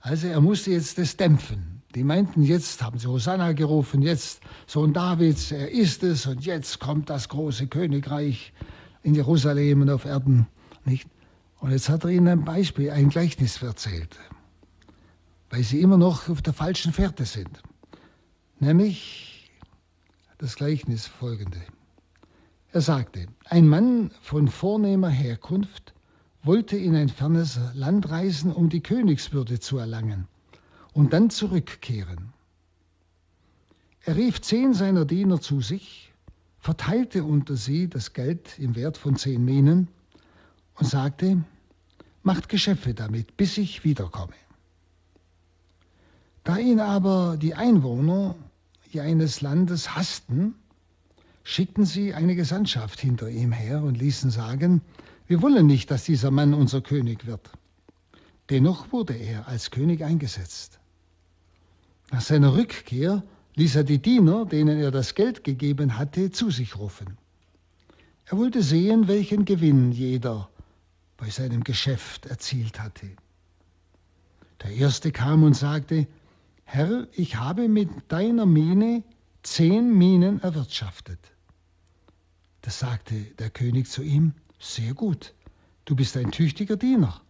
Also 0.00 0.28
er 0.28 0.40
musste 0.40 0.70
jetzt 0.70 0.96
das 0.96 1.18
dämpfen. 1.18 1.73
Die 1.94 2.02
meinten, 2.02 2.42
jetzt 2.42 2.82
haben 2.82 2.98
sie 2.98 3.06
Hosanna 3.06 3.52
gerufen, 3.52 4.02
jetzt 4.02 4.40
Sohn 4.66 4.92
Davids, 4.92 5.52
er 5.52 5.70
ist 5.70 6.02
es 6.02 6.26
und 6.26 6.44
jetzt 6.44 6.80
kommt 6.80 7.08
das 7.08 7.28
große 7.28 7.68
Königreich 7.68 8.52
in 9.04 9.14
Jerusalem 9.14 9.82
und 9.82 9.90
auf 9.90 10.04
Erden. 10.04 10.48
Nicht? 10.84 11.08
Und 11.60 11.70
jetzt 11.70 11.88
hat 11.88 12.02
er 12.02 12.10
ihnen 12.10 12.26
ein 12.26 12.44
Beispiel, 12.44 12.90
ein 12.90 13.10
Gleichnis 13.10 13.62
erzählt, 13.62 14.18
weil 15.50 15.62
sie 15.62 15.80
immer 15.80 15.96
noch 15.96 16.28
auf 16.28 16.42
der 16.42 16.52
falschen 16.52 16.92
Fährte 16.92 17.26
sind. 17.26 17.62
Nämlich 18.58 19.52
das 20.38 20.56
Gleichnis 20.56 21.06
folgende. 21.06 21.62
Er 22.72 22.80
sagte, 22.80 23.28
ein 23.44 23.68
Mann 23.68 24.10
von 24.20 24.48
vornehmer 24.48 25.10
Herkunft 25.10 25.94
wollte 26.42 26.76
in 26.76 26.96
ein 26.96 27.08
fernes 27.08 27.60
Land 27.72 28.10
reisen, 28.10 28.52
um 28.52 28.68
die 28.68 28.82
Königswürde 28.82 29.60
zu 29.60 29.78
erlangen 29.78 30.26
und 30.94 31.12
dann 31.12 31.28
zurückkehren. 31.28 32.32
Er 34.04 34.16
rief 34.16 34.40
zehn 34.40 34.72
seiner 34.74 35.04
Diener 35.04 35.40
zu 35.40 35.60
sich, 35.60 36.12
verteilte 36.58 37.24
unter 37.24 37.56
sie 37.56 37.88
das 37.88 38.12
Geld 38.14 38.58
im 38.58 38.76
Wert 38.76 38.96
von 38.96 39.16
zehn 39.16 39.44
Minen 39.44 39.88
und 40.76 40.86
sagte, 40.86 41.44
macht 42.22 42.48
Geschäfte 42.48 42.94
damit, 42.94 43.36
bis 43.36 43.58
ich 43.58 43.84
wiederkomme. 43.84 44.32
Da 46.44 46.58
ihn 46.58 46.80
aber 46.80 47.36
die 47.36 47.54
Einwohner 47.54 48.34
eines 49.00 49.40
Landes 49.40 49.96
hassten, 49.96 50.54
schickten 51.42 51.84
sie 51.84 52.14
eine 52.14 52.36
Gesandtschaft 52.36 53.00
hinter 53.00 53.28
ihm 53.28 53.50
her 53.50 53.82
und 53.82 53.98
ließen 53.98 54.30
sagen, 54.30 54.82
wir 55.26 55.42
wollen 55.42 55.66
nicht, 55.66 55.90
dass 55.90 56.04
dieser 56.04 56.30
Mann 56.30 56.54
unser 56.54 56.80
König 56.80 57.26
wird. 57.26 57.50
Dennoch 58.50 58.92
wurde 58.92 59.14
er 59.14 59.48
als 59.48 59.70
König 59.70 60.04
eingesetzt. 60.04 60.78
Nach 62.10 62.20
seiner 62.20 62.54
Rückkehr 62.54 63.22
ließ 63.56 63.76
er 63.76 63.84
die 63.84 64.00
Diener, 64.00 64.44
denen 64.46 64.78
er 64.78 64.90
das 64.90 65.14
Geld 65.14 65.44
gegeben 65.44 65.96
hatte, 65.96 66.30
zu 66.30 66.50
sich 66.50 66.76
rufen. 66.76 67.16
Er 68.26 68.38
wollte 68.38 68.62
sehen, 68.62 69.08
welchen 69.08 69.44
Gewinn 69.44 69.92
jeder 69.92 70.48
bei 71.16 71.30
seinem 71.30 71.62
Geschäft 71.62 72.26
erzielt 72.26 72.80
hatte. 72.80 73.06
Der 74.62 74.72
erste 74.72 75.12
kam 75.12 75.42
und 75.42 75.54
sagte, 75.54 76.06
Herr, 76.64 77.06
ich 77.12 77.36
habe 77.36 77.68
mit 77.68 77.90
deiner 78.08 78.46
Mine 78.46 79.02
zehn 79.42 79.96
Minen 79.96 80.42
erwirtschaftet. 80.42 81.18
Da 82.62 82.70
sagte 82.70 83.14
der 83.38 83.50
König 83.50 83.88
zu 83.88 84.02
ihm, 84.02 84.32
sehr 84.58 84.94
gut, 84.94 85.34
du 85.84 85.94
bist 85.94 86.16
ein 86.16 86.30
tüchtiger 86.30 86.76
Diener. 86.76 87.20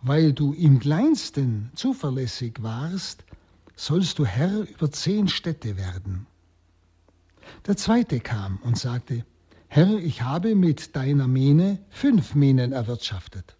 Weil 0.00 0.32
du 0.32 0.52
im 0.54 0.80
kleinsten 0.80 1.70
zuverlässig 1.74 2.62
warst, 2.62 3.24
sollst 3.82 4.20
du 4.20 4.24
Herr 4.24 4.60
über 4.60 4.92
zehn 4.92 5.26
Städte 5.26 5.76
werden. 5.76 6.28
Der 7.66 7.76
zweite 7.76 8.20
kam 8.20 8.58
und 8.62 8.78
sagte, 8.78 9.24
Herr, 9.66 9.96
ich 9.98 10.22
habe 10.22 10.54
mit 10.54 10.94
deiner 10.94 11.26
Mine 11.26 11.80
fünf 11.90 12.36
Minen 12.36 12.70
erwirtschaftet. 12.70 13.56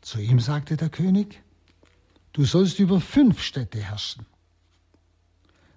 Zu 0.00 0.18
ihm 0.18 0.40
sagte 0.40 0.76
der 0.76 0.88
König, 0.88 1.40
du 2.32 2.44
sollst 2.44 2.80
über 2.80 3.00
fünf 3.00 3.40
Städte 3.40 3.78
herrschen. 3.78 4.26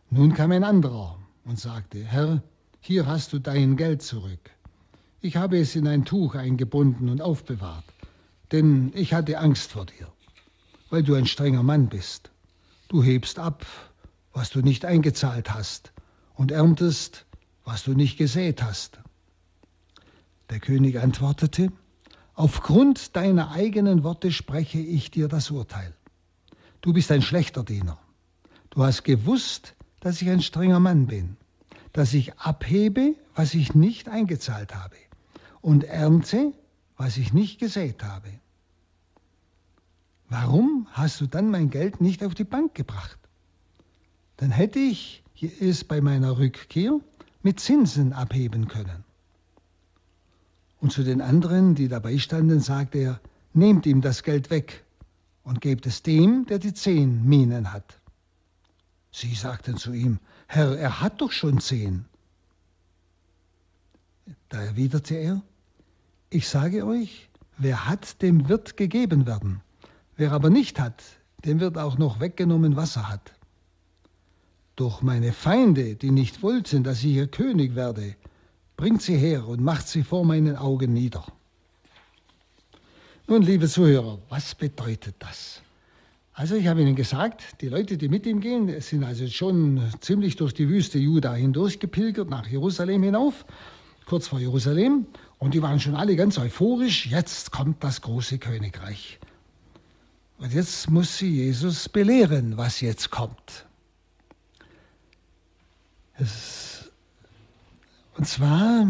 Nun 0.09 0.33
kam 0.33 0.51
ein 0.51 0.63
anderer 0.63 1.19
und 1.45 1.59
sagte, 1.59 2.03
Herr, 2.03 2.41
hier 2.79 3.05
hast 3.05 3.33
du 3.33 3.39
dein 3.39 3.77
Geld 3.77 4.01
zurück. 4.01 4.49
Ich 5.21 5.35
habe 5.35 5.59
es 5.59 5.75
in 5.75 5.88
ein 5.88 6.05
Tuch 6.05 6.33
eingebunden 6.33 7.07
und 7.07 7.21
aufbewahrt, 7.21 7.85
denn 8.51 8.91
ich 8.95 9.13
hatte 9.13 9.38
Angst 9.38 9.73
vor 9.73 9.85
dir, 9.85 10.11
weil 10.89 11.03
du 11.03 11.13
ein 11.13 11.27
strenger 11.27 11.61
Mann 11.61 11.88
bist. 11.88 12.31
Du 12.88 13.03
hebst 13.03 13.39
ab, 13.39 13.65
was 14.33 14.49
du 14.49 14.61
nicht 14.61 14.85
eingezahlt 14.85 15.53
hast, 15.53 15.91
und 16.35 16.51
erntest, 16.51 17.25
was 17.63 17.83
du 17.83 17.93
nicht 17.93 18.17
gesät 18.17 18.63
hast. 18.63 18.99
Der 20.49 20.59
König 20.59 20.99
antwortete, 20.99 21.71
Aufgrund 22.38 23.15
deiner 23.15 23.49
eigenen 23.49 24.03
Worte 24.03 24.31
spreche 24.31 24.77
ich 24.77 25.09
dir 25.09 25.27
das 25.27 25.49
Urteil. 25.49 25.91
Du 26.81 26.93
bist 26.93 27.11
ein 27.11 27.23
schlechter 27.23 27.63
Diener. 27.63 27.97
Du 28.69 28.83
hast 28.83 29.03
gewusst, 29.03 29.73
dass 30.01 30.21
ich 30.21 30.29
ein 30.29 30.43
strenger 30.43 30.79
Mann 30.79 31.07
bin, 31.07 31.38
dass 31.93 32.13
ich 32.13 32.38
abhebe, 32.38 33.15
was 33.33 33.55
ich 33.55 33.73
nicht 33.73 34.07
eingezahlt 34.07 34.75
habe 34.75 34.97
und 35.61 35.83
ernte, 35.83 36.53
was 36.95 37.17
ich 37.17 37.33
nicht 37.33 37.59
gesät 37.59 38.03
habe. 38.03 38.29
Warum 40.30 40.88
hast 40.91 41.21
du 41.21 41.28
dann 41.28 41.49
mein 41.49 41.69
Geld 41.69 42.01
nicht 42.01 42.23
auf 42.23 42.34
die 42.34 42.43
Bank 42.43 42.75
gebracht? 42.75 43.17
Dann 44.38 44.51
hätte 44.51 44.80
ich 44.80 45.23
es 45.59 45.84
bei 45.84 46.01
meiner 46.01 46.38
Rückkehr 46.38 46.99
mit 47.43 47.59
Zinsen 47.59 48.13
abheben 48.13 48.67
können. 48.67 49.03
Und 50.80 50.91
zu 50.91 51.03
den 51.03 51.21
anderen, 51.21 51.75
die 51.75 51.88
dabei 51.88 52.17
standen, 52.17 52.59
sagte 52.59 52.99
er, 52.99 53.21
nehmt 53.53 53.86
ihm 53.86 54.01
das 54.01 54.23
Geld 54.23 54.49
weg 54.49 54.84
und 55.43 55.61
gebt 55.61 55.86
es 55.86 56.03
dem, 56.03 56.45
der 56.45 56.59
die 56.59 56.73
zehn 56.73 57.25
Minen 57.25 57.71
hat. 57.71 57.99
Sie 59.11 59.34
sagten 59.34 59.78
zu 59.78 59.93
ihm, 59.93 60.19
Herr, 60.47 60.78
er 60.78 61.01
hat 61.01 61.21
doch 61.21 61.32
schon 61.32 61.59
zehn. 61.59 62.05
Da 64.49 64.61
erwiderte 64.61 65.15
er, 65.15 65.41
ich 66.30 66.47
sage 66.47 66.86
euch, 66.86 67.30
wer 67.57 67.88
hat, 67.88 68.21
dem 68.21 68.49
wird 68.49 68.78
gegeben 68.78 69.25
werden. 69.25 69.61
Wer 70.18 70.32
aber 70.32 70.49
nicht 70.49 70.80
hat, 70.80 71.03
dem 71.45 71.59
wird 71.59 71.78
auch 71.78 71.99
noch 71.99 72.20
weggenommen, 72.20 72.76
was 72.76 72.95
er 72.95 73.07
hat. 73.07 73.34
Doch 74.76 75.03
meine 75.03 75.32
Feinde, 75.32 75.95
die 75.95 76.09
nicht 76.09 76.41
wollten, 76.41 76.84
dass 76.84 76.99
ich 76.99 77.13
ihr 77.13 77.28
König 77.28 77.76
werde, 77.76 78.15
bringt 78.78 79.03
sie 79.03 79.15
her 79.15 79.47
und 79.47 79.61
macht 79.61 79.88
sie 79.88 80.03
vor 80.03 80.26
meinen 80.26 80.55
Augen 80.55 80.91
nieder. 80.91 81.24
Nun, 83.28 83.43
liebe 83.43 83.68
Zuhörer, 83.68 84.18
was 84.30 84.55
bedeutet 84.55 85.15
das? 85.20 85.61
Also 86.34 86.55
ich 86.55 86.68
habe 86.68 86.82
Ihnen 86.82 86.95
gesagt, 86.95 87.61
die 87.61 87.70
Leute, 87.70 87.97
die 87.97 88.09
mit 88.09 88.26
ihm 88.26 88.41
gehen, 88.41 88.80
sind 88.82 89.03
also 89.03 89.28
schon 89.28 89.82
ziemlich 90.01 90.36
durch 90.36 90.53
die 90.53 90.70
Wüste 90.70 90.97
Juda 90.99 91.34
hindurch 91.34 91.80
gepilgert, 91.80 92.30
nach 92.30 92.47
Jerusalem 92.47 93.03
hinauf, 93.03 93.45
kurz 94.05 94.28
vor 94.28 94.39
Jerusalem, 94.39 95.07
und 95.39 95.53
die 95.53 95.61
waren 95.61 95.80
schon 95.80 95.95
alle 95.95 96.15
ganz 96.15 96.38
euphorisch, 96.38 97.07
jetzt 97.07 97.51
kommt 97.51 97.84
das 97.84 98.01
große 98.01 98.38
Königreich. 98.38 99.20
Und 100.38 100.53
jetzt 100.53 100.89
muss 100.89 101.17
sie 101.17 101.29
Jesus 101.29 101.89
belehren, 101.89 102.57
was 102.57 102.81
jetzt 102.81 103.09
kommt. 103.09 103.65
Es, 106.19 106.91
und 108.15 108.27
zwar 108.27 108.88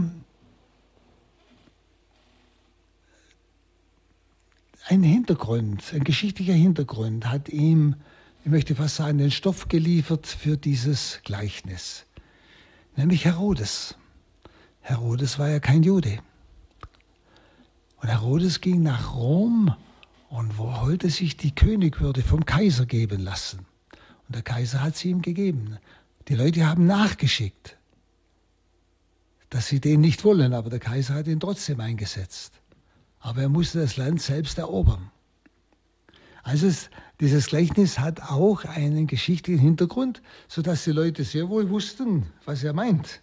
ein 4.90 5.04
Hintergrund, 5.04 5.94
ein 5.94 6.04
geschichtlicher 6.04 6.54
Hintergrund 6.54 7.28
hat 7.30 7.50
ihm, 7.50 7.96
ich 8.44 8.52
möchte 8.52 8.76
fast 8.76 8.98
sagen, 8.98 9.18
den 9.18 9.32
Stoff 9.32 9.68
geliefert 9.68 10.28
für 10.28 10.58
dieses 10.58 11.22
Gleichnis, 11.24 12.06
nämlich 12.96 13.26
Herodes. 13.26 13.96
Herodes 14.82 15.40
war 15.40 15.50
ja 15.50 15.60
kein 15.60 15.84
Jude. 15.84 16.20
Und 18.02 18.10
Herodes 18.10 18.62
ging 18.62 18.84
nach 18.84 19.16
Rom 19.16 19.76
und 20.30 20.58
wollte 20.58 21.10
sich 21.10 21.38
die 21.38 21.54
Königwürde 21.54 22.22
vom 22.22 22.46
Kaiser 22.46 22.86
geben 22.86 23.22
lassen. 23.22 23.66
Und 24.28 24.36
der 24.36 24.44
Kaiser 24.44 24.82
hat 24.82 24.96
sie 24.96 25.10
ihm 25.10 25.22
gegeben. 25.22 25.78
Die 26.28 26.36
Leute 26.36 26.68
haben 26.68 26.86
nachgeschickt, 26.86 27.78
dass 29.50 29.68
sie 29.68 29.80
den 29.80 30.02
nicht 30.02 30.26
wollen, 30.26 30.54
aber 30.54 30.70
der 30.70 30.80
Kaiser 30.80 31.14
hat 31.14 31.28
ihn 31.28 31.40
trotzdem 31.40 31.80
eingesetzt 31.80 32.54
aber 33.20 33.42
er 33.42 33.50
musste 33.50 33.80
das 33.80 33.98
Land 33.98 34.22
selbst 34.22 34.58
erobern. 34.58 35.12
Also 36.44 36.68
es, 36.68 36.90
dieses 37.20 37.48
Gleichnis 37.48 38.00
hat 38.00 38.22
auch 38.22 38.64
einen 38.64 39.08
geschichtlichen 39.08 39.60
Hintergrund, 39.60 40.22
sodass 40.48 40.86
die 40.86 40.92
Leute 40.92 41.26
sehr 41.26 41.50
wohl 41.50 41.70
wussten, 41.70 42.28
was 42.46 42.64
er 42.64 42.72
meint. 42.72 43.22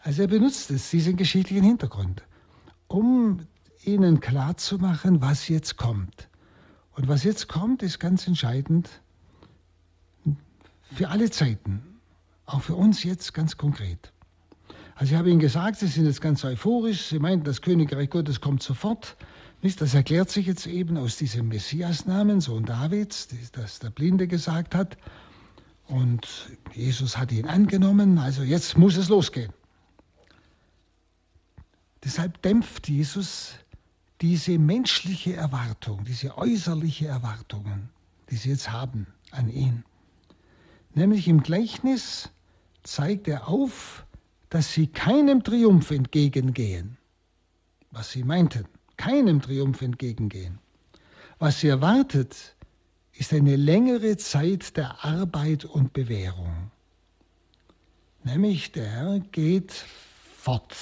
Also 0.00 0.22
er 0.22 0.28
benutzt 0.28 0.70
es, 0.70 0.90
diesen 0.90 1.16
geschichtlichen 1.16 1.64
Hintergrund, 1.64 2.22
um 2.88 3.46
ihnen 3.88 4.20
klarzumachen, 4.20 5.20
was 5.20 5.48
jetzt 5.48 5.76
kommt. 5.76 6.28
Und 6.92 7.08
was 7.08 7.24
jetzt 7.24 7.48
kommt, 7.48 7.82
ist 7.82 7.98
ganz 7.98 8.26
entscheidend 8.26 8.88
für 10.92 11.08
alle 11.08 11.30
Zeiten, 11.30 11.82
auch 12.46 12.62
für 12.62 12.74
uns 12.74 13.04
jetzt 13.04 13.34
ganz 13.34 13.56
konkret. 13.56 14.12
Also 14.94 15.12
ich 15.12 15.18
habe 15.18 15.30
Ihnen 15.30 15.38
gesagt, 15.38 15.78
Sie 15.78 15.86
sind 15.86 16.06
jetzt 16.06 16.20
ganz 16.20 16.44
euphorisch, 16.44 17.02
Sie 17.06 17.18
meinten, 17.18 17.44
das 17.44 17.62
Königreich 17.62 18.10
Gottes 18.10 18.40
kommt 18.40 18.62
sofort. 18.62 19.16
Nicht? 19.62 19.80
Das 19.80 19.94
erklärt 19.94 20.30
sich 20.30 20.46
jetzt 20.46 20.66
eben 20.66 20.96
aus 20.96 21.16
diesem 21.16 21.48
Messiasnamen, 21.48 22.40
Sohn 22.40 22.64
Davids, 22.64 23.28
das 23.52 23.78
der 23.78 23.90
Blinde 23.90 24.26
gesagt 24.26 24.74
hat. 24.74 24.96
Und 25.86 26.50
Jesus 26.74 27.16
hat 27.16 27.32
ihn 27.32 27.46
angenommen, 27.46 28.18
also 28.18 28.42
jetzt 28.42 28.76
muss 28.76 28.96
es 28.96 29.08
losgehen. 29.08 29.52
Deshalb 32.04 32.42
dämpft 32.42 32.88
Jesus 32.88 33.52
diese 34.20 34.58
menschliche 34.58 35.34
Erwartung, 35.34 36.04
diese 36.04 36.36
äußerliche 36.36 37.06
Erwartungen, 37.06 37.90
die 38.30 38.36
sie 38.36 38.50
jetzt 38.50 38.70
haben 38.70 39.06
an 39.30 39.48
ihn. 39.48 39.84
Nämlich 40.94 41.28
im 41.28 41.42
Gleichnis 41.42 42.30
zeigt 42.82 43.28
er 43.28 43.48
auf, 43.48 44.04
dass 44.50 44.72
sie 44.72 44.86
keinem 44.86 45.44
Triumph 45.44 45.90
entgegengehen, 45.90 46.96
was 47.90 48.10
sie 48.10 48.24
meinten, 48.24 48.64
keinem 48.96 49.40
Triumph 49.40 49.82
entgegengehen. 49.82 50.58
Was 51.38 51.60
sie 51.60 51.68
erwartet, 51.68 52.56
ist 53.12 53.32
eine 53.32 53.56
längere 53.56 54.16
Zeit 54.16 54.76
der 54.76 55.04
Arbeit 55.04 55.64
und 55.64 55.92
Bewährung. 55.92 56.70
Nämlich 58.24 58.72
der 58.72 58.88
Herr 58.88 59.20
geht 59.20 59.72
fort 60.38 60.74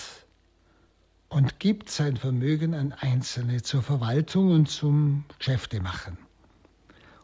und 1.29 1.59
gibt 1.59 1.91
sein 1.91 2.17
Vermögen 2.17 2.75
an 2.75 2.93
Einzelne 2.93 3.63
zur 3.63 3.83
Verwaltung 3.83 4.51
und 4.51 4.69
zum 4.69 5.25
Geschäftemachen. 5.39 6.19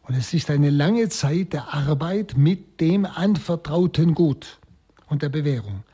Und 0.03 0.15
es 0.17 0.35
ist 0.35 0.51
eine 0.51 0.71
lange 0.71 1.09
Zeit 1.09 1.53
der 1.53 1.73
Arbeit 1.73 2.37
mit 2.37 2.81
dem 2.81 3.07
anvertrauten 3.07 4.15
Gut 4.15 4.59
und 5.07 5.23
der 5.23 5.29
Bewährung. 5.29 5.85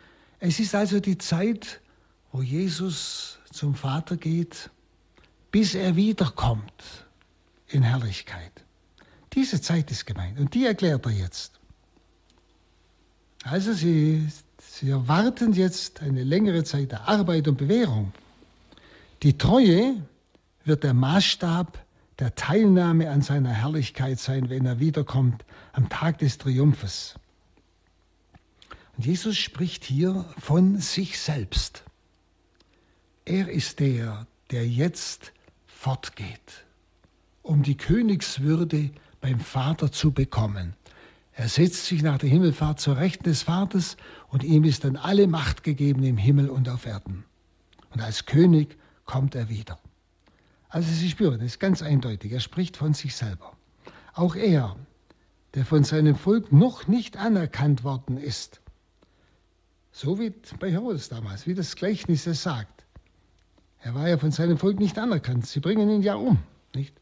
Es 0.40 0.61
ist 0.61 0.74
also 0.74 1.00
die 1.00 1.18
Zeit, 1.18 1.80
wo 2.32 2.40
Jesus 2.40 3.38
zum 3.52 3.74
Vater 3.74 4.16
geht, 4.16 4.70
bis 5.50 5.74
er 5.74 5.96
wiederkommt 5.96 7.06
in 7.68 7.82
Herrlichkeit. 7.82 8.52
Diese 9.34 9.61
Zeit 9.61 9.90
ist 9.90 10.06
gemeint 10.06 10.38
und 10.38 10.54
die 10.54 10.64
erklärt 10.64 11.04
er 11.04 11.12
jetzt. 11.12 11.59
Also 13.44 13.72
sie, 13.72 14.26
sie 14.79 14.91
erwarten 14.91 15.53
jetzt 15.53 16.03
eine 16.03 16.22
längere 16.22 16.62
Zeit 16.62 16.93
der 16.93 17.09
Arbeit 17.09 17.49
und 17.49 17.59
Bewährung. 17.59 18.12
Die 19.22 19.37
Treue 19.37 19.97
wird 20.64 20.85
der 20.85 20.95
Maßstab 20.95 21.85
der 22.20 22.35
Teilnahme 22.35 23.11
an 23.11 23.22
seiner 23.22 23.51
Herrlichkeit 23.51 24.20
sein, 24.20 24.51
wenn 24.51 24.66
er 24.66 24.79
wiederkommt 24.79 25.45
am 25.72 25.89
Tag 25.89 26.18
des 26.18 26.39
Triumphes. 26.39 27.14
Und 28.97 29.07
Jesus 29.07 29.37
spricht 29.37 29.85
hier 29.85 30.24
von 30.39 30.79
sich 30.79 31.18
selbst. 31.18 31.85
Er 33.24 33.49
ist 33.49 33.81
der, 33.81 34.26
der 34.51 34.66
jetzt 34.66 35.33
fortgeht, 35.66 36.64
um 37.43 37.62
die 37.62 37.76
Königswürde 37.76 38.91
beim 39.20 39.41
Vater 39.41 39.91
zu 39.91 40.12
bekommen. 40.12 40.74
Er 41.33 41.49
setzt 41.49 41.87
sich 41.87 42.03
nach 42.03 42.18
der 42.18 42.29
Himmelfahrt 42.29 42.81
zur 42.81 42.97
Rechten 42.97 43.22
des 43.22 43.43
Vaters 43.43 43.97
und 44.29 44.45
ihm 44.45 44.64
ist 44.64 44.85
dann 44.85 44.97
alle 44.97 45.26
Macht 45.26 45.62
gegeben 45.62 46.03
im 46.03 46.16
Himmel 46.16 46.51
und 46.51 46.68
auf 46.68 46.87
Erden. 46.87 47.24
Und 47.91 48.01
als 48.01 48.26
König 48.26 48.76
kommt 49.05 49.35
er 49.35 49.49
wieder. 49.49 49.79
Also 50.68 50.91
Sie 50.91 51.09
spüren, 51.09 51.39
das 51.39 51.47
ist 51.47 51.61
ganz 51.61 51.83
eindeutig. 51.83 52.33
Er 52.33 52.41
spricht 52.41 52.76
von 52.76 52.93
sich 52.93 53.16
selber. 53.16 53.57
Auch 54.12 54.37
er, 54.37 54.76
der 55.55 55.64
von 55.64 55.83
seinem 55.85 56.14
Volk 56.14 56.53
noch 56.53 56.87
nicht 56.89 57.16
anerkannt 57.16 57.85
worden 57.85 58.18
ist, 58.18 58.61
so 59.93 60.20
wie 60.20 60.33
bei 60.61 60.70
Herodes 60.70 61.09
damals, 61.09 61.47
wie 61.47 61.55
das 61.55 61.74
Gleichnis 61.74 62.26
es 62.26 62.43
sagt. 62.43 62.85
Er 63.81 63.95
war 63.95 64.09
ja 64.09 64.18
von 64.18 64.31
seinem 64.31 64.59
Volk 64.59 64.79
nicht 64.79 64.99
anerkannt. 64.99 65.47
Sie 65.47 65.61
bringen 65.61 65.89
ihn 65.89 66.03
ja 66.03 66.16
um, 66.16 66.39
nicht? 66.74 66.95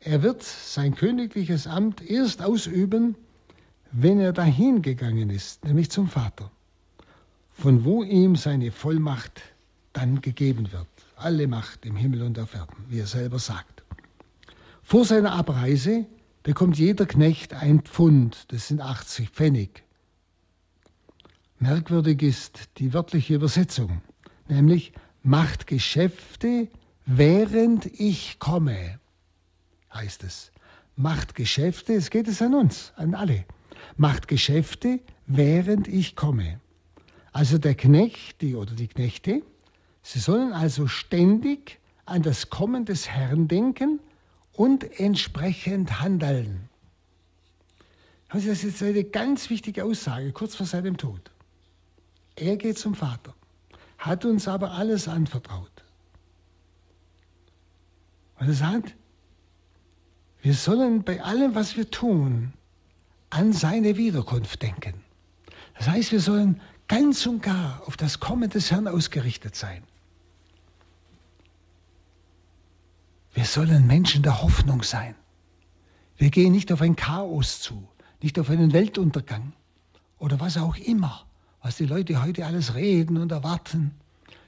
Er 0.00 0.22
wird 0.22 0.42
sein 0.44 0.94
königliches 0.94 1.66
Amt 1.66 2.00
erst 2.00 2.40
ausüben, 2.40 3.16
wenn 3.92 4.20
er 4.20 4.32
dahin 4.32 4.82
gegangen 4.82 5.30
ist, 5.30 5.64
nämlich 5.64 5.90
zum 5.90 6.08
Vater, 6.08 6.50
von 7.52 7.84
wo 7.84 8.02
ihm 8.02 8.36
seine 8.36 8.70
Vollmacht 8.70 9.40
dann 9.92 10.20
gegeben 10.20 10.70
wird. 10.72 10.86
Alle 11.16 11.48
Macht 11.48 11.84
im 11.84 11.96
Himmel 11.96 12.22
und 12.22 12.38
auf 12.38 12.54
Erden, 12.54 12.84
wie 12.88 13.00
er 13.00 13.06
selber 13.06 13.38
sagt. 13.38 13.82
Vor 14.82 15.04
seiner 15.04 15.32
Abreise 15.32 16.06
bekommt 16.42 16.78
jeder 16.78 17.06
Knecht 17.06 17.54
ein 17.54 17.82
Pfund, 17.82 18.46
das 18.48 18.68
sind 18.68 18.80
80 18.80 19.30
Pfennig, 19.30 19.82
Merkwürdig 21.60 22.22
ist 22.22 22.68
die 22.78 22.94
wörtliche 22.94 23.34
Übersetzung, 23.34 24.00
nämlich 24.48 24.92
macht 25.24 25.66
Geschäfte, 25.66 26.68
während 27.04 27.86
ich 27.86 28.38
komme, 28.38 29.00
heißt 29.92 30.22
es. 30.22 30.52
Macht 30.94 31.34
Geschäfte, 31.34 31.94
es 31.94 32.10
geht 32.10 32.28
es 32.28 32.40
an 32.42 32.54
uns, 32.54 32.92
an 32.94 33.14
alle. 33.14 33.44
Macht 33.96 34.28
Geschäfte, 34.28 35.00
während 35.26 35.88
ich 35.88 36.16
komme. 36.16 36.60
Also 37.32 37.58
der 37.58 37.74
Knecht 37.74 38.40
die, 38.40 38.54
oder 38.54 38.72
die 38.74 38.88
Knechte, 38.88 39.42
sie 40.02 40.18
sollen 40.18 40.52
also 40.52 40.86
ständig 40.86 41.78
an 42.04 42.22
das 42.22 42.50
Kommen 42.50 42.84
des 42.84 43.08
Herrn 43.08 43.48
denken 43.48 44.00
und 44.52 44.98
entsprechend 44.98 46.00
handeln. 46.00 46.68
Das 48.30 48.44
ist 48.44 48.62
jetzt 48.62 48.82
eine 48.82 49.04
ganz 49.04 49.50
wichtige 49.50 49.84
Aussage 49.84 50.32
kurz 50.32 50.54
vor 50.54 50.66
seinem 50.66 50.96
Tod. 50.96 51.30
Er 52.36 52.56
geht 52.56 52.78
zum 52.78 52.94
Vater, 52.94 53.34
hat 53.96 54.24
uns 54.24 54.48
aber 54.48 54.72
alles 54.72 55.08
anvertraut. 55.08 55.84
Und 58.38 58.48
er 58.48 58.54
sagt, 58.54 58.94
wir 60.42 60.54
sollen 60.54 61.02
bei 61.02 61.22
allem, 61.22 61.54
was 61.54 61.76
wir 61.76 61.90
tun, 61.90 62.52
an 63.30 63.52
seine 63.52 63.96
Wiederkunft 63.96 64.62
denken. 64.62 64.94
Das 65.76 65.88
heißt, 65.88 66.12
wir 66.12 66.20
sollen 66.20 66.60
ganz 66.88 67.26
und 67.26 67.42
gar 67.42 67.82
auf 67.86 67.96
das 67.96 68.20
Kommen 68.20 68.50
des 68.50 68.70
Herrn 68.70 68.88
ausgerichtet 68.88 69.54
sein. 69.54 69.82
Wir 73.34 73.44
sollen 73.44 73.86
Menschen 73.86 74.22
der 74.22 74.42
Hoffnung 74.42 74.82
sein. 74.82 75.14
Wir 76.16 76.30
gehen 76.30 76.52
nicht 76.52 76.72
auf 76.72 76.80
ein 76.80 76.96
Chaos 76.96 77.60
zu, 77.60 77.86
nicht 78.20 78.38
auf 78.38 78.50
einen 78.50 78.72
Weltuntergang 78.72 79.52
oder 80.18 80.40
was 80.40 80.56
auch 80.56 80.76
immer, 80.76 81.24
was 81.62 81.76
die 81.76 81.86
Leute 81.86 82.22
heute 82.22 82.46
alles 82.46 82.74
reden 82.74 83.16
und 83.16 83.30
erwarten, 83.30 83.92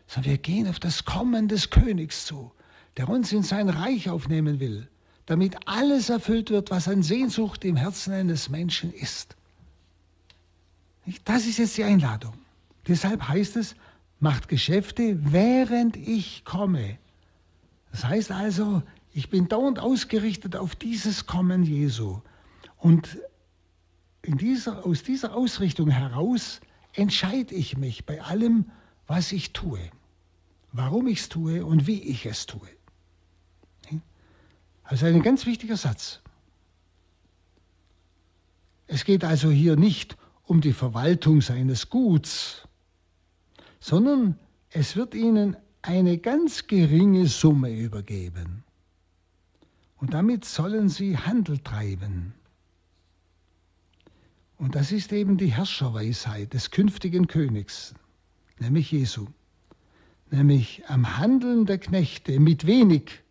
sondern 0.08 0.32
wir 0.32 0.38
gehen 0.38 0.66
auf 0.66 0.80
das 0.80 1.04
Kommen 1.04 1.46
des 1.46 1.70
Königs 1.70 2.26
zu, 2.26 2.50
der 2.96 3.08
uns 3.08 3.32
in 3.32 3.44
sein 3.44 3.68
Reich 3.68 4.10
aufnehmen 4.10 4.58
will, 4.58 4.88
damit 5.30 5.56
alles 5.66 6.10
erfüllt 6.10 6.50
wird, 6.50 6.72
was 6.72 6.88
an 6.88 7.04
Sehnsucht 7.04 7.64
im 7.64 7.76
Herzen 7.76 8.12
eines 8.12 8.48
Menschen 8.48 8.92
ist. 8.92 9.36
Das 11.24 11.46
ist 11.46 11.58
jetzt 11.58 11.76
die 11.76 11.84
Einladung. 11.84 12.34
Deshalb 12.88 13.28
heißt 13.28 13.54
es, 13.54 13.76
macht 14.18 14.48
Geschäfte, 14.48 15.18
während 15.32 15.96
ich 15.96 16.44
komme. 16.44 16.98
Das 17.92 18.04
heißt 18.04 18.32
also, 18.32 18.82
ich 19.12 19.30
bin 19.30 19.46
dauernd 19.46 19.78
ausgerichtet 19.78 20.56
auf 20.56 20.74
dieses 20.74 21.26
Kommen 21.26 21.62
Jesu. 21.62 22.20
Und 22.76 23.16
dieser, 24.24 24.84
aus 24.84 25.04
dieser 25.04 25.36
Ausrichtung 25.36 25.90
heraus 25.90 26.60
entscheide 26.92 27.54
ich 27.54 27.76
mich 27.76 28.04
bei 28.04 28.20
allem, 28.20 28.72
was 29.06 29.30
ich 29.30 29.52
tue, 29.52 29.78
warum 30.72 31.06
ich 31.06 31.20
es 31.20 31.28
tue 31.28 31.64
und 31.64 31.86
wie 31.86 32.02
ich 32.02 32.26
es 32.26 32.46
tue. 32.46 32.68
Also 34.90 35.06
ein 35.06 35.22
ganz 35.22 35.46
wichtiger 35.46 35.76
Satz. 35.76 36.20
Es 38.88 39.04
geht 39.04 39.22
also 39.22 39.48
hier 39.48 39.76
nicht 39.76 40.16
um 40.42 40.60
die 40.60 40.72
Verwaltung 40.72 41.42
seines 41.42 41.90
Guts, 41.90 42.66
sondern 43.78 44.36
es 44.70 44.96
wird 44.96 45.14
ihnen 45.14 45.56
eine 45.80 46.18
ganz 46.18 46.66
geringe 46.66 47.28
Summe 47.28 47.70
übergeben. 47.70 48.64
Und 49.98 50.12
damit 50.12 50.44
sollen 50.44 50.88
sie 50.88 51.16
Handel 51.16 51.58
treiben. 51.58 52.34
Und 54.58 54.74
das 54.74 54.90
ist 54.90 55.12
eben 55.12 55.38
die 55.38 55.52
Herrscherweisheit 55.52 56.52
des 56.52 56.72
künftigen 56.72 57.28
Königs, 57.28 57.94
nämlich 58.58 58.90
Jesu. 58.90 59.28
Nämlich 60.32 60.82
am 60.88 61.16
Handeln 61.16 61.64
der 61.64 61.78
Knechte 61.78 62.40
mit 62.40 62.66
wenig 62.66 63.22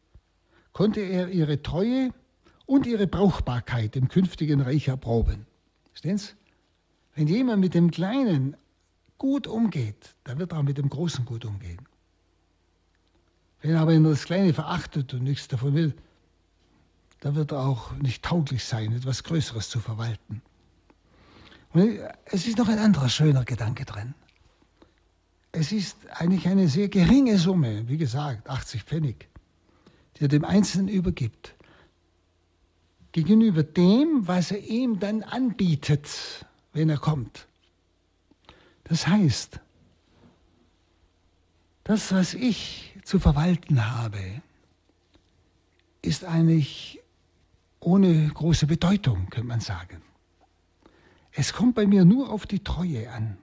konnte 0.73 1.01
er 1.01 1.29
ihre 1.29 1.61
Treue 1.61 2.13
und 2.65 2.85
ihre 2.85 3.07
Brauchbarkeit 3.07 3.95
im 3.95 4.07
künftigen 4.07 4.61
Reich 4.61 4.87
erproben. 4.87 5.45
Verstehen 5.87 6.17
Sie? 6.17 6.33
Wenn 7.15 7.27
jemand 7.27 7.61
mit 7.61 7.73
dem 7.73 7.91
Kleinen 7.91 8.55
gut 9.17 9.47
umgeht, 9.47 10.15
dann 10.23 10.39
wird 10.39 10.53
er 10.53 10.59
auch 10.59 10.63
mit 10.63 10.77
dem 10.77 10.89
Großen 10.89 11.25
gut 11.25 11.45
umgehen. 11.45 11.81
Wenn 13.61 13.71
er 13.71 13.81
aber 13.81 13.97
nur 13.99 14.11
das 14.11 14.25
Kleine 14.25 14.53
verachtet 14.53 15.13
und 15.13 15.23
nichts 15.23 15.47
davon 15.47 15.73
will, 15.73 15.93
dann 17.19 17.35
wird 17.35 17.51
er 17.51 17.59
auch 17.59 17.91
nicht 17.93 18.23
tauglich 18.23 18.63
sein, 18.63 18.93
etwas 18.93 19.23
Größeres 19.23 19.69
zu 19.69 19.79
verwalten. 19.79 20.41
Und 21.73 21.99
es 22.25 22.47
ist 22.47 22.57
noch 22.57 22.69
ein 22.69 22.79
anderer 22.79 23.09
schöner 23.09 23.43
Gedanke 23.43 23.85
drin. 23.85 24.15
Es 25.51 25.71
ist 25.71 25.97
eigentlich 26.11 26.47
eine 26.47 26.67
sehr 26.67 26.89
geringe 26.89 27.37
Summe, 27.37 27.87
wie 27.87 27.97
gesagt, 27.97 28.49
80 28.49 28.83
Pfennig, 28.83 29.28
die 30.19 30.25
er 30.25 30.27
dem 30.27 30.43
Einzelnen 30.43 30.89
übergibt, 30.89 31.55
gegenüber 33.11 33.63
dem, 33.63 34.27
was 34.27 34.51
er 34.51 34.59
ihm 34.59 34.99
dann 34.99 35.23
anbietet, 35.23 36.45
wenn 36.73 36.89
er 36.89 36.97
kommt. 36.97 37.47
Das 38.83 39.07
heißt, 39.07 39.59
das, 41.85 42.11
was 42.11 42.33
ich 42.33 42.95
zu 43.03 43.19
verwalten 43.19 43.89
habe, 43.89 44.19
ist 46.01 46.25
eigentlich 46.25 46.99
ohne 47.79 48.27
große 48.27 48.67
Bedeutung, 48.67 49.29
könnte 49.29 49.47
man 49.47 49.61
sagen. 49.61 50.01
Es 51.31 51.53
kommt 51.53 51.75
bei 51.75 51.87
mir 51.87 52.05
nur 52.05 52.29
auf 52.29 52.45
die 52.45 52.63
Treue 52.63 53.09
an 53.11 53.37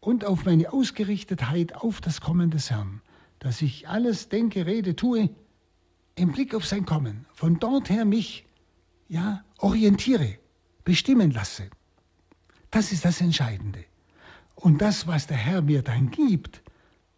und 0.00 0.24
auf 0.24 0.44
meine 0.44 0.72
Ausgerichtetheit 0.72 1.74
auf 1.74 2.00
das 2.00 2.20
Kommen 2.20 2.50
des 2.50 2.70
Herrn, 2.70 3.00
dass 3.42 3.60
ich 3.60 3.88
alles 3.88 4.28
denke, 4.28 4.66
rede, 4.66 4.94
tue 4.94 5.28
im 6.14 6.30
Blick 6.30 6.54
auf 6.54 6.64
sein 6.64 6.86
Kommen, 6.86 7.26
von 7.34 7.58
dort 7.58 7.90
her 7.90 8.04
mich 8.04 8.46
ja 9.08 9.42
orientiere, 9.58 10.38
bestimmen 10.84 11.32
lasse. 11.32 11.68
Das 12.70 12.92
ist 12.92 13.04
das 13.04 13.20
Entscheidende. 13.20 13.84
Und 14.54 14.80
das, 14.80 15.08
was 15.08 15.26
der 15.26 15.38
Herr 15.38 15.60
mir 15.60 15.82
dann 15.82 16.12
gibt, 16.12 16.62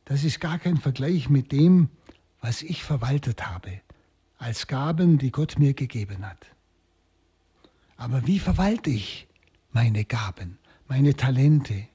das 0.06 0.24
ist 0.24 0.40
gar 0.40 0.58
kein 0.58 0.78
Vergleich 0.78 1.28
mit 1.28 1.52
dem, 1.52 1.90
was 2.40 2.62
ich 2.62 2.84
verwaltet 2.84 3.46
habe, 3.46 3.82
als 4.38 4.66
Gaben, 4.66 5.18
die 5.18 5.30
Gott 5.30 5.58
mir 5.58 5.74
gegeben 5.74 6.24
hat. 6.24 6.46
Aber 7.98 8.26
wie 8.26 8.38
verwalte 8.38 8.88
ich 8.88 9.28
meine 9.72 10.06
Gaben, 10.06 10.58
meine 10.88 11.14
Talente, 11.14 11.86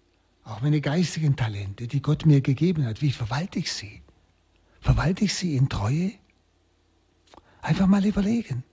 auch 0.43 0.61
meine 0.61 0.81
geistigen 0.81 1.35
Talente, 1.35 1.87
die 1.87 2.01
Gott 2.03 2.27
mir 2.27 2.41
gegeben 2.41 2.85
hat? 2.85 3.01
Wie 3.01 3.11
verwalte 3.11 3.57
ich 3.57 3.73
sie? 3.73 4.03
Verwalte 4.79 5.25
ich 5.25 5.33
sie 5.33 5.55
in 5.55 5.69
Treue? 5.69 6.11
Einfach 7.61 7.87
mal 7.87 8.05
überlegen. 8.05 8.63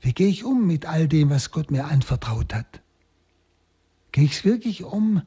Wie 0.00 0.12
gehe 0.12 0.28
ich 0.28 0.44
um 0.44 0.66
mit 0.66 0.86
all 0.86 1.08
dem, 1.08 1.30
was 1.30 1.50
Gott 1.50 1.70
mir 1.70 1.86
anvertraut 1.86 2.52
hat? 2.52 2.82
Gehe 4.12 4.24
ich 4.24 4.32
es 4.32 4.44
wirklich 4.44 4.84
um 4.84 5.22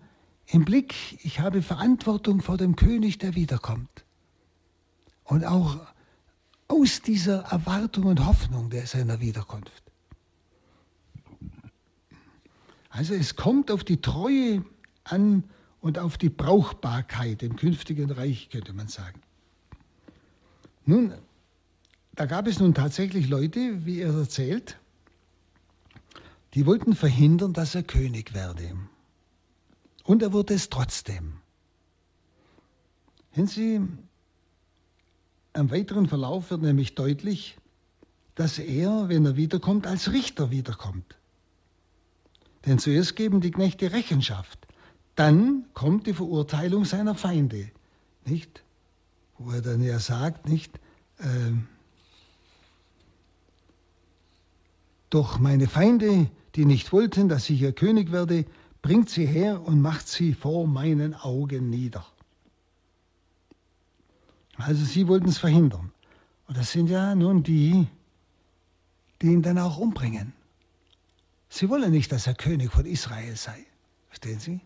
im 0.45 0.65
Blick, 0.65 0.95
ich 1.25 1.39
habe 1.39 1.61
Verantwortung 1.61 2.41
vor 2.41 2.57
dem 2.57 2.75
König, 2.75 3.17
der 3.17 3.35
wiederkommt. 3.35 4.05
Und 5.23 5.45
auch 5.45 5.77
aus 6.67 7.01
dieser 7.01 7.39
Erwartung 7.43 8.05
und 8.05 8.25
Hoffnung 8.25 8.69
der 8.69 8.87
seiner 8.87 9.19
Wiederkunft. 9.19 9.83
Also 12.89 13.13
es 13.13 13.35
kommt 13.35 13.71
auf 13.71 13.83
die 13.83 14.01
Treue 14.01 14.63
an 15.03 15.43
und 15.81 15.99
auf 15.99 16.17
die 16.17 16.29
Brauchbarkeit 16.29 17.43
im 17.43 17.55
künftigen 17.55 18.09
Reich, 18.11 18.49
könnte 18.49 18.73
man 18.73 18.87
sagen. 18.87 19.21
Nun, 20.87 21.13
da 22.15 22.25
gab 22.25 22.47
es 22.47 22.59
nun 22.59 22.73
tatsächlich 22.73 23.27
Leute, 23.27 23.85
wie 23.85 23.99
er 23.99 24.13
erzählt, 24.13 24.79
die 26.53 26.65
wollten 26.65 26.95
verhindern, 26.95 27.51
dass 27.51 27.75
er 27.75 27.83
König 27.83 28.33
werde. 28.33 28.71
Und 30.05 30.23
er 30.23 30.31
wurde 30.31 30.53
es 30.53 30.69
trotzdem. 30.69 31.41
Wenn 33.35 33.47
Sie, 33.47 33.81
am 35.51 35.69
weiteren 35.71 36.07
Verlauf 36.07 36.51
wird 36.51 36.61
nämlich 36.61 36.95
deutlich, 36.95 37.57
dass 38.35 38.57
er, 38.57 39.09
wenn 39.09 39.25
er 39.25 39.35
wiederkommt, 39.35 39.87
als 39.87 40.13
Richter 40.13 40.51
wiederkommt. 40.51 41.17
Denn 42.65 42.79
zuerst 42.79 43.17
geben 43.17 43.41
die 43.41 43.51
Knechte 43.51 43.91
Rechenschaft, 43.91 44.65
dann 45.15 45.65
kommt 45.73 46.07
die 46.07 46.13
Verurteilung 46.13 46.85
seiner 46.85 47.15
Feinde, 47.15 47.71
nicht? 48.25 48.63
Wo 49.37 49.51
er 49.51 49.61
dann 49.61 49.81
ja 49.81 49.99
sagt, 49.99 50.47
nicht? 50.47 50.79
Äh, 51.19 51.53
doch 55.09 55.39
meine 55.39 55.67
Feinde, 55.67 56.29
die 56.55 56.65
nicht 56.65 56.91
wollten, 56.91 57.29
dass 57.29 57.49
ich 57.49 57.61
ihr 57.61 57.71
König 57.71 58.11
werde, 58.11 58.45
bringt 58.81 59.09
sie 59.09 59.25
her 59.25 59.61
und 59.61 59.81
macht 59.81 60.07
sie 60.07 60.33
vor 60.33 60.67
meinen 60.67 61.13
Augen 61.13 61.69
nieder. 61.69 62.05
Also 64.57 64.83
sie 64.83 65.07
wollten 65.07 65.29
es 65.29 65.37
verhindern. 65.37 65.91
Und 66.47 66.57
das 66.57 66.71
sind 66.71 66.89
ja 66.89 67.13
nun 67.13 67.43
die, 67.43 67.87
die 69.21 69.27
ihn 69.27 69.43
dann 69.43 69.59
auch 69.59 69.77
umbringen. 69.77 70.33
Sie 71.49 71.69
wollen 71.69 71.91
nicht, 71.91 72.11
dass 72.11 72.27
er 72.27 72.33
König 72.33 72.71
von 72.71 72.85
Israel 72.85 73.35
sei. 73.35 73.65
Verstehen 74.07 74.39
Sie? 74.39 74.61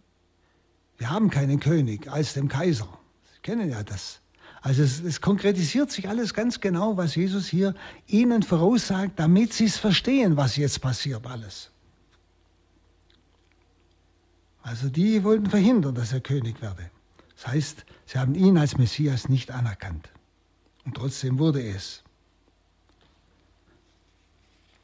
Wir 0.97 1.09
haben 1.09 1.30
keinen 1.30 1.59
König 1.59 2.09
als 2.09 2.34
dem 2.34 2.47
Kaiser. 2.47 2.88
Sie 3.34 3.41
kennen 3.41 3.69
ja 3.69 3.84
das. 3.84 4.20
Also 4.62 4.84
es, 4.84 5.01
es 5.01 5.22
konkretisiert 5.22 5.91
sich 5.91 6.07
alles 6.07 6.36
ganz 6.36 6.59
genau, 6.59 6.95
was 6.95 7.16
Jesus 7.16 7.47
hier 7.47 7.74
ihnen 8.07 8.43
voraussagt, 8.43 9.20
damit 9.20 9.53
sie 9.53 9.66
es 9.66 9.78
verstehen, 9.78 10.38
was 10.38 10.55
jetzt 10.55 10.82
passiert 10.82 11.26
alles. 11.26 11.72
Also 14.62 14.89
die 14.89 15.24
wollten 15.24 15.47
verhindern, 15.47 15.95
dass 15.95 16.14
er 16.14 16.22
König 16.22 16.62
werde. 16.62 16.91
Das 17.36 17.47
heißt, 17.47 17.86
sie 18.05 18.20
haben 18.20 18.36
ihn 18.36 18.57
als 18.59 18.78
Messias 18.78 19.28
nicht 19.28 19.49
anerkannt. 19.49 20.09
Und 20.86 20.95
trotzdem 20.95 21.39
wurde 21.39 21.64
es. 21.68 22.03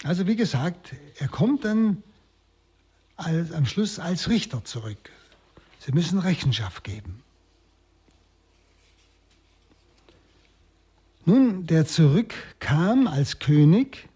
Also 0.03 0.25
wie 0.25 0.35
gesagt, 0.35 0.95
er 1.19 1.27
kommt 1.27 1.65
dann 1.65 2.01
als, 3.15 3.51
am 3.51 3.67
Schluss 3.67 3.99
als 3.99 4.27
Richter 4.29 4.63
zurück. 4.63 5.11
Sie 5.79 5.91
müssen 5.91 6.17
Rechenschaft 6.17 6.83
geben. 6.83 7.21
Nun, 11.27 11.65
der 11.65 11.85
zurückkam 11.85 13.05
als 13.05 13.39
König, 13.39 14.07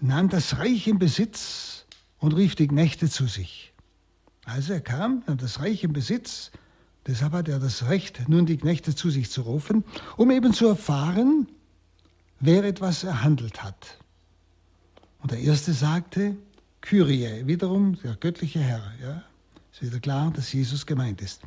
nahm 0.00 0.28
das 0.28 0.58
Reich 0.58 0.88
in 0.88 0.98
Besitz 0.98 1.86
und 2.18 2.32
rief 2.32 2.56
die 2.56 2.66
Knechte 2.66 3.08
zu 3.08 3.26
sich. 3.26 3.72
Also 4.44 4.72
er 4.72 4.80
kam, 4.80 5.22
nahm 5.28 5.38
das 5.38 5.60
Reich 5.60 5.84
in 5.84 5.92
Besitz, 5.92 6.50
Deshalb 7.06 7.32
hat 7.32 7.48
er 7.48 7.58
das 7.58 7.88
Recht, 7.88 8.28
nun 8.28 8.44
die 8.44 8.58
Knechte 8.58 8.94
zu 8.94 9.08
sich 9.08 9.30
zu 9.30 9.40
rufen, 9.40 9.82
um 10.18 10.30
eben 10.30 10.52
zu 10.52 10.66
erfahren, 10.66 11.48
wer 12.38 12.64
etwas 12.64 13.02
erhandelt 13.02 13.62
hat. 13.62 13.96
Und 15.22 15.30
der 15.30 15.38
erste 15.38 15.72
sagte, 15.72 16.36
Kyrie, 16.82 17.46
wiederum 17.46 17.98
der 18.02 18.14
göttliche 18.16 18.58
Herr. 18.58 18.92
Ja? 19.00 19.22
Ist 19.72 19.82
wieder 19.82 20.00
klar, 20.00 20.32
dass 20.36 20.52
Jesus 20.52 20.84
gemeint 20.84 21.22
ist. 21.22 21.40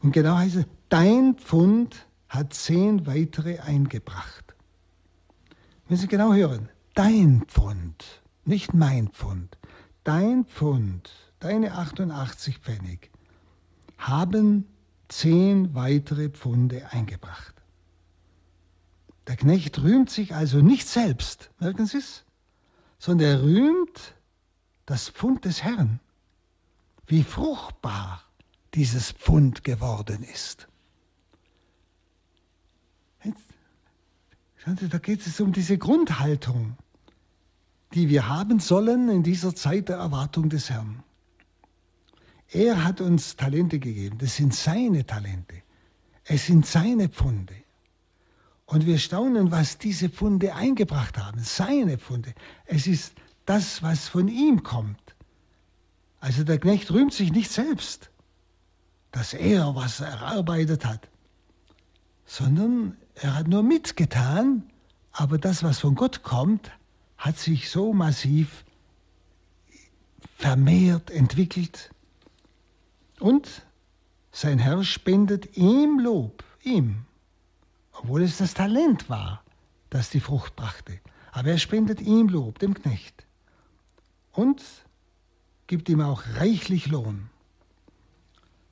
Und 0.00 0.12
genau 0.12 0.36
heißt 0.36 0.54
es, 0.54 0.64
dein 0.88 1.34
Pfund 1.34 2.06
hat 2.32 2.54
zehn 2.54 3.06
weitere 3.06 3.58
eingebracht. 3.58 4.54
Wenn 5.86 5.98
Sie 5.98 6.08
genau 6.08 6.32
hören, 6.32 6.70
dein 6.94 7.44
Pfund, 7.46 8.22
nicht 8.46 8.72
mein 8.72 9.08
Pfund, 9.08 9.58
dein 10.02 10.46
Pfund, 10.46 11.10
deine 11.40 11.72
88 11.74 12.56
Pfennig, 12.56 13.10
haben 13.98 14.66
zehn 15.08 15.74
weitere 15.74 16.30
Pfunde 16.30 16.90
eingebracht. 16.90 17.54
Der 19.26 19.36
Knecht 19.36 19.82
rühmt 19.82 20.08
sich 20.08 20.34
also 20.34 20.62
nicht 20.62 20.88
selbst, 20.88 21.50
merken 21.58 21.84
Sie 21.84 21.98
es, 21.98 22.24
sondern 22.98 23.28
er 23.28 23.42
rühmt 23.42 24.14
das 24.86 25.10
Pfund 25.10 25.44
des 25.44 25.62
Herrn, 25.62 26.00
wie 27.06 27.24
fruchtbar 27.24 28.24
dieses 28.72 29.12
Pfund 29.12 29.64
geworden 29.64 30.22
ist. 30.22 30.66
Da 34.64 34.98
geht 34.98 35.26
es 35.26 35.40
um 35.40 35.52
diese 35.52 35.76
Grundhaltung, 35.76 36.76
die 37.94 38.08
wir 38.08 38.28
haben 38.28 38.60
sollen 38.60 39.08
in 39.08 39.22
dieser 39.22 39.54
Zeit 39.54 39.88
der 39.88 39.96
Erwartung 39.96 40.48
des 40.48 40.70
Herrn. 40.70 41.02
Er 42.48 42.84
hat 42.84 43.00
uns 43.00 43.36
Talente 43.36 43.78
gegeben. 43.78 44.18
Das 44.18 44.36
sind 44.36 44.54
seine 44.54 45.06
Talente. 45.06 45.62
Es 46.24 46.46
sind 46.46 46.66
seine 46.66 47.08
Pfunde. 47.08 47.54
Und 48.66 48.86
wir 48.86 48.98
staunen, 48.98 49.50
was 49.50 49.78
diese 49.78 50.08
Pfunde 50.08 50.54
eingebracht 50.54 51.18
haben. 51.18 51.40
Seine 51.42 51.98
Pfunde. 51.98 52.34
Es 52.66 52.86
ist 52.86 53.14
das, 53.46 53.82
was 53.82 54.08
von 54.08 54.28
ihm 54.28 54.62
kommt. 54.62 55.16
Also 56.20 56.44
der 56.44 56.58
Knecht 56.58 56.90
rühmt 56.90 57.12
sich 57.12 57.32
nicht 57.32 57.50
selbst, 57.50 58.10
dass 59.10 59.34
er 59.34 59.74
was 59.74 60.00
erarbeitet 60.00 60.84
hat, 60.84 61.08
sondern 62.24 62.96
er 63.14 63.34
hat 63.34 63.48
nur 63.48 63.62
mitgetan, 63.62 64.62
aber 65.12 65.38
das, 65.38 65.62
was 65.62 65.80
von 65.80 65.94
Gott 65.94 66.22
kommt, 66.22 66.70
hat 67.16 67.38
sich 67.38 67.70
so 67.70 67.92
massiv 67.92 68.64
vermehrt, 70.36 71.10
entwickelt, 71.10 71.90
und 73.20 73.64
sein 74.32 74.58
Herr 74.58 74.82
spendet 74.82 75.56
ihm 75.56 76.00
Lob, 76.00 76.42
ihm, 76.62 77.04
obwohl 77.92 78.22
es 78.22 78.38
das 78.38 78.54
Talent 78.54 79.08
war, 79.08 79.44
das 79.90 80.10
die 80.10 80.20
Frucht 80.20 80.56
brachte. 80.56 80.98
Aber 81.30 81.50
er 81.50 81.58
spendet 81.58 82.00
ihm 82.00 82.28
Lob, 82.28 82.58
dem 82.58 82.74
Knecht, 82.74 83.24
und 84.32 84.62
gibt 85.66 85.88
ihm 85.88 86.00
auch 86.00 86.24
reichlich 86.34 86.88
Lohn. 86.88 87.30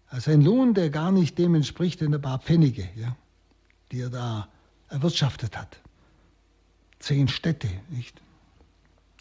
Also 0.08 0.32
ein 0.32 0.42
Lohn, 0.42 0.74
der 0.74 0.90
gar 0.90 1.12
nicht 1.12 1.38
dem 1.38 1.54
entspricht 1.54 2.02
in 2.02 2.12
ein 2.12 2.20
paar 2.20 2.40
Pfennige, 2.40 2.88
ja, 2.96 3.16
die 3.92 4.00
er 4.00 4.10
da 4.10 4.48
erwirtschaftet 4.88 5.56
hat. 5.56 5.80
Zehn 6.98 7.28
Städte, 7.28 7.68
nicht? 7.88 8.20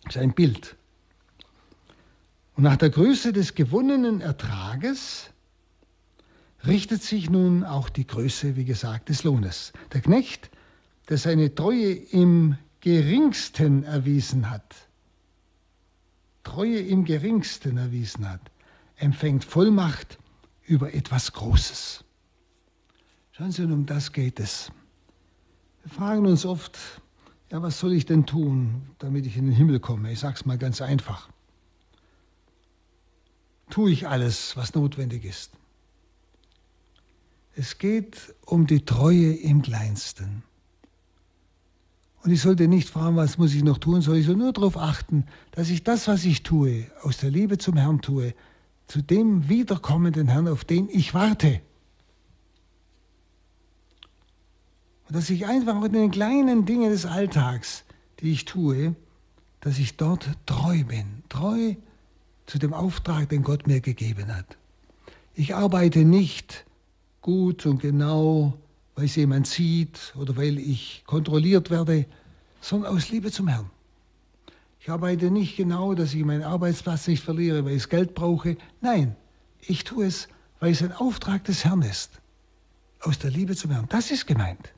Das 0.04 0.16
ist 0.16 0.22
ein 0.22 0.34
Bild. 0.34 0.76
Und 2.56 2.64
nach 2.64 2.78
der 2.78 2.90
Größe 2.90 3.32
des 3.32 3.56
gewonnenen 3.56 4.22
Ertrages 4.22 5.30
richtet 6.66 7.02
sich 7.02 7.30
nun 7.30 7.64
auch 7.64 7.90
die 7.90 8.06
Größe, 8.06 8.56
wie 8.56 8.66
gesagt, 8.66 9.10
des 9.10 9.24
Lohnes. 9.24 9.72
Der 9.94 10.02
Knecht, 10.02 10.50
der 11.08 11.18
seine 11.18 11.56
Treue 11.56 11.94
im 11.94 12.58
geringsten 12.82 13.84
erwiesen 13.84 14.50
hat, 14.50 14.76
Treue 16.44 16.80
im 16.80 17.06
geringsten 17.06 17.78
erwiesen 17.78 18.30
hat, 18.30 18.42
empfängt 18.98 19.46
Vollmacht 19.46 20.18
über 20.66 20.94
etwas 20.94 21.32
Großes. 21.34 22.04
Schauen 23.40 23.52
Sie, 23.52 23.64
um 23.64 23.88
das 23.88 24.12
geht 24.12 24.40
es. 24.40 24.72
Wir 25.84 25.92
fragen 25.92 26.28
uns 26.28 26.46
oft, 26.46 26.78
ja, 27.50 27.62
was 27.64 27.80
soll 27.80 27.94
ich 27.94 28.06
denn 28.06 28.28
tun, 28.28 28.84
damit 29.00 29.26
ich 29.26 29.38
in 29.38 29.46
den 29.46 29.56
Himmel 29.56 29.80
komme? 29.80 30.12
Ich 30.12 30.20
sage 30.20 30.36
es 30.36 30.46
mal 30.46 30.60
ganz 30.60 30.82
einfach 30.82 31.30
tue 33.70 33.92
ich 33.92 34.08
alles, 34.08 34.58
was 34.58 34.74
notwendig 34.74 35.26
ist. 35.26 35.52
Es 37.56 37.78
geht 37.78 38.36
um 38.46 38.68
die 38.68 38.86
Treue 38.86 39.34
im 39.34 39.62
Kleinsten. 39.62 40.44
Und 42.24 42.32
ich 42.32 42.42
sollte 42.42 42.68
nicht 42.68 42.90
fragen, 42.90 43.16
was 43.16 43.38
muss 43.38 43.54
ich 43.54 43.64
noch 43.64 43.78
tun, 43.78 44.02
sondern 44.02 44.20
ich 44.20 44.28
soll 44.28 44.36
nur 44.36 44.54
darauf 44.54 44.78
achten, 44.78 45.26
dass 45.52 45.70
ich 45.70 45.84
das, 45.84 46.08
was 46.08 46.26
ich 46.26 46.44
tue, 46.44 46.88
aus 47.02 47.18
der 47.18 47.32
Liebe 47.32 47.58
zum 47.58 47.78
Herrn 47.78 48.02
tue, 48.02 48.34
zu 48.88 49.02
dem 49.02 49.48
wiederkommenden 49.48 50.28
Herrn, 50.28 50.48
auf 50.48 50.66
den 50.66 50.90
ich 50.90 51.14
warte. 51.14 51.62
Und 55.10 55.16
dass 55.16 55.32
ich 55.32 55.48
einfach 55.48 55.84
in 55.84 55.94
den 55.94 56.12
kleinen 56.12 56.68
Dingen 56.68 56.92
des 56.92 57.08
Alltags, 57.08 57.84
die 58.20 58.32
ich 58.32 58.46
tue, 58.46 58.96
dass 59.60 59.80
ich 59.80 59.98
dort 59.98 60.30
treu 60.46 60.84
bin. 60.84 61.24
Treu 61.30 61.74
zu 62.46 62.60
dem 62.60 62.74
Auftrag, 62.74 63.28
den 63.30 63.42
Gott 63.42 63.66
mir 63.66 63.82
gegeben 63.82 64.36
hat. 64.36 64.58
Ich 65.34 65.56
arbeite 65.56 66.06
nicht 66.06 66.64
gut 67.22 67.66
und 67.66 67.82
genau, 67.82 68.54
weil 68.94 69.06
es 69.06 69.16
jemand 69.16 69.48
sieht 69.48 70.14
oder 70.16 70.38
weil 70.38 70.60
ich 70.60 71.04
kontrolliert 71.08 71.72
werde, 71.72 72.06
sondern 72.62 72.96
aus 72.96 73.10
Liebe 73.10 73.32
zum 73.32 73.48
Herrn. 73.48 73.72
Ich 74.80 74.92
arbeite 74.92 75.32
nicht 75.32 75.58
genau, 75.58 75.96
dass 75.96 76.14
ich 76.14 76.24
meinen 76.24 76.44
Arbeitsplatz 76.44 77.08
nicht 77.08 77.24
verliere, 77.24 77.66
weil 77.66 77.78
ich 77.78 77.90
Geld 77.90 78.14
brauche. 78.14 78.58
Nein, 78.80 79.16
ich 79.62 79.84
tue 79.86 80.06
es, 80.06 80.28
weil 80.60 80.72
es 80.72 80.84
ein 80.84 80.92
Auftrag 80.92 81.46
des 81.46 81.66
Herrn 81.66 81.82
ist. 81.82 82.12
Aus 83.02 83.18
der 83.18 83.32
Liebe 83.32 83.56
zum 83.56 83.72
Herrn. 83.72 83.88
Das 83.90 84.12
ist 84.12 84.28
gemeint. 84.28 84.72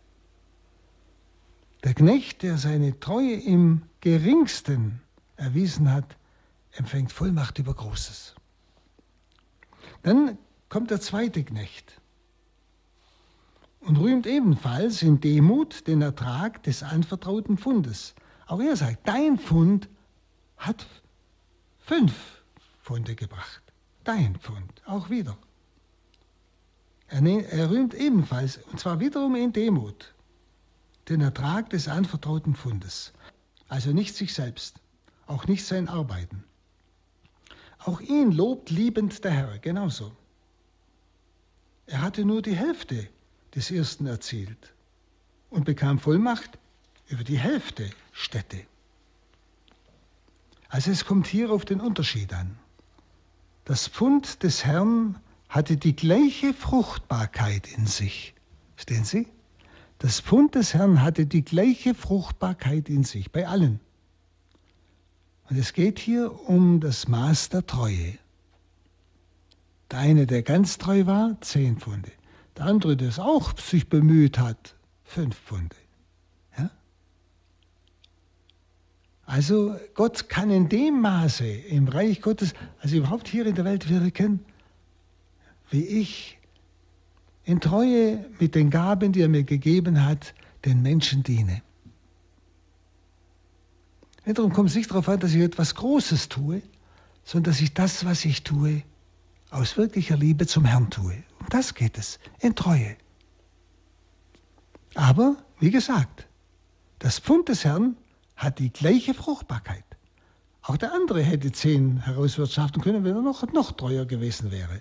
Der 1.83 1.93
Knecht, 1.95 2.43
der 2.43 2.57
seine 2.57 2.99
Treue 2.99 3.33
im 3.33 3.81
geringsten 4.01 5.01
erwiesen 5.35 5.91
hat, 5.91 6.15
empfängt 6.73 7.11
Vollmacht 7.11 7.57
über 7.57 7.73
Großes. 7.73 8.35
Dann 10.03 10.37
kommt 10.69 10.91
der 10.91 11.01
zweite 11.01 11.43
Knecht 11.43 11.99
und 13.79 13.97
rühmt 13.97 14.27
ebenfalls 14.27 15.01
in 15.01 15.19
Demut 15.19 15.87
den 15.87 16.01
Ertrag 16.01 16.61
des 16.63 16.83
anvertrauten 16.83 17.57
Fundes. 17.57 18.13
Auch 18.45 18.61
er 18.61 18.75
sagt, 18.75 19.07
dein 19.07 19.39
Fund 19.39 19.89
hat 20.57 20.85
fünf 21.79 22.43
Funde 22.79 23.15
gebracht. 23.15 23.61
Dein 24.03 24.35
Fund, 24.35 24.81
auch 24.85 25.09
wieder. 25.09 25.37
Er, 27.07 27.21
er 27.23 27.69
rühmt 27.69 27.93
ebenfalls, 27.93 28.57
und 28.57 28.79
zwar 28.79 28.99
wiederum 28.99 29.35
in 29.35 29.51
Demut, 29.51 30.13
den 31.09 31.21
Ertrag 31.21 31.69
des 31.69 31.87
anvertrauten 31.87 32.55
Fundes. 32.55 33.13
Also 33.67 33.91
nicht 33.91 34.15
sich 34.15 34.33
selbst, 34.33 34.81
auch 35.27 35.47
nicht 35.47 35.65
sein 35.65 35.87
Arbeiten. 35.87 36.43
Auch 37.79 37.99
ihn 38.01 38.31
lobt 38.31 38.69
liebend 38.69 39.23
der 39.23 39.31
Herr, 39.31 39.59
genauso. 39.59 40.11
Er 41.87 42.01
hatte 42.01 42.25
nur 42.25 42.41
die 42.41 42.55
Hälfte 42.55 43.07
des 43.55 43.71
ersten 43.71 44.05
erzielt 44.05 44.73
und 45.49 45.65
bekam 45.65 45.99
Vollmacht 45.99 46.57
über 47.07 47.23
die 47.23 47.39
Hälfte 47.39 47.89
Städte. 48.11 48.65
Also 50.69 50.91
es 50.91 51.05
kommt 51.05 51.27
hier 51.27 51.51
auf 51.51 51.65
den 51.65 51.81
Unterschied 51.81 52.33
an. 52.33 52.57
Das 53.65 53.87
Pfund 53.87 54.43
des 54.43 54.63
Herrn 54.63 55.19
hatte 55.49 55.75
die 55.75 55.95
gleiche 55.95 56.53
Fruchtbarkeit 56.53 57.67
in 57.67 57.87
sich. 57.87 58.33
Stehen 58.77 59.03
Sie? 59.03 59.27
Das 60.01 60.19
Pfund 60.19 60.55
des 60.55 60.73
Herrn 60.73 61.03
hatte 61.03 61.27
die 61.27 61.43
gleiche 61.43 61.93
Fruchtbarkeit 61.93 62.89
in 62.89 63.03
sich, 63.03 63.31
bei 63.31 63.47
allen. 63.47 63.79
Und 65.47 65.57
es 65.57 65.73
geht 65.73 65.99
hier 65.99 66.49
um 66.49 66.79
das 66.79 67.07
Maß 67.07 67.49
der 67.49 67.67
Treue. 67.67 68.17
Der 69.91 69.99
eine, 69.99 70.25
der 70.25 70.41
ganz 70.41 70.79
treu 70.79 71.05
war, 71.05 71.39
zehn 71.41 71.77
Pfunde. 71.77 72.11
Der 72.57 72.65
andere, 72.65 72.97
der 72.97 73.09
es 73.09 73.19
auch 73.19 73.55
sich 73.59 73.89
bemüht 73.89 74.39
hat, 74.39 74.75
fünf 75.03 75.37
Pfunde. 75.37 75.75
Ja? 76.57 76.71
Also 79.27 79.75
Gott 79.93 80.29
kann 80.29 80.49
in 80.49 80.67
dem 80.67 80.99
Maße 81.01 81.45
im 81.45 81.87
Reich 81.87 82.23
Gottes, 82.23 82.55
also 82.79 82.95
überhaupt 82.95 83.27
hier 83.27 83.45
in 83.45 83.53
der 83.53 83.65
Welt 83.65 83.87
wirken, 83.87 84.43
wie 85.69 85.85
ich 85.85 86.39
in 87.51 87.59
Treue 87.59 88.25
mit 88.39 88.55
den 88.55 88.69
Gaben, 88.69 89.11
die 89.11 89.19
er 89.19 89.27
mir 89.27 89.43
gegeben 89.43 90.05
hat, 90.05 90.33
den 90.63 90.81
Menschen 90.81 91.21
diene. 91.23 91.61
Darum 94.25 94.53
kommt 94.53 94.69
es 94.69 94.75
nicht 94.75 94.89
darauf 94.89 95.09
an, 95.09 95.19
dass 95.19 95.33
ich 95.33 95.41
etwas 95.41 95.75
Großes 95.75 96.29
tue, 96.29 96.61
sondern 97.25 97.51
dass 97.51 97.61
ich 97.61 97.73
das, 97.73 98.05
was 98.05 98.23
ich 98.23 98.43
tue, 98.43 98.83
aus 99.49 99.75
wirklicher 99.75 100.15
Liebe 100.15 100.47
zum 100.47 100.63
Herrn 100.63 100.89
tue. 100.89 101.23
Um 101.41 101.49
das 101.49 101.73
geht 101.73 101.97
es, 101.97 102.19
in 102.39 102.55
Treue. 102.55 102.95
Aber, 104.95 105.35
wie 105.59 105.71
gesagt, 105.71 106.27
das 106.99 107.19
Pfund 107.19 107.49
des 107.49 107.65
Herrn 107.65 107.97
hat 108.37 108.59
die 108.59 108.71
gleiche 108.71 109.13
Fruchtbarkeit. 109.13 109.83
Auch 110.61 110.77
der 110.77 110.93
andere 110.93 111.21
hätte 111.21 111.51
zehn 111.51 111.97
herauswirtschaften 111.97 112.81
können, 112.81 113.03
wenn 113.03 113.15
er 113.15 113.21
noch, 113.21 113.51
noch 113.51 113.73
treuer 113.73 114.05
gewesen 114.05 114.51
wäre. 114.51 114.79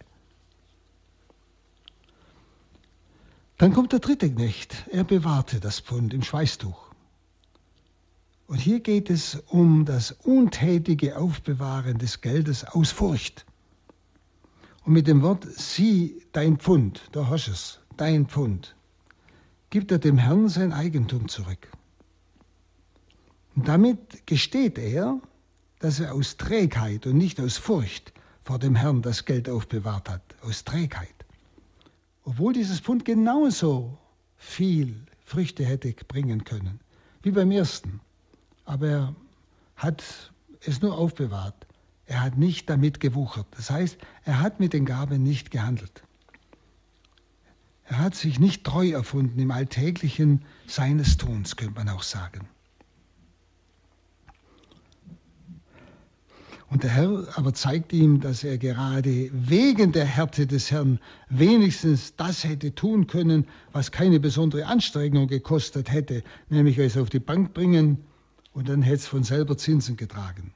Dann 3.61 3.75
kommt 3.75 3.93
der 3.93 3.99
dritte 3.99 4.33
Knecht. 4.33 4.87
Er 4.91 5.05
bewahrte 5.05 5.61
das 5.61 5.81
Pfund 5.81 6.15
im 6.15 6.23
Schweißtuch. 6.23 6.95
Und 8.47 8.57
hier 8.57 8.81
geht 8.81 9.11
es 9.11 9.35
um 9.49 9.85
das 9.85 10.13
untätige 10.13 11.19
Aufbewahren 11.19 11.99
des 11.99 12.23
Geldes 12.23 12.65
aus 12.65 12.91
Furcht. 12.91 13.45
Und 14.87 14.95
mit 14.95 15.07
dem 15.07 15.21
Wort 15.21 15.45
sieh 15.45 16.23
dein 16.33 16.57
Pfund, 16.57 17.03
da 17.13 17.29
hast 17.29 17.49
es, 17.49 17.81
dein 17.99 18.29
Pfund, 18.29 18.77
gibt 19.69 19.93
er 19.93 19.99
dem 19.99 20.17
Herrn 20.17 20.49
sein 20.49 20.73
Eigentum 20.73 21.29
zurück. 21.29 21.71
Und 23.55 23.69
damit 23.69 24.27
gesteht 24.27 24.79
er, 24.79 25.21
dass 25.81 26.01
er 26.01 26.15
aus 26.15 26.39
Trägheit 26.39 27.07
und 27.07 27.19
nicht 27.19 27.39
aus 27.39 27.59
Furcht 27.59 28.15
vor 28.43 28.59
dem 28.59 28.75
Herrn 28.75 29.03
das 29.03 29.27
Geld 29.27 29.51
aufbewahrt 29.51 30.09
hat, 30.09 30.23
aus 30.41 30.65
Trägheit 30.65 31.20
obwohl 32.25 32.53
dieses 32.53 32.81
Pfund 32.81 33.05
genauso 33.05 33.99
viel 34.37 35.05
Früchte 35.25 35.64
hätte 35.64 35.93
bringen 36.09 36.45
können 36.45 36.81
wie 37.23 37.31
beim 37.31 37.51
ersten. 37.51 38.01
Aber 38.64 38.89
er 38.89 39.14
hat 39.77 40.05
es 40.61 40.81
nur 40.81 40.97
aufbewahrt. 40.97 41.66
Er 42.07 42.23
hat 42.23 42.37
nicht 42.37 42.68
damit 42.68 43.01
gewuchert. 43.01 43.47
Das 43.57 43.71
heißt, 43.71 43.99
er 44.25 44.41
hat 44.41 44.61
mit 44.61 44.73
den 44.73 44.85
Gaben 44.85 45.23
nicht 45.23 45.51
gehandelt. 45.51 46.03
Er 47.85 47.99
hat 47.99 48.14
sich 48.14 48.39
nicht 48.39 48.64
treu 48.64 48.91
erfunden 48.91 49.39
im 49.39 49.51
Alltäglichen 49.51 50.45
seines 50.66 51.16
Tuns, 51.16 51.57
könnte 51.57 51.75
man 51.75 51.89
auch 51.89 52.03
sagen. 52.03 52.49
Und 56.71 56.85
der 56.85 56.91
Herr 56.91 57.27
aber 57.37 57.53
zeigt 57.53 57.93
ihm, 57.93 58.21
dass 58.21 58.45
er 58.45 58.57
gerade 58.57 59.29
wegen 59.33 59.91
der 59.91 60.05
Härte 60.05 60.47
des 60.47 60.71
Herrn 60.71 61.01
wenigstens 61.29 62.14
das 62.14 62.45
hätte 62.45 62.77
tun 62.77 63.09
können, 63.09 63.49
was 63.73 63.91
keine 63.91 64.21
besondere 64.21 64.66
Anstrengung 64.66 65.27
gekostet 65.27 65.91
hätte, 65.91 66.23
nämlich 66.49 66.79
es 66.79 66.97
auf 66.97 67.11
die 67.11 67.18
Bank 67.18 67.55
bringen 67.55 67.99
und 68.53 68.68
dann 68.68 68.83
hätte 68.83 68.97
es 68.97 69.07
von 69.09 69.25
selber 69.25 69.59
Zinsen 69.59 69.97
getragen. 69.97 70.55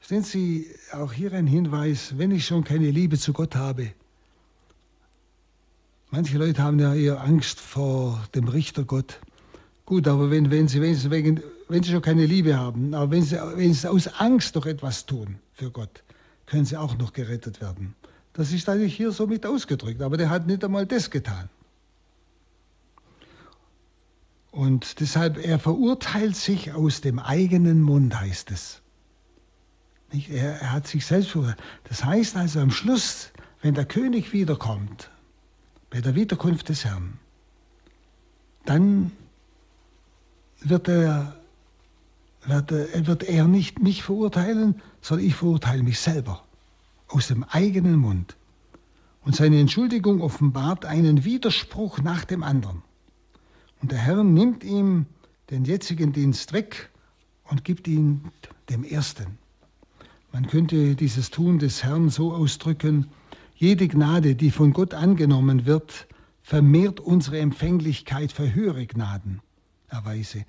Sehen 0.00 0.24
Sie 0.24 0.66
auch 0.92 1.12
hier 1.12 1.32
ein 1.32 1.46
Hinweis, 1.46 2.18
wenn 2.18 2.32
ich 2.32 2.44
schon 2.44 2.64
keine 2.64 2.90
Liebe 2.90 3.16
zu 3.18 3.32
Gott 3.32 3.54
habe. 3.54 3.92
Manche 6.10 6.38
Leute 6.38 6.60
haben 6.60 6.80
ja 6.80 6.92
eher 6.92 7.22
Angst 7.22 7.60
vor 7.60 8.20
dem 8.34 8.48
Richter 8.48 8.82
Gott. 8.82 9.20
Gut, 9.84 10.06
aber 10.06 10.30
wenn, 10.30 10.50
wenn, 10.50 10.68
sie, 10.68 10.80
wenn, 10.80 10.94
sie 10.94 11.10
wegen, 11.10 11.42
wenn 11.68 11.82
sie 11.82 11.90
schon 11.90 12.02
keine 12.02 12.26
Liebe 12.26 12.56
haben, 12.56 12.94
aber 12.94 13.10
wenn 13.10 13.22
sie, 13.22 13.36
wenn 13.36 13.74
sie 13.74 13.90
aus 13.90 14.08
Angst 14.08 14.54
doch 14.56 14.66
etwas 14.66 15.06
tun 15.06 15.38
für 15.52 15.70
Gott, 15.70 16.02
können 16.46 16.64
sie 16.64 16.76
auch 16.76 16.96
noch 16.96 17.12
gerettet 17.12 17.60
werden. 17.60 17.94
Das 18.32 18.52
ist 18.52 18.68
eigentlich 18.68 18.96
hier 18.96 19.12
so 19.12 19.26
mit 19.26 19.44
ausgedrückt, 19.44 20.00
aber 20.00 20.16
der 20.16 20.30
hat 20.30 20.46
nicht 20.46 20.64
einmal 20.64 20.86
das 20.86 21.10
getan. 21.10 21.48
Und 24.50 25.00
deshalb, 25.00 25.44
er 25.44 25.58
verurteilt 25.58 26.36
sich 26.36 26.72
aus 26.72 27.00
dem 27.00 27.18
eigenen 27.18 27.80
Mund, 27.80 28.18
heißt 28.18 28.50
es. 28.50 28.82
Er, 30.12 30.60
er 30.60 30.72
hat 30.72 30.86
sich 30.86 31.06
selbst 31.06 31.30
verurteilt. 31.30 31.58
Das 31.84 32.04
heißt 32.04 32.36
also 32.36 32.60
am 32.60 32.70
Schluss, 32.70 33.30
wenn 33.62 33.74
der 33.74 33.86
König 33.86 34.32
wiederkommt, 34.32 35.10
bei 35.88 36.02
der 36.02 36.14
Wiederkunft 36.14 36.68
des 36.68 36.84
Herrn, 36.84 37.18
dann 38.66 39.10
wird 40.68 40.88
er, 40.88 41.36
wird, 42.44 42.72
er, 42.72 43.06
wird 43.06 43.22
er 43.24 43.46
nicht 43.48 43.80
mich 43.80 44.02
verurteilen, 44.02 44.80
sondern 45.00 45.26
ich 45.26 45.34
verurteile 45.34 45.82
mich 45.82 45.98
selber 46.00 46.42
aus 47.08 47.28
dem 47.28 47.44
eigenen 47.44 47.96
Mund. 47.96 48.36
Und 49.24 49.36
seine 49.36 49.60
Entschuldigung 49.60 50.20
offenbart 50.20 50.84
einen 50.84 51.24
Widerspruch 51.24 52.00
nach 52.00 52.24
dem 52.24 52.42
anderen. 52.42 52.82
Und 53.80 53.92
der 53.92 53.98
Herr 53.98 54.24
nimmt 54.24 54.64
ihm 54.64 55.06
den 55.50 55.64
jetzigen 55.64 56.12
Dienst 56.12 56.52
weg 56.52 56.90
und 57.44 57.64
gibt 57.64 57.86
ihn 57.86 58.30
dem 58.68 58.84
ersten. 58.84 59.38
Man 60.32 60.46
könnte 60.46 60.94
dieses 60.96 61.30
Tun 61.30 61.58
des 61.58 61.84
Herrn 61.84 62.08
so 62.08 62.32
ausdrücken, 62.32 63.08
jede 63.54 63.86
Gnade, 63.86 64.34
die 64.34 64.50
von 64.50 64.72
Gott 64.72 64.94
angenommen 64.94 65.66
wird, 65.66 66.06
vermehrt 66.42 66.98
unsere 66.98 67.38
Empfänglichkeit 67.38 68.32
für 68.32 68.52
höhere 68.52 68.86
Gnaden 68.86 69.40
erweise. 69.92 70.44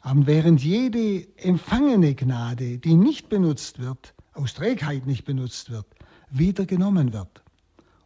Aber 0.00 0.26
während 0.26 0.62
jede 0.62 1.26
empfangene 1.38 2.14
Gnade, 2.14 2.78
die 2.78 2.94
nicht 2.94 3.28
benutzt 3.28 3.78
wird, 3.78 4.14
aus 4.34 4.54
Trägheit 4.54 5.06
nicht 5.06 5.24
benutzt 5.24 5.70
wird, 5.70 5.86
wieder 6.30 6.66
genommen 6.66 7.12
wird. 7.12 7.42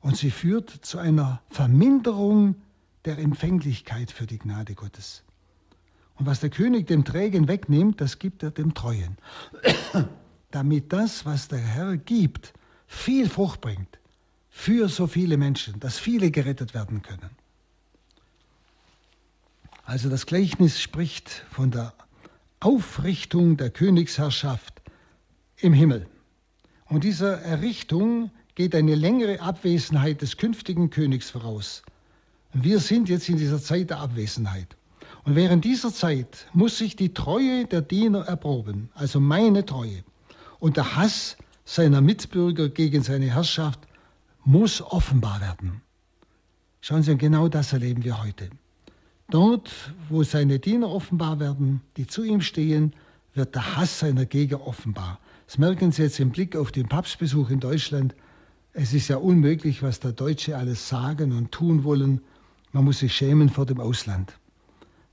Und 0.01 0.16
sie 0.16 0.31
führt 0.31 0.70
zu 0.70 0.99
einer 0.99 1.43
Verminderung 1.51 2.57
der 3.05 3.18
Empfänglichkeit 3.18 4.12
für 4.12 4.26
die 4.26 4.39
Gnade 4.39 4.74
Gottes. 4.74 5.24
Und 6.16 6.26
was 6.26 6.41
der 6.41 6.51
König 6.51 6.87
dem 6.87 7.05
Trägen 7.05 7.49
wegnimmt, 7.49 8.01
das 8.01 8.18
gibt 8.18 8.43
er 8.43 8.51
dem 8.51 8.74
Treuen. 8.74 9.16
Damit 10.51 10.93
das, 10.93 11.26
was 11.26 11.49
der 11.49 11.59
Herr 11.59 11.97
gibt, 11.97 12.55
viel 12.87 13.29
Frucht 13.29 13.61
bringt 13.61 13.99
für 14.49 14.89
so 14.89 15.07
viele 15.07 15.37
Menschen, 15.37 15.79
dass 15.79 15.99
viele 15.99 16.31
gerettet 16.31 16.74
werden 16.74 17.03
können. 17.03 17.31
Also 19.89 20.11
das 20.11 20.26
Gleichnis 20.26 20.82
spricht 20.82 21.30
von 21.51 21.70
der 21.70 21.95
Aufrichtung 22.61 23.57
der 23.57 23.70
Königsherrschaft 23.70 24.82
im 25.57 25.72
Himmel. 25.72 26.07
Und 26.91 27.05
dieser 27.05 27.41
Errichtung 27.41 28.30
geht 28.55 28.74
eine 28.74 28.95
längere 28.95 29.41
Abwesenheit 29.41 30.20
des 30.20 30.36
künftigen 30.36 30.91
Königs 30.91 31.30
voraus. 31.30 31.84
Wir 32.53 32.80
sind 32.80 33.09
jetzt 33.09 33.30
in 33.30 33.39
dieser 33.39 33.62
Zeit 33.62 33.89
der 33.89 34.01
Abwesenheit. 34.01 34.76
Und 35.24 35.36
während 35.36 35.64
dieser 35.64 35.91
Zeit 35.91 36.49
muss 36.53 36.76
sich 36.76 36.95
die 36.95 37.14
Treue 37.14 37.64
der 37.64 37.80
Diener 37.80 38.26
erproben, 38.26 38.91
also 38.93 39.20
meine 39.20 39.64
Treue. 39.64 40.05
Und 40.59 40.76
der 40.76 40.97
Hass 40.97 41.39
seiner 41.64 42.03
Mitbürger 42.03 42.68
gegen 42.68 43.03
seine 43.03 43.32
Herrschaft 43.32 43.80
muss 44.45 44.82
offenbar 44.82 45.41
werden. 45.41 45.80
Schauen 46.82 47.03
Sie, 47.03 47.16
genau 47.16 47.49
das 47.49 47.72
erleben 47.72 48.05
wir 48.05 48.22
heute. 48.22 48.51
Dort, 49.31 49.70
wo 50.09 50.22
seine 50.22 50.59
Diener 50.59 50.89
offenbar 50.89 51.39
werden, 51.39 51.83
die 51.99 52.07
zu 52.07 52.24
ihm 52.24 52.41
stehen, 52.41 52.95
wird 53.35 53.55
der 53.55 53.76
Hass 53.76 53.99
seiner 53.99 54.24
Gegner 54.24 54.66
offenbar. 54.66 55.20
Das 55.47 55.59
merken 55.59 55.93
Sie 55.93 56.03
jetzt 56.03 56.18
im 56.18 56.31
Blick 56.31 56.57
auf 56.57 56.72
den 56.72 56.89
Papstbesuch 56.89 57.51
in 57.51 57.61
Deutschland. 57.61 58.14
Es 58.72 58.95
ist 58.95 59.09
ja 59.09 59.18
unmöglich, 59.18 59.83
was 59.83 60.01
der 60.01 60.12
Deutsche 60.12 60.57
alles 60.57 60.89
sagen 60.89 61.33
und 61.33 61.53
tun 61.53 61.85
wollen. 61.85 62.22
Man 62.72 62.85
muss 62.85 63.01
sich 63.01 63.14
schämen 63.14 63.51
vor 63.51 63.66
dem 63.66 63.81
Ausland. 63.81 64.33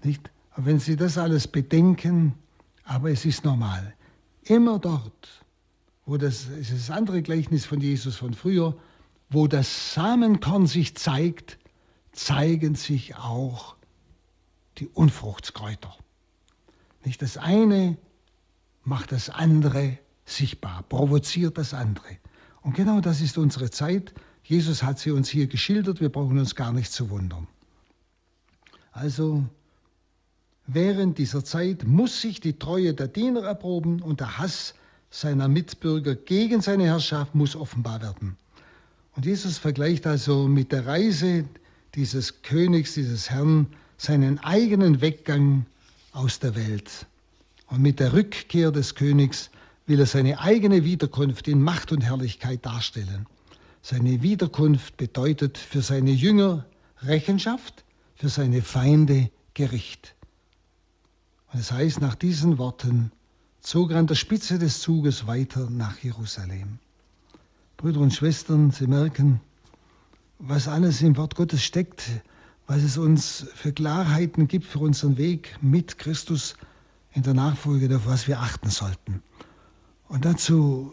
Nicht? 0.02 0.32
Aber 0.52 0.68
wenn 0.68 0.80
Sie 0.80 0.96
das 0.96 1.18
alles 1.18 1.50
bedenken, 1.50 2.36
aber 2.86 3.12
es 3.12 3.26
ist 3.26 3.44
normal. 3.44 3.96
Immer 4.44 4.80
dort, 4.80 5.44
wo 6.06 6.16
das, 6.16 6.48
es 6.48 6.72
ist 6.72 6.88
das 6.88 6.92
andere 6.92 7.22
Gleichnis 7.22 7.66
von 7.66 7.82
Jesus 7.82 8.16
von 8.16 8.34
früher, 8.34 8.78
wo 9.30 9.48
das 9.48 9.94
Samenkorn 9.94 10.68
sich 10.68 10.96
zeigt, 10.96 11.58
zeigen 12.14 12.76
sich 12.76 13.16
auch 13.18 13.75
die 14.78 14.88
Unfruchtskräuter. 14.88 15.96
Nicht 17.04 17.22
das 17.22 17.38
eine 17.38 17.98
macht 18.84 19.12
das 19.12 19.30
andere 19.30 19.98
sichtbar, 20.26 20.84
provoziert 20.84 21.58
das 21.58 21.74
andere. 21.74 22.18
Und 22.62 22.76
genau 22.76 23.00
das 23.00 23.22
ist 23.22 23.38
unsere 23.38 23.70
Zeit. 23.70 24.14
Jesus 24.44 24.84
hat 24.84 25.00
sie 25.00 25.12
uns 25.12 25.30
hier 25.30 25.48
geschildert, 25.48 26.02
wir 26.02 26.10
brauchen 26.10 26.38
uns 26.40 26.56
gar 26.56 26.72
nicht 26.72 26.92
zu 26.92 27.10
wundern. 27.10 27.48
Also, 28.92 29.44
während 30.68 31.18
dieser 31.18 31.44
Zeit 31.44 31.84
muss 31.86 32.22
sich 32.22 32.40
die 32.40 32.58
Treue 32.58 32.94
der 32.94 33.08
Diener 33.08 33.44
erproben 33.44 34.02
und 34.02 34.20
der 34.20 34.38
Hass 34.38 34.74
seiner 35.10 35.48
Mitbürger 35.48 36.16
gegen 36.16 36.62
seine 36.62 36.86
Herrschaft 36.86 37.36
muss 37.36 37.56
offenbar 37.56 38.02
werden. 38.02 38.38
Und 39.16 39.26
Jesus 39.26 39.58
vergleicht 39.58 40.08
also 40.08 40.48
mit 40.48 40.72
der 40.72 40.86
Reise 40.86 41.46
dieses 41.96 42.42
Königs, 42.42 42.96
dieses 42.96 43.30
Herrn, 43.30 43.68
seinen 43.98 44.40
eigenen 44.40 45.02
Weggang 45.02 45.66
aus 46.12 46.40
der 46.40 46.56
Welt. 46.56 47.08
Und 47.68 47.82
mit 47.82 48.00
der 48.00 48.14
Rückkehr 48.14 48.72
des 48.72 48.96
Königs 48.96 49.50
will 49.88 50.00
er 50.00 50.06
seine 50.06 50.40
eigene 50.40 50.84
Wiederkunft 50.84 51.48
in 51.48 51.62
Macht 51.62 51.92
und 51.92 52.02
Herrlichkeit 52.02 52.66
darstellen. 52.66 53.28
Seine 53.82 54.22
Wiederkunft 54.22 54.98
bedeutet 54.98 55.58
für 55.58 55.82
seine 55.82 56.12
Jünger 56.12 56.66
Rechenschaft, 57.02 57.84
für 58.16 58.30
seine 58.30 58.62
Feinde 58.62 59.30
Gericht. 59.54 60.16
Und 61.54 61.60
es 61.60 61.72
heißt 61.72 62.02
nach 62.02 62.16
diesen 62.16 62.58
Worten, 62.58 63.12
zog 63.62 63.92
er 63.92 63.98
an 63.98 64.08
der 64.08 64.16
Spitze 64.16 64.60
des 64.60 64.82
Zuges 64.82 65.28
weiter 65.28 65.70
nach 65.70 66.00
Jerusalem. 66.00 66.80
Brüder 67.78 68.00
und 68.00 68.14
Schwestern, 68.14 68.72
Sie 68.72 68.88
merken, 68.88 69.42
was 70.40 70.68
alles 70.68 71.02
im 71.02 71.18
Wort 71.18 71.36
Gottes 71.36 71.64
steckt, 71.64 72.04
was 72.68 72.84
es 72.84 72.98
uns 72.98 73.48
für 73.54 73.72
Klarheiten 73.72 74.48
gibt 74.48 74.66
für 74.66 74.80
unseren 74.80 75.18
Weg 75.18 75.58
mit 75.62 75.98
Christus 75.98 76.56
in 77.14 77.24
der 77.24 77.34
Nachfolge, 77.34 77.96
auf 77.96 78.08
was 78.08 78.28
wir 78.28 78.40
achten 78.40 78.70
sollten. 78.70 79.22
Und 80.08 80.26
dazu 80.26 80.92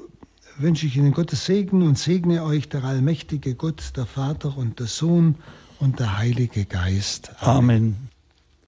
wünsche 0.58 0.86
ich 0.86 0.96
Ihnen 0.96 1.12
Gottes 1.12 1.46
Segen 1.46 1.82
und 1.82 1.98
segne 1.98 2.44
euch 2.44 2.68
der 2.68 2.84
allmächtige 2.84 3.54
Gott, 3.54 3.92
der 3.96 4.06
Vater 4.06 4.56
und 4.56 4.78
der 4.78 4.86
Sohn 4.86 5.36
und 5.78 5.98
der 5.98 6.18
Heilige 6.18 6.64
Geist. 6.64 7.32
Amen. 7.40 7.58
Amen. 7.58 8.11